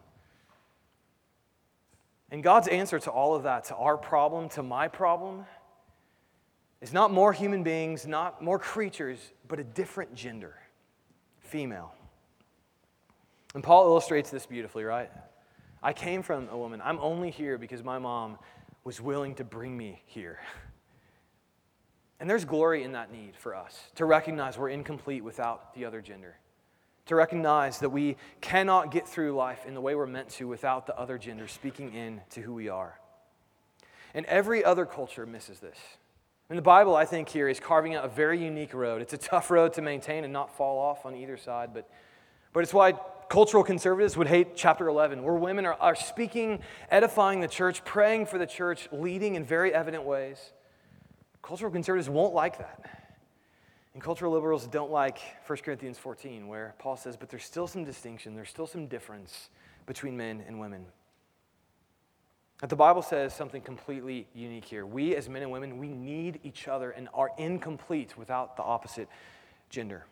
And 2.32 2.44
God's 2.44 2.68
answer 2.68 3.00
to 3.00 3.12
all 3.12 3.34
of 3.34 3.44
that, 3.44 3.64
to 3.66 3.76
our 3.76 3.96
problem, 3.96 4.50
to 4.50 4.64
my 4.64 4.90
problem, 4.90 5.46
is 6.86 6.94
not 6.94 7.12
more 7.12 7.34
human 7.34 7.64
beings, 7.64 8.06
not 8.06 8.44
more 8.44 8.60
creatures, 8.60 9.18
but 9.48 9.60
a 9.60 9.64
different 9.64 10.14
gender 10.14 10.54
female. 11.40 11.92
And 13.56 13.64
Paul 13.64 13.88
illustrates 13.88 14.30
this 14.30 14.46
beautifully, 14.46 14.84
right? 14.84 15.10
I 15.82 15.94
came 15.94 16.22
from 16.22 16.48
a 16.50 16.56
woman. 16.56 16.84
I'm 16.86 17.00
only 17.00 17.32
here 17.32 17.58
because 17.58 17.84
my 17.84 17.98
mom 17.98 18.38
was 18.84 19.02
willing 19.02 19.34
to 19.36 19.44
bring 19.44 19.76
me 19.76 20.04
here. 20.06 20.38
And 22.20 22.30
there's 22.30 22.46
glory 22.46 22.84
in 22.84 22.92
that 22.92 23.12
need 23.12 23.36
for 23.36 23.56
us 23.56 23.76
to 23.96 24.06
recognize 24.06 24.56
we're 24.56 24.70
incomplete 24.70 25.24
without 25.24 25.74
the 25.74 25.86
other 25.86 26.02
gender, 26.02 26.38
to 27.08 27.16
recognize 27.16 27.80
that 27.80 27.90
we 27.90 28.16
cannot 28.42 28.92
get 28.92 29.08
through 29.08 29.32
life 29.32 29.66
in 29.66 29.74
the 29.74 29.82
way 29.82 29.96
we're 29.96 30.06
meant 30.06 30.30
to 30.30 30.48
without 30.48 30.86
the 30.86 30.96
other 31.00 31.18
gender 31.18 31.48
speaking 31.48 31.96
in 31.96 32.22
to 32.30 32.42
who 32.42 32.54
we 32.54 32.70
are. 32.70 33.00
And 34.14 34.24
every 34.28 34.64
other 34.64 34.86
culture 34.86 35.26
misses 35.26 35.60
this. 35.60 35.80
And 36.50 36.58
the 36.58 36.64
Bible, 36.64 36.96
I 36.96 37.06
think, 37.06 37.30
here 37.30 37.50
is 37.50 37.60
carving 37.60 37.96
out 37.96 38.06
a 38.06 38.08
very 38.08 38.44
unique 38.44 38.74
road. 38.74 39.02
It's 39.02 39.14
a 39.14 39.18
tough 39.18 39.50
road 39.50 39.74
to 39.74 39.82
maintain 39.82 40.24
and 40.24 40.32
not 40.32 40.56
fall 40.56 40.78
off 40.78 41.06
on 41.06 41.16
either 41.16 41.38
side, 41.38 41.74
but, 41.74 41.90
but 42.54 42.62
it's 42.62 42.74
why 42.74 42.94
cultural 43.30 43.64
conservatives 43.64 44.16
would 44.16 44.28
hate 44.28 44.56
chapter 44.56 44.88
11, 44.88 45.24
where 45.24 45.34
women 45.34 45.66
are, 45.66 45.74
are 45.74 45.96
speaking, 45.96 46.60
edifying 46.92 47.40
the 47.40 47.48
church, 47.48 47.84
praying 47.84 48.28
for 48.28 48.38
the 48.38 48.46
church, 48.46 48.88
leading 48.92 49.34
in 49.34 49.44
very 49.44 49.74
evident 49.74 50.04
ways. 50.04 50.52
Cultural 51.42 51.72
conservatives 51.72 52.10
won't 52.10 52.36
like 52.36 52.60
that. 52.60 52.92
And 53.96 54.04
cultural 54.04 54.32
liberals 54.32 54.68
don't 54.68 54.92
like 54.92 55.20
1 55.48 55.60
Corinthians 55.60 55.98
14, 55.98 56.48
where 56.48 56.76
Paul 56.78 56.98
says, 56.98 57.18
but 57.18 57.30
there's 57.30 57.46
still 57.46 57.66
some 57.66 57.84
distinction, 57.84 58.36
there's 58.36 58.50
still 58.50 58.68
some 58.68 58.88
difference 58.88 59.50
between 59.88 60.16
men 60.16 60.44
and 60.48 60.60
women. 60.60 60.86
But 62.62 62.70
the 62.70 62.76
Bible 62.76 63.02
says 63.02 63.34
something 63.34 63.62
completely 63.62 64.28
unique 64.34 64.66
here. 64.66 64.86
We, 64.86 65.16
as 65.16 65.28
men 65.28 65.42
and 65.42 65.52
women, 65.52 65.78
we 65.78 65.90
need 65.90 66.40
each 66.44 66.68
other 66.68 66.92
and 66.92 67.10
are 67.14 67.32
incomplete 67.38 68.18
without 68.18 68.56
the 68.56 68.64
opposite 68.64 69.10
gender. 69.70 70.06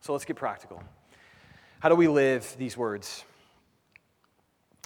So 0.00 0.12
let's 0.12 0.24
get 0.24 0.36
practical. 0.36 0.82
How 1.78 1.88
do 1.88 1.94
we 1.94 2.08
live 2.08 2.56
these 2.58 2.76
words? 2.76 3.24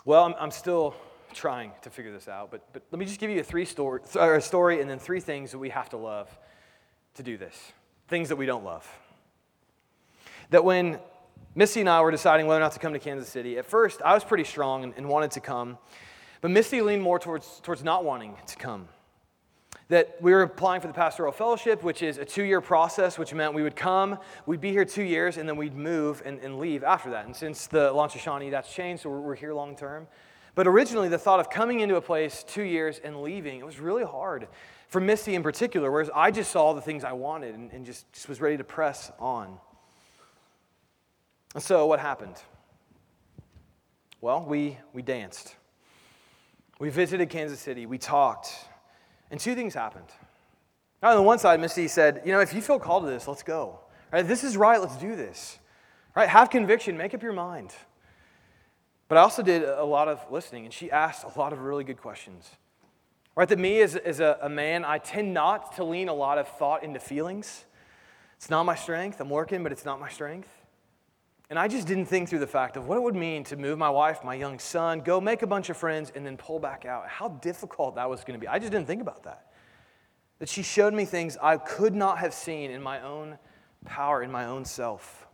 Well, 0.05 0.25
I'm, 0.25 0.35
I'm 0.39 0.51
still 0.51 0.95
trying 1.33 1.73
to 1.83 1.91
figure 1.91 2.13
this 2.13 2.29
out, 2.29 2.51
but, 2.51 2.63
but 2.73 2.83
let 2.91 2.99
me 2.99 3.07
just 3.07 3.19
give 3.19 3.31
you 3.31 3.41
a 3.41 3.45
three 3.45 3.65
story, 3.65 4.01
a 4.15 4.41
story 4.41 4.81
and 4.81 4.89
then 4.89 4.99
three 4.99 5.21
things 5.21 5.51
that 5.53 5.59
we 5.59 5.71
have 5.71 5.89
to 5.91 5.97
love 5.97 6.29
to 7.15 7.23
do 7.23 7.39
this. 7.39 7.73
Things 8.09 8.29
that 8.29 8.37
we 8.37 8.45
don't 8.45 8.65
love. 8.65 8.87
That 10.51 10.65
when 10.65 10.99
Misty 11.55 11.81
and 11.81 11.89
I 11.89 12.01
were 12.01 12.11
deciding 12.11 12.47
whether 12.47 12.61
or 12.61 12.65
not 12.65 12.73
to 12.73 12.79
come 12.79 12.93
to 12.93 12.99
Kansas 12.99 13.29
City, 13.29 13.59
at 13.59 13.67
first 13.67 14.03
I 14.03 14.15
was 14.15 14.25
pretty 14.25 14.45
strong 14.45 14.85
and, 14.85 14.95
and 14.97 15.09
wanted 15.09 15.31
to 15.33 15.41
come, 15.41 15.79
but 16.41 16.51
Misty 16.51 16.83
leaned 16.83 17.03
more 17.03 17.19
towards, 17.19 17.61
towards 17.61 17.83
not 17.85 18.05
wanting 18.05 18.37
to 18.47 18.57
come 18.57 18.89
that 19.89 20.17
we 20.21 20.33
were 20.33 20.43
applying 20.43 20.81
for 20.81 20.87
the 20.87 20.95
pastoral 20.95 21.33
fellowship, 21.33 21.83
which 21.83 22.03
is 22.03 22.19
a 22.19 22.25
two 22.25 22.43
year 22.43 22.61
process, 22.61 23.19
which 23.19 23.35
meant 23.35 23.55
we 23.55 23.63
would 23.63 23.77
come, 23.77 24.19
we'd 24.47 24.61
be 24.61 24.71
here 24.71 24.85
two 24.85 25.03
years, 25.03 25.37
and 25.37 25.49
then 25.49 25.57
we'd 25.57 25.77
move 25.77 26.23
and, 26.25 26.41
and 26.41 26.59
leave 26.59 26.83
after 26.83 27.11
that. 27.11 27.27
And 27.27 27.37
since 27.37 27.67
the 27.67 27.93
launch 27.93 28.15
of 28.15 28.21
Shawnee, 28.21 28.51
that's 28.51 28.73
changed, 28.73 29.03
so 29.03 29.11
we're, 29.11 29.21
we're 29.21 29.35
here 29.35 29.53
long 29.53 29.77
term. 29.77 30.07
But 30.55 30.67
originally, 30.67 31.09
the 31.09 31.19
thought 31.19 31.41
of 31.41 31.51
coming 31.51 31.81
into 31.81 31.97
a 31.97 32.01
place 32.01 32.45
two 32.47 32.63
years 32.63 33.01
and 33.03 33.23
leaving, 33.23 33.59
it 33.59 33.67
was 33.67 33.81
really 33.81 34.05
hard 34.05 34.49
for 34.89 35.01
Misty 35.01 35.35
in 35.35 35.43
particular, 35.43 35.91
whereas 35.91 36.11
I 36.15 36.31
just 36.31 36.53
saw 36.53 36.73
the 36.73 36.81
things 36.81 37.05
I 37.05 37.13
wanted 37.13 37.55
and, 37.55 37.73
and 37.73 37.85
just, 37.85 38.11
just 38.13 38.29
was 38.29 38.41
ready 38.41 38.57
to 38.57 38.65
press 38.65 39.11
on. 39.19 39.59
And 41.55 41.63
so, 41.63 41.87
what 41.87 42.01
happened? 42.01 42.37
Well, 44.21 44.45
we, 44.45 44.79
we 44.93 45.03
danced. 45.03 45.55
We 46.81 46.91
visited 46.91 47.31
Kansas 47.31 47.61
City. 47.61 47.87
We 47.87 47.99
talked. 47.99 48.49
And 49.31 49.39
two 49.39 49.55
things 49.55 49.75
happened. 49.75 50.09
Now, 51.03 51.11
on 51.11 51.17
the 51.17 51.23
one 51.23 51.39
side, 51.39 51.61
Misty 51.61 51.87
said, 51.87 52.23
You 52.25 52.33
know, 52.33 52.41
if 52.41 52.53
you 52.53 52.61
feel 52.61 52.79
called 52.79 53.05
to 53.05 53.11
this, 53.11 53.29
let's 53.29 53.43
go. 53.43 53.81
Right? 54.13 54.27
This 54.27 54.43
is 54.43 54.57
right. 54.57 54.81
Let's 54.81 54.97
do 54.97 55.15
this. 55.15 55.59
Right? 56.17 56.29
Have 56.29 56.51
conviction. 56.51 56.97
Make 56.97 57.15
up 57.15 57.23
your 57.23 57.33
mind. 57.33 57.73
But 59.09 59.19
I 59.19 59.21
also 59.21 59.43
did 59.43 59.63
a 59.63 59.85
lot 59.85 60.09
of 60.09 60.25
listening, 60.31 60.65
and 60.65 60.73
she 60.73 60.91
asked 60.91 61.25
a 61.25 61.39
lot 61.39 61.53
of 61.53 61.61
really 61.61 61.85
good 61.85 61.99
questions. 61.99 62.49
Right? 63.37 63.49
That 63.49 63.59
me, 63.59 63.81
as, 63.83 63.95
as 63.97 64.21
a, 64.21 64.39
a 64.43 64.49
man, 64.49 64.85
I 64.85 64.99
tend 64.99 65.35
not 65.35 65.77
to 65.77 65.85
lean 65.85 66.09
a 66.09 66.15
lot 66.15 66.39
of 66.39 66.49
thought 66.49 66.83
into 66.83 66.99
feelings. 66.99 67.65
It's 68.37 68.51
not 68.51 68.65
my 68.65 68.75
strength. 68.75 69.21
I'm 69.21 69.31
working, 69.31 69.63
but 69.63 69.71
it's 69.71 69.85
not 69.85 70.01
my 70.01 70.09
strength. 70.09 70.49
And 71.55 71.59
I 71.61 71.69
just 71.69 71.87
didn't 71.87 72.07
think 72.07 72.29
through 72.29 72.41
the 72.41 72.49
fact 72.49 72.77
of 72.77 72.89
what 72.89 72.97
it 72.97 73.03
would 73.03 73.15
mean 73.15 73.45
to 73.45 73.55
move 73.55 73.79
my 73.79 73.89
wife, 73.89 74.25
my 74.25 74.35
young 74.35 74.59
son, 74.59 75.03
go 75.03 75.21
make 75.21 75.43
a 75.43 75.47
bunch 75.47 75.71
of 75.71 75.77
friends, 75.77 76.11
and 76.17 76.27
then 76.27 76.37
pull 76.37 76.59
back 76.59 76.85
out. 76.85 77.07
How 77.07 77.29
difficult 77.29 77.95
that 77.95 78.11
was 78.11 78.25
going 78.25 78.35
to 78.35 78.45
be. 78.45 78.49
I 78.49 78.59
just 78.59 78.73
didn't 78.73 78.89
think 78.89 79.01
about 79.01 79.23
that. 79.23 79.53
That 80.41 80.49
she 80.49 80.65
showed 80.65 80.93
me 80.93 81.05
things 81.05 81.39
I 81.41 81.59
could 81.59 81.95
not 81.95 82.19
have 82.19 82.35
seen 82.35 82.73
in 82.73 82.83
my 82.83 83.01
own 83.03 83.39
power, 83.85 84.21
in 84.21 84.33
my 84.33 84.47
own 84.47 84.65
self. 84.65 85.29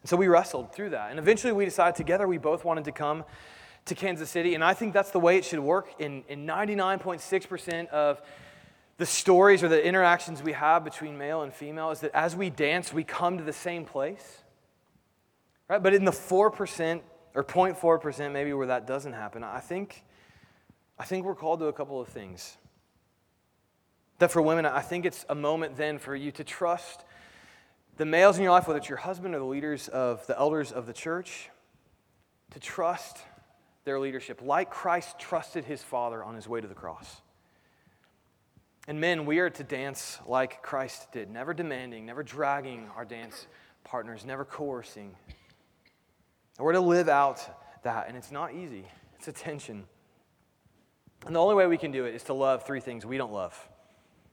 And 0.00 0.08
so 0.08 0.16
we 0.16 0.28
wrestled 0.28 0.72
through 0.72 0.88
that. 0.90 1.10
And 1.10 1.18
eventually 1.18 1.52
we 1.52 1.66
decided 1.66 1.94
together 1.94 2.26
we 2.26 2.38
both 2.38 2.64
wanted 2.64 2.84
to 2.84 2.92
come 2.92 3.24
to 3.84 3.94
Kansas 3.94 4.30
City. 4.30 4.54
And 4.54 4.64
I 4.64 4.72
think 4.72 4.94
that's 4.94 5.10
the 5.10 5.20
way 5.20 5.36
it 5.36 5.44
should 5.44 5.60
work 5.60 5.92
in, 5.98 6.24
in 6.26 6.46
99.6% 6.46 7.88
of 7.88 8.22
the 8.96 9.04
stories 9.04 9.62
or 9.62 9.68
the 9.68 9.84
interactions 9.84 10.42
we 10.42 10.52
have 10.52 10.84
between 10.84 11.18
male 11.18 11.42
and 11.42 11.52
female 11.52 11.90
is 11.90 12.00
that 12.00 12.12
as 12.14 12.34
we 12.34 12.48
dance, 12.48 12.94
we 12.94 13.04
come 13.04 13.36
to 13.36 13.44
the 13.44 13.52
same 13.52 13.84
place. 13.84 14.39
Right? 15.70 15.80
But 15.80 15.94
in 15.94 16.04
the 16.04 16.10
4% 16.10 17.00
or 17.36 17.44
0.4% 17.44 18.32
maybe 18.32 18.52
where 18.52 18.66
that 18.66 18.88
doesn't 18.88 19.12
happen, 19.12 19.44
I 19.44 19.60
think, 19.60 20.02
I 20.98 21.04
think 21.04 21.24
we're 21.24 21.36
called 21.36 21.60
to 21.60 21.66
a 21.66 21.72
couple 21.72 22.00
of 22.00 22.08
things. 22.08 22.56
That 24.18 24.32
for 24.32 24.42
women, 24.42 24.66
I 24.66 24.80
think 24.80 25.06
it's 25.06 25.24
a 25.28 25.34
moment 25.36 25.76
then 25.76 25.98
for 25.98 26.16
you 26.16 26.32
to 26.32 26.42
trust 26.42 27.04
the 27.98 28.04
males 28.04 28.36
in 28.36 28.42
your 28.42 28.50
life, 28.50 28.66
whether 28.66 28.78
it's 28.78 28.88
your 28.88 28.98
husband 28.98 29.32
or 29.32 29.38
the 29.38 29.44
leaders 29.44 29.86
of 29.86 30.26
the 30.26 30.36
elders 30.36 30.72
of 30.72 30.86
the 30.86 30.92
church, 30.92 31.50
to 32.50 32.58
trust 32.58 33.18
their 33.84 34.00
leadership, 34.00 34.42
like 34.42 34.70
Christ 34.70 35.20
trusted 35.20 35.64
his 35.64 35.84
Father 35.84 36.24
on 36.24 36.34
his 36.34 36.48
way 36.48 36.60
to 36.60 36.66
the 36.66 36.74
cross. 36.74 37.20
And 38.88 39.00
men, 39.00 39.24
we 39.24 39.38
are 39.38 39.50
to 39.50 39.62
dance 39.62 40.18
like 40.26 40.64
Christ 40.64 41.12
did, 41.12 41.30
never 41.30 41.54
demanding, 41.54 42.06
never 42.06 42.24
dragging 42.24 42.88
our 42.96 43.04
dance 43.04 43.46
partners, 43.84 44.24
never 44.26 44.44
coercing. 44.44 45.14
And 46.60 46.66
we're 46.66 46.72
to 46.74 46.80
live 46.80 47.08
out 47.08 47.40
that, 47.84 48.08
and 48.08 48.18
it's 48.18 48.30
not 48.30 48.52
easy, 48.52 48.84
it's 49.16 49.28
a 49.28 49.32
tension. 49.32 49.84
And 51.24 51.34
the 51.34 51.40
only 51.40 51.54
way 51.54 51.66
we 51.66 51.78
can 51.78 51.90
do 51.90 52.04
it 52.04 52.14
is 52.14 52.24
to 52.24 52.34
love 52.34 52.66
three 52.66 52.80
things 52.80 53.06
we 53.06 53.16
don't 53.16 53.32
love. 53.32 53.58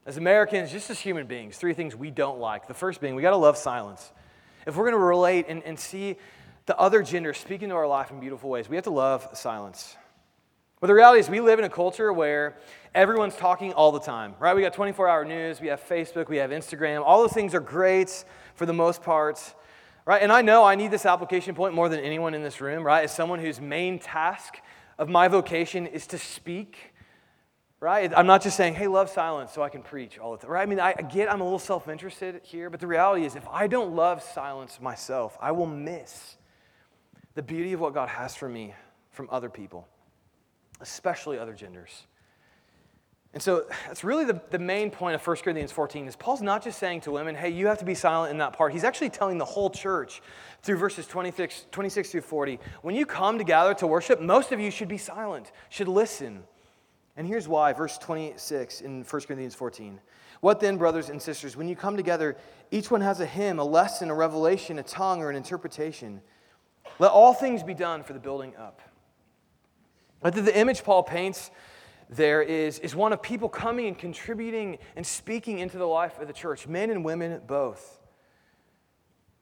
As 0.04 0.18
Americans, 0.18 0.70
just 0.70 0.90
as 0.90 1.00
human 1.00 1.26
beings, 1.26 1.56
three 1.56 1.72
things 1.72 1.96
we 1.96 2.10
don't 2.10 2.38
like. 2.38 2.68
The 2.68 2.74
first 2.74 3.00
being, 3.00 3.14
we 3.14 3.22
got 3.22 3.30
to 3.30 3.38
love 3.38 3.56
silence. 3.56 4.12
If 4.66 4.76
we're 4.76 4.84
going 4.84 4.92
to 4.92 4.98
relate 4.98 5.46
and, 5.48 5.62
and 5.62 5.80
see 5.80 6.18
the 6.66 6.76
other 6.76 7.02
gender 7.02 7.32
speak 7.32 7.62
into 7.62 7.74
our 7.74 7.86
life 7.86 8.10
in 8.10 8.20
beautiful 8.20 8.50
ways, 8.50 8.68
we 8.68 8.76
have 8.76 8.84
to 8.84 8.90
love 8.90 9.26
silence. 9.32 9.96
But 10.80 10.88
the 10.88 10.94
reality 10.94 11.20
is, 11.20 11.30
we 11.30 11.40
live 11.40 11.58
in 11.58 11.64
a 11.64 11.70
culture 11.70 12.12
where 12.12 12.58
everyone's 12.94 13.36
talking 13.36 13.72
all 13.72 13.90
the 13.90 14.00
time, 14.00 14.34
right? 14.38 14.54
We 14.54 14.60
got 14.60 14.74
24 14.74 15.08
hour 15.08 15.24
news, 15.24 15.62
we 15.62 15.68
have 15.68 15.82
Facebook, 15.82 16.28
we 16.28 16.36
have 16.36 16.50
Instagram. 16.50 17.04
All 17.06 17.22
those 17.22 17.32
things 17.32 17.54
are 17.54 17.60
great 17.60 18.22
for 18.54 18.66
the 18.66 18.74
most 18.74 19.02
part. 19.02 19.54
Right? 20.08 20.22
And 20.22 20.32
I 20.32 20.40
know 20.40 20.64
I 20.64 20.74
need 20.74 20.90
this 20.90 21.04
application 21.04 21.54
point 21.54 21.74
more 21.74 21.90
than 21.90 22.00
anyone 22.00 22.32
in 22.32 22.42
this 22.42 22.62
room, 22.62 22.82
right? 22.82 23.04
As 23.04 23.14
someone 23.14 23.40
whose 23.40 23.60
main 23.60 23.98
task 23.98 24.54
of 24.96 25.10
my 25.10 25.28
vocation 25.28 25.86
is 25.86 26.06
to 26.06 26.16
speak, 26.16 26.94
right? 27.78 28.10
I'm 28.16 28.26
not 28.26 28.42
just 28.42 28.56
saying, 28.56 28.72
hey, 28.72 28.86
love 28.86 29.10
silence 29.10 29.52
so 29.52 29.62
I 29.62 29.68
can 29.68 29.82
preach 29.82 30.18
all 30.18 30.32
the 30.32 30.38
time, 30.38 30.50
right? 30.50 30.62
I 30.62 30.64
mean, 30.64 30.80
I 30.80 30.94
get 30.94 31.30
I'm 31.30 31.42
a 31.42 31.44
little 31.44 31.58
self 31.58 31.88
interested 31.88 32.40
here, 32.42 32.70
but 32.70 32.80
the 32.80 32.86
reality 32.86 33.26
is, 33.26 33.36
if 33.36 33.46
I 33.48 33.66
don't 33.66 33.94
love 33.94 34.22
silence 34.22 34.80
myself, 34.80 35.36
I 35.42 35.52
will 35.52 35.66
miss 35.66 36.38
the 37.34 37.42
beauty 37.42 37.74
of 37.74 37.80
what 37.80 37.92
God 37.92 38.08
has 38.08 38.34
for 38.34 38.48
me 38.48 38.72
from 39.10 39.28
other 39.30 39.50
people, 39.50 39.86
especially 40.80 41.38
other 41.38 41.52
genders. 41.52 42.06
And 43.38 43.42
so 43.44 43.66
that's 43.86 44.02
really 44.02 44.24
the, 44.24 44.40
the 44.50 44.58
main 44.58 44.90
point 44.90 45.14
of 45.14 45.24
1 45.24 45.36
Corinthians 45.36 45.70
14 45.70 46.08
is 46.08 46.16
Paul's 46.16 46.42
not 46.42 46.64
just 46.64 46.76
saying 46.76 47.02
to 47.02 47.12
women, 47.12 47.36
hey, 47.36 47.50
you 47.50 47.68
have 47.68 47.78
to 47.78 47.84
be 47.84 47.94
silent 47.94 48.32
in 48.32 48.38
that 48.38 48.52
part. 48.52 48.72
He's 48.72 48.82
actually 48.82 49.10
telling 49.10 49.38
the 49.38 49.44
whole 49.44 49.70
church 49.70 50.20
through 50.62 50.78
verses 50.78 51.06
26, 51.06 51.66
26 51.70 52.10
through 52.10 52.22
40. 52.22 52.58
When 52.82 52.96
you 52.96 53.06
come 53.06 53.38
together 53.38 53.74
to 53.74 53.86
worship, 53.86 54.20
most 54.20 54.50
of 54.50 54.58
you 54.58 54.72
should 54.72 54.88
be 54.88 54.98
silent, 54.98 55.52
should 55.68 55.86
listen. 55.86 56.42
And 57.16 57.28
here's 57.28 57.46
why, 57.46 57.72
verse 57.72 57.96
26 57.98 58.80
in 58.80 59.04
1 59.04 59.22
Corinthians 59.22 59.54
14. 59.54 60.00
What 60.40 60.58
then, 60.58 60.76
brothers 60.76 61.08
and 61.08 61.22
sisters, 61.22 61.56
when 61.56 61.68
you 61.68 61.76
come 61.76 61.96
together, 61.96 62.36
each 62.72 62.90
one 62.90 63.02
has 63.02 63.20
a 63.20 63.26
hymn, 63.26 63.60
a 63.60 63.64
lesson, 63.64 64.10
a 64.10 64.14
revelation, 64.14 64.80
a 64.80 64.82
tongue, 64.82 65.22
or 65.22 65.30
an 65.30 65.36
interpretation. 65.36 66.22
Let 66.98 67.12
all 67.12 67.34
things 67.34 67.62
be 67.62 67.74
done 67.74 68.02
for 68.02 68.14
the 68.14 68.18
building 68.18 68.56
up. 68.56 68.80
But 70.20 70.34
the 70.34 70.58
image 70.58 70.82
Paul 70.82 71.04
paints 71.04 71.52
there 72.08 72.42
is, 72.42 72.78
is 72.78 72.96
one 72.96 73.12
of 73.12 73.20
people 73.20 73.48
coming 73.48 73.86
and 73.86 73.98
contributing 73.98 74.78
and 74.96 75.06
speaking 75.06 75.58
into 75.58 75.76
the 75.76 75.86
life 75.86 76.18
of 76.18 76.26
the 76.26 76.32
church, 76.32 76.66
men 76.66 76.90
and 76.90 77.04
women 77.04 77.40
both. 77.46 78.00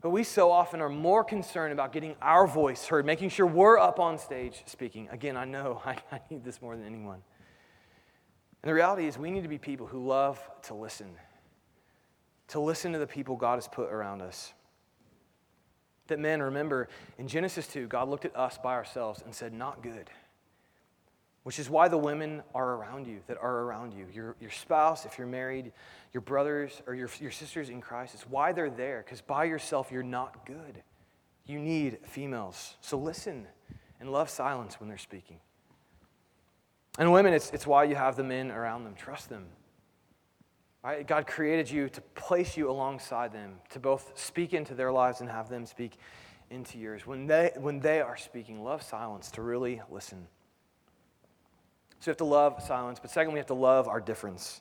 But 0.00 0.10
we 0.10 0.24
so 0.24 0.50
often 0.50 0.80
are 0.80 0.88
more 0.88 1.24
concerned 1.24 1.72
about 1.72 1.92
getting 1.92 2.16
our 2.20 2.46
voice 2.46 2.86
heard, 2.86 3.06
making 3.06 3.30
sure 3.30 3.46
we're 3.46 3.78
up 3.78 3.98
on 4.00 4.18
stage 4.18 4.62
speaking. 4.66 5.08
Again, 5.10 5.36
I 5.36 5.44
know 5.44 5.80
I, 5.86 5.96
I 6.10 6.20
need 6.28 6.44
this 6.44 6.60
more 6.60 6.76
than 6.76 6.86
anyone. 6.86 7.22
And 8.62 8.70
the 8.70 8.74
reality 8.74 9.06
is, 9.06 9.16
we 9.16 9.30
need 9.30 9.42
to 9.42 9.48
be 9.48 9.58
people 9.58 9.86
who 9.86 10.04
love 10.04 10.40
to 10.62 10.74
listen, 10.74 11.10
to 12.48 12.60
listen 12.60 12.92
to 12.92 12.98
the 12.98 13.06
people 13.06 13.36
God 13.36 13.56
has 13.56 13.68
put 13.68 13.92
around 13.92 14.22
us. 14.22 14.52
That 16.08 16.18
men, 16.18 16.42
remember, 16.42 16.88
in 17.18 17.28
Genesis 17.28 17.66
2, 17.68 17.86
God 17.86 18.08
looked 18.08 18.24
at 18.24 18.36
us 18.36 18.58
by 18.58 18.74
ourselves 18.74 19.22
and 19.24 19.32
said, 19.32 19.52
Not 19.52 19.82
good 19.82 20.10
which 21.46 21.60
is 21.60 21.70
why 21.70 21.86
the 21.86 21.96
women 21.96 22.42
are 22.56 22.72
around 22.72 23.06
you, 23.06 23.20
that 23.28 23.38
are 23.40 23.60
around 23.60 23.94
you. 23.94 24.04
Your, 24.12 24.34
your 24.40 24.50
spouse, 24.50 25.04
if 25.04 25.16
you're 25.16 25.28
married, 25.28 25.70
your 26.12 26.20
brothers 26.22 26.82
or 26.88 26.94
your, 26.96 27.08
your 27.20 27.30
sisters 27.30 27.70
in 27.70 27.80
Christ, 27.80 28.14
it's 28.14 28.28
why 28.28 28.50
they're 28.50 28.68
there, 28.68 29.04
because 29.06 29.20
by 29.20 29.44
yourself, 29.44 29.92
you're 29.92 30.02
not 30.02 30.44
good. 30.44 30.82
You 31.44 31.60
need 31.60 31.98
females. 32.04 32.74
So 32.80 32.98
listen 32.98 33.46
and 34.00 34.10
love 34.10 34.28
silence 34.28 34.80
when 34.80 34.88
they're 34.88 34.98
speaking. 34.98 35.36
And 36.98 37.12
women, 37.12 37.32
it's, 37.32 37.52
it's 37.52 37.64
why 37.64 37.84
you 37.84 37.94
have 37.94 38.16
the 38.16 38.24
men 38.24 38.50
around 38.50 38.82
them. 38.82 38.96
Trust 38.96 39.28
them. 39.28 39.46
Right? 40.82 41.06
God 41.06 41.28
created 41.28 41.70
you 41.70 41.88
to 41.90 42.00
place 42.16 42.56
you 42.56 42.68
alongside 42.68 43.32
them, 43.32 43.60
to 43.70 43.78
both 43.78 44.18
speak 44.18 44.52
into 44.52 44.74
their 44.74 44.90
lives 44.90 45.20
and 45.20 45.30
have 45.30 45.48
them 45.48 45.64
speak 45.64 45.92
into 46.50 46.76
yours. 46.76 47.06
When 47.06 47.28
they, 47.28 47.52
when 47.54 47.78
they 47.78 48.00
are 48.00 48.16
speaking, 48.16 48.64
love 48.64 48.82
silence 48.82 49.30
to 49.30 49.42
really 49.42 49.80
listen. 49.88 50.26
So 52.00 52.08
we 52.08 52.10
have 52.10 52.16
to 52.18 52.24
love 52.24 52.62
silence. 52.62 52.98
But 53.00 53.10
second, 53.10 53.32
we 53.32 53.38
have 53.38 53.46
to 53.46 53.54
love 53.54 53.88
our 53.88 54.00
difference. 54.00 54.60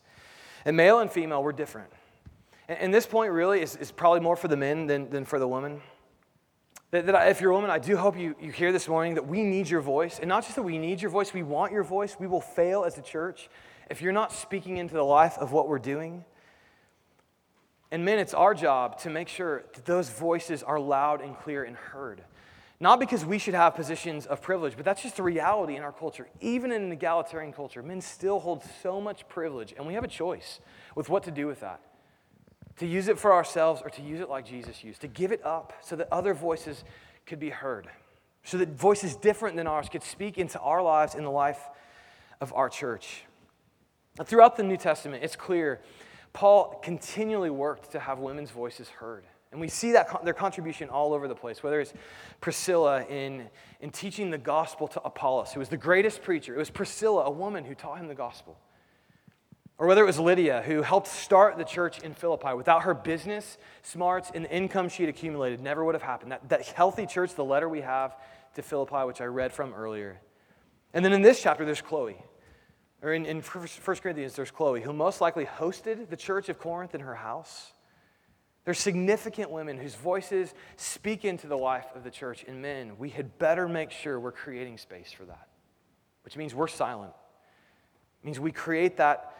And 0.66 0.76
male 0.76 1.00
and 1.00 1.12
female, 1.12 1.44
we're 1.44 1.52
different. 1.52 1.92
And, 2.68 2.80
and 2.80 2.94
this 2.94 3.06
point 3.06 3.32
really 3.32 3.62
is, 3.62 3.76
is 3.76 3.92
probably 3.92 4.20
more 4.20 4.36
for 4.36 4.48
the 4.48 4.58
men 4.58 4.88
than, 4.88 5.10
than 5.10 5.26
for 5.26 5.40
the 5.40 5.48
women. 5.48 5.82
That, 6.92 7.08
that 7.08 7.16
I, 7.16 7.30
if 7.30 7.42
you're 7.42 7.52
a 7.52 7.56
woman, 7.56 7.70
I 7.70 7.80
do 7.80 7.98
hope 7.98 8.18
you, 8.18 8.36
you 8.40 8.52
hear 8.52 8.72
this 8.72 8.88
morning 8.88 9.16
that 9.16 9.28
we 9.28 9.44
need 9.44 9.70
your 9.70 9.82
voice. 9.82 10.20
And 10.20 10.30
not 10.30 10.44
just 10.44 10.56
that 10.56 10.64
we 10.64 10.78
need 10.78 11.02
your 11.02 11.12
voice, 11.12 11.34
we 11.34 11.44
want 11.44 11.72
your 11.72 11.84
voice. 11.84 12.16
We 12.20 12.28
will 12.28 12.42
fail 12.42 12.84
as 12.86 12.98
a 12.98 13.02
church 13.02 13.50
if 13.90 14.02
you're 14.02 14.14
not 14.14 14.32
speaking 14.32 14.78
into 14.78 14.94
the 14.94 15.04
life 15.04 15.38
of 15.38 15.52
what 15.52 15.68
we're 15.68 15.80
doing. 15.80 16.24
And 17.92 18.04
men, 18.04 18.20
it's 18.20 18.34
our 18.34 18.54
job 18.54 18.98
to 19.00 19.10
make 19.10 19.28
sure 19.28 19.64
that 19.74 19.86
those 19.86 20.10
voices 20.10 20.64
are 20.64 20.80
loud 20.80 21.22
and 21.22 21.38
clear 21.38 21.64
and 21.64 21.76
heard. 21.76 22.24
Not 22.86 23.00
because 23.00 23.26
we 23.26 23.40
should 23.40 23.56
have 23.56 23.74
positions 23.74 24.28
of 24.28 24.44
privilege, 24.44 24.76
but 24.76 24.86
that's 24.86 25.02
just 25.02 25.16
the 25.16 25.24
reality 25.24 25.76
in 25.76 25.82
our 25.82 25.92
culture. 25.92 26.28
Even 26.40 26.72
in 26.72 26.84
an 26.84 26.92
egalitarian 26.92 27.52
culture, 27.52 27.82
men 27.82 28.00
still 28.00 28.40
hold 28.40 28.62
so 28.84 29.02
much 29.02 29.28
privilege, 29.28 29.74
and 29.76 29.88
we 29.88 29.96
have 29.96 30.04
a 30.04 30.08
choice 30.08 30.60
with 30.94 31.10
what 31.10 31.24
to 31.24 31.32
do 31.32 31.48
with 31.48 31.62
that. 31.62 31.82
To 32.78 32.86
use 32.86 33.08
it 33.08 33.18
for 33.18 33.34
ourselves 33.34 33.82
or 33.84 33.90
to 33.90 34.04
use 34.04 34.20
it 34.20 34.30
like 34.30 34.46
Jesus 34.46 34.84
used, 34.84 35.02
to 35.02 35.08
give 35.08 35.32
it 35.32 35.44
up 35.44 35.74
so 35.82 35.96
that 35.96 36.08
other 36.12 36.36
voices 36.36 36.84
could 37.26 37.40
be 37.40 37.50
heard, 37.50 37.88
so 38.44 38.56
that 38.60 38.70
voices 38.70 39.16
different 39.16 39.56
than 39.56 39.66
ours 39.66 39.90
could 39.90 40.04
speak 40.04 40.38
into 40.38 40.60
our 40.60 40.84
lives 40.84 41.16
in 41.16 41.24
the 41.24 41.32
life 41.32 41.62
of 42.40 42.54
our 42.54 42.70
church. 42.70 43.24
Throughout 44.26 44.58
the 44.58 44.64
New 44.64 44.78
Testament, 44.78 45.24
it's 45.24 45.36
clear 45.36 45.82
Paul 46.34 46.80
continually 46.84 47.50
worked 47.50 47.94
to 47.94 48.00
have 48.00 48.20
women's 48.20 48.52
voices 48.52 48.90
heard. 48.90 49.24
And 49.56 49.62
we 49.62 49.70
see 49.70 49.94
that 49.94 50.26
their 50.26 50.34
contribution 50.34 50.90
all 50.90 51.14
over 51.14 51.30
the 51.30 51.36
place, 51.36 51.64
whether 51.64 51.80
it's 51.80 51.94
Priscilla 52.42 53.06
in, 53.06 53.48
in 53.80 53.90
teaching 53.90 54.30
the 54.30 54.38
gospel 54.38 54.86
to 54.90 55.02
Apollos, 55.04 55.54
who 55.54 55.62
was 55.62 55.70
the 55.70 55.78
greatest 55.78 56.24
preacher. 56.24 56.54
It 56.54 56.58
was 56.58 56.70
Priscilla, 56.70 57.24
a 57.24 57.32
woman, 57.32 57.64
who 57.64 57.74
taught 57.74 57.98
him 57.98 58.10
the 58.10 58.16
gospel. 58.16 58.60
Or 59.78 59.88
whether 59.88 60.04
it 60.04 60.08
was 60.08 60.20
Lydia 60.20 60.62
who 60.66 60.82
helped 60.82 61.08
start 61.08 61.58
the 61.58 61.64
church 61.64 62.00
in 62.00 62.14
Philippi. 62.14 62.54
Without 62.54 62.84
her 62.84 62.94
business 62.94 63.58
smarts 63.82 64.30
and 64.36 64.44
the 64.44 64.54
income 64.54 64.90
she'd 64.90 65.08
accumulated, 65.08 65.62
never 65.62 65.86
would 65.86 65.96
have 65.96 66.02
happened. 66.02 66.34
That, 66.34 66.50
that 66.50 66.66
healthy 66.68 67.06
church, 67.06 67.34
the 67.34 67.46
letter 67.46 67.70
we 67.70 67.80
have 67.80 68.14
to 68.56 68.62
Philippi, 68.62 69.06
which 69.06 69.22
I 69.22 69.26
read 69.26 69.54
from 69.54 69.74
earlier. 69.74 70.20
And 70.94 71.06
then 71.06 71.14
in 71.14 71.22
this 71.22 71.42
chapter, 71.42 71.64
there's 71.64 71.82
Chloe. 71.82 72.18
Or 73.02 73.14
in, 73.14 73.26
in 73.26 73.40
1 73.40 73.68
Corinthians, 74.04 74.36
there's 74.36 74.52
Chloe, 74.52 74.82
who 74.82 74.92
most 74.92 75.22
likely 75.22 75.46
hosted 75.46 76.10
the 76.10 76.18
church 76.18 76.50
of 76.50 76.60
Corinth 76.60 76.94
in 76.94 77.00
her 77.00 77.16
house. 77.16 77.72
There's 78.66 78.80
significant 78.80 79.52
women 79.52 79.78
whose 79.78 79.96
voices 79.96 80.54
speak 80.76 81.24
into 81.24 81.48
the 81.48 81.58
life 81.58 81.86
of 81.96 82.04
the 82.04 82.12
church. 82.12 82.44
And 82.48 82.62
men, 82.62 82.98
we 82.98 83.10
had 83.10 83.38
better 83.38 83.68
make 83.68 83.92
sure 83.92 84.20
we're 84.20 84.32
creating 84.32 84.78
space 84.80 85.12
for 85.12 85.24
that, 85.26 85.48
which 86.24 86.36
means 86.36 86.54
we're 86.54 86.68
silent. 86.68 87.14
It 88.22 88.26
means 88.26 88.40
we 88.40 88.52
create 88.52 88.98
that 88.98 89.36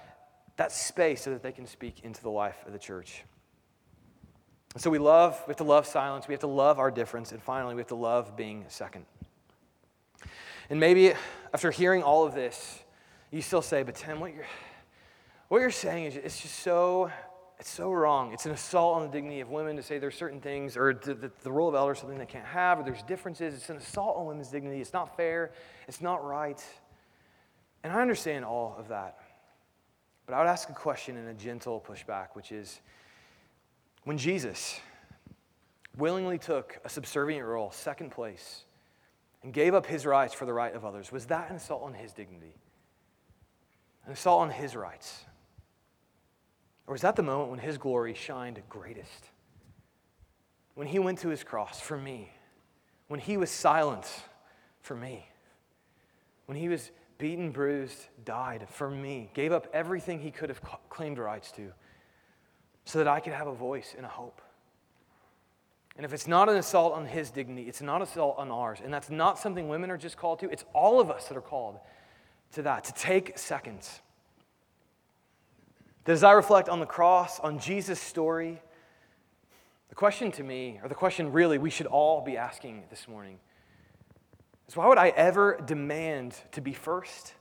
that 0.58 0.72
space 0.72 1.22
so 1.22 1.32
that 1.32 1.44
they 1.44 1.52
can 1.52 1.68
speak 1.68 2.02
into 2.04 2.22
the 2.22 2.30
life 2.30 2.58
of 2.66 2.74
the 2.74 2.80
church. 2.80 3.24
And 4.74 4.82
so 4.82 4.90
we 4.90 5.00
love, 5.00 5.42
we 5.48 5.52
have 5.52 5.58
to 5.58 5.64
love 5.64 5.86
silence, 5.86 6.28
we 6.28 6.34
have 6.34 6.42
to 6.42 6.48
love 6.48 6.80
our 6.80 6.92
difference, 6.92 7.32
and 7.32 7.42
finally, 7.42 7.76
we 7.76 7.82
have 7.82 7.88
to 7.88 7.96
love 7.96 8.36
being 8.36 8.66
second. 8.68 9.06
And 10.70 10.80
maybe 10.80 11.14
after 11.54 11.72
hearing 11.72 12.04
all 12.04 12.26
of 12.26 12.34
this, 12.34 12.84
you 13.32 13.42
still 13.42 13.62
say, 13.62 13.84
but 13.84 13.96
Tim, 13.96 14.20
what 14.20 14.34
you're, 14.34 14.46
what 15.48 15.60
you're 15.60 15.72
saying 15.72 16.06
is 16.06 16.16
it's 16.16 16.42
just 16.42 16.60
so, 16.60 17.12
it's 17.60 17.70
so 17.70 17.92
wrong. 17.92 18.34
It's 18.34 18.46
an 18.46 18.52
assault 18.52 18.98
on 18.98 19.04
the 19.04 19.08
dignity 19.08 19.40
of 19.40 19.50
women 19.50 19.76
to 19.78 19.84
say 19.84 19.98
there's 19.98 20.16
certain 20.16 20.42
things, 20.42 20.76
or 20.76 20.94
the, 20.94 21.32
the, 21.42 21.52
role 21.52 21.70
of 21.70 21.76
elders 21.76 22.00
something 22.00 22.18
they 22.18 22.26
can't 22.26 22.46
have, 22.46 22.80
or 22.80 22.84
there's 22.84 23.04
differences. 23.04 23.54
It's 23.54 23.70
an 23.70 23.78
assault 23.78 24.18
on 24.18 24.26
women's 24.26 24.50
dignity. 24.50 24.82
It's 24.82 24.94
not 24.94 25.16
fair. 25.16 25.52
It's 25.88 26.02
not 26.02 26.26
right. 26.26 26.62
And 27.84 27.94
I 27.94 28.02
understand 28.02 28.44
all 28.44 28.76
of 28.78 28.90
that. 28.90 29.20
But 30.26 30.36
I 30.36 30.40
would 30.40 30.48
ask 30.48 30.70
a 30.70 30.74
question 30.74 31.18
in 31.18 31.28
a 31.28 31.34
gentle 31.34 31.84
pushback, 31.88 32.30
which 32.34 32.52
is 32.52 32.82
when 34.04 34.18
Jesus 34.18 34.80
willingly 35.98 36.38
took 36.38 36.80
a 36.84 36.90
subservient 36.90 37.46
role, 37.46 37.72
second 37.72 38.12
place, 38.12 38.66
and 39.44 39.54
gave 39.54 39.74
up 39.74 39.86
his 39.86 40.06
rights 40.06 40.34
for 40.34 40.46
the 40.46 40.54
right 40.54 40.76
of 40.76 40.84
others, 40.84 41.12
was 41.12 41.28
that 41.28 41.50
an 41.50 41.56
assault 41.56 41.84
on 41.84 41.94
his 41.94 42.12
dignity? 42.12 42.56
An 44.06 44.14
assault 44.14 44.42
on 44.42 44.50
his 44.50 44.76
rights? 44.76 45.26
Or 46.88 46.94
was 46.94 47.02
that 47.02 47.16
the 47.16 47.24
moment 47.24 47.50
when 47.50 47.60
his 47.60 47.78
glory 47.78 48.14
shined 48.14 48.62
greatest? 48.70 49.30
When 50.76 50.88
he 50.88 51.00
went 51.00 51.20
to 51.20 51.30
his 51.30 51.44
cross 51.44 51.80
for 51.80 51.98
me, 51.98 52.32
when 53.08 53.20
he 53.20 53.38
was 53.38 53.50
silent 53.50 54.08
for 54.82 54.96
me, 54.96 55.28
when 56.46 56.58
he 56.58 56.70
was 56.70 56.92
beaten, 57.18 57.52
bruised, 57.52 58.08
died 58.24 58.68
for 58.70 58.90
me, 58.90 59.32
gave 59.34 59.52
up 59.52 59.68
everything 59.74 60.20
he 60.20 60.32
could 60.32 60.50
have 60.50 60.62
claimed 60.90 61.18
rights 61.18 61.52
to 61.54 61.72
so 62.84 63.00
that 63.00 63.08
I 63.08 63.20
could 63.20 63.34
have 63.34 63.48
a 63.48 63.54
voice 63.54 63.96
and 63.98 64.06
a 64.06 64.10
hope. 64.10 64.42
And 65.96 66.06
if 66.06 66.14
it's 66.14 66.28
not 66.28 66.50
an 66.50 66.58
assault 66.58 66.94
on 66.94 67.06
his 67.06 67.32
dignity, 67.32 67.68
it's 67.68 67.82
not 67.82 67.98
an 67.98 68.02
assault 68.04 68.36
on 68.38 68.52
ours. 68.52 68.80
And 68.84 68.94
that's 68.94 69.10
not 69.10 69.40
something 69.40 69.70
women 69.70 69.90
are 69.90 69.98
just 69.98 70.18
called 70.18 70.40
to, 70.40 70.50
it's 70.50 70.66
all 70.74 71.00
of 71.00 71.10
us 71.10 71.28
that 71.30 71.38
are 71.38 71.42
called 71.42 71.80
to 72.54 72.62
that, 72.64 72.84
to 72.84 72.94
take 72.94 73.38
seconds. 73.38 74.02
As 76.08 76.24
I 76.24 76.34
reflect 76.34 76.70
on 76.70 76.80
the 76.80 76.86
cross, 76.86 77.40
on 77.40 77.58
Jesus' 77.58 78.00
story, 78.00 78.62
the 79.90 79.96
question 79.96 80.32
to 80.34 80.44
me, 80.44 80.80
or 80.84 80.88
the 80.88 80.96
question 80.96 81.32
really 81.32 81.58
we 81.58 81.72
should 81.72 81.88
all 81.88 82.22
be 82.22 82.38
asking 82.38 82.84
this 82.92 83.08
morning, 83.08 83.40
is 84.68 84.78
why 84.78 84.88
would 84.88 85.00
I 85.00 85.10
ever 85.10 85.60
demand 85.66 86.36
to 86.52 86.62
be 86.62 86.74
first 86.74 87.34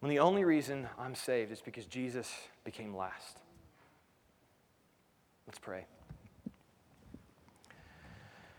when 0.00 0.10
the 0.10 0.18
only 0.18 0.44
reason 0.44 0.88
I'm 0.98 1.14
saved 1.14 1.52
is 1.52 1.60
because 1.60 1.86
Jesus 1.86 2.32
became 2.64 2.96
last? 2.96 3.38
Let's 5.46 5.58
pray. 5.58 5.86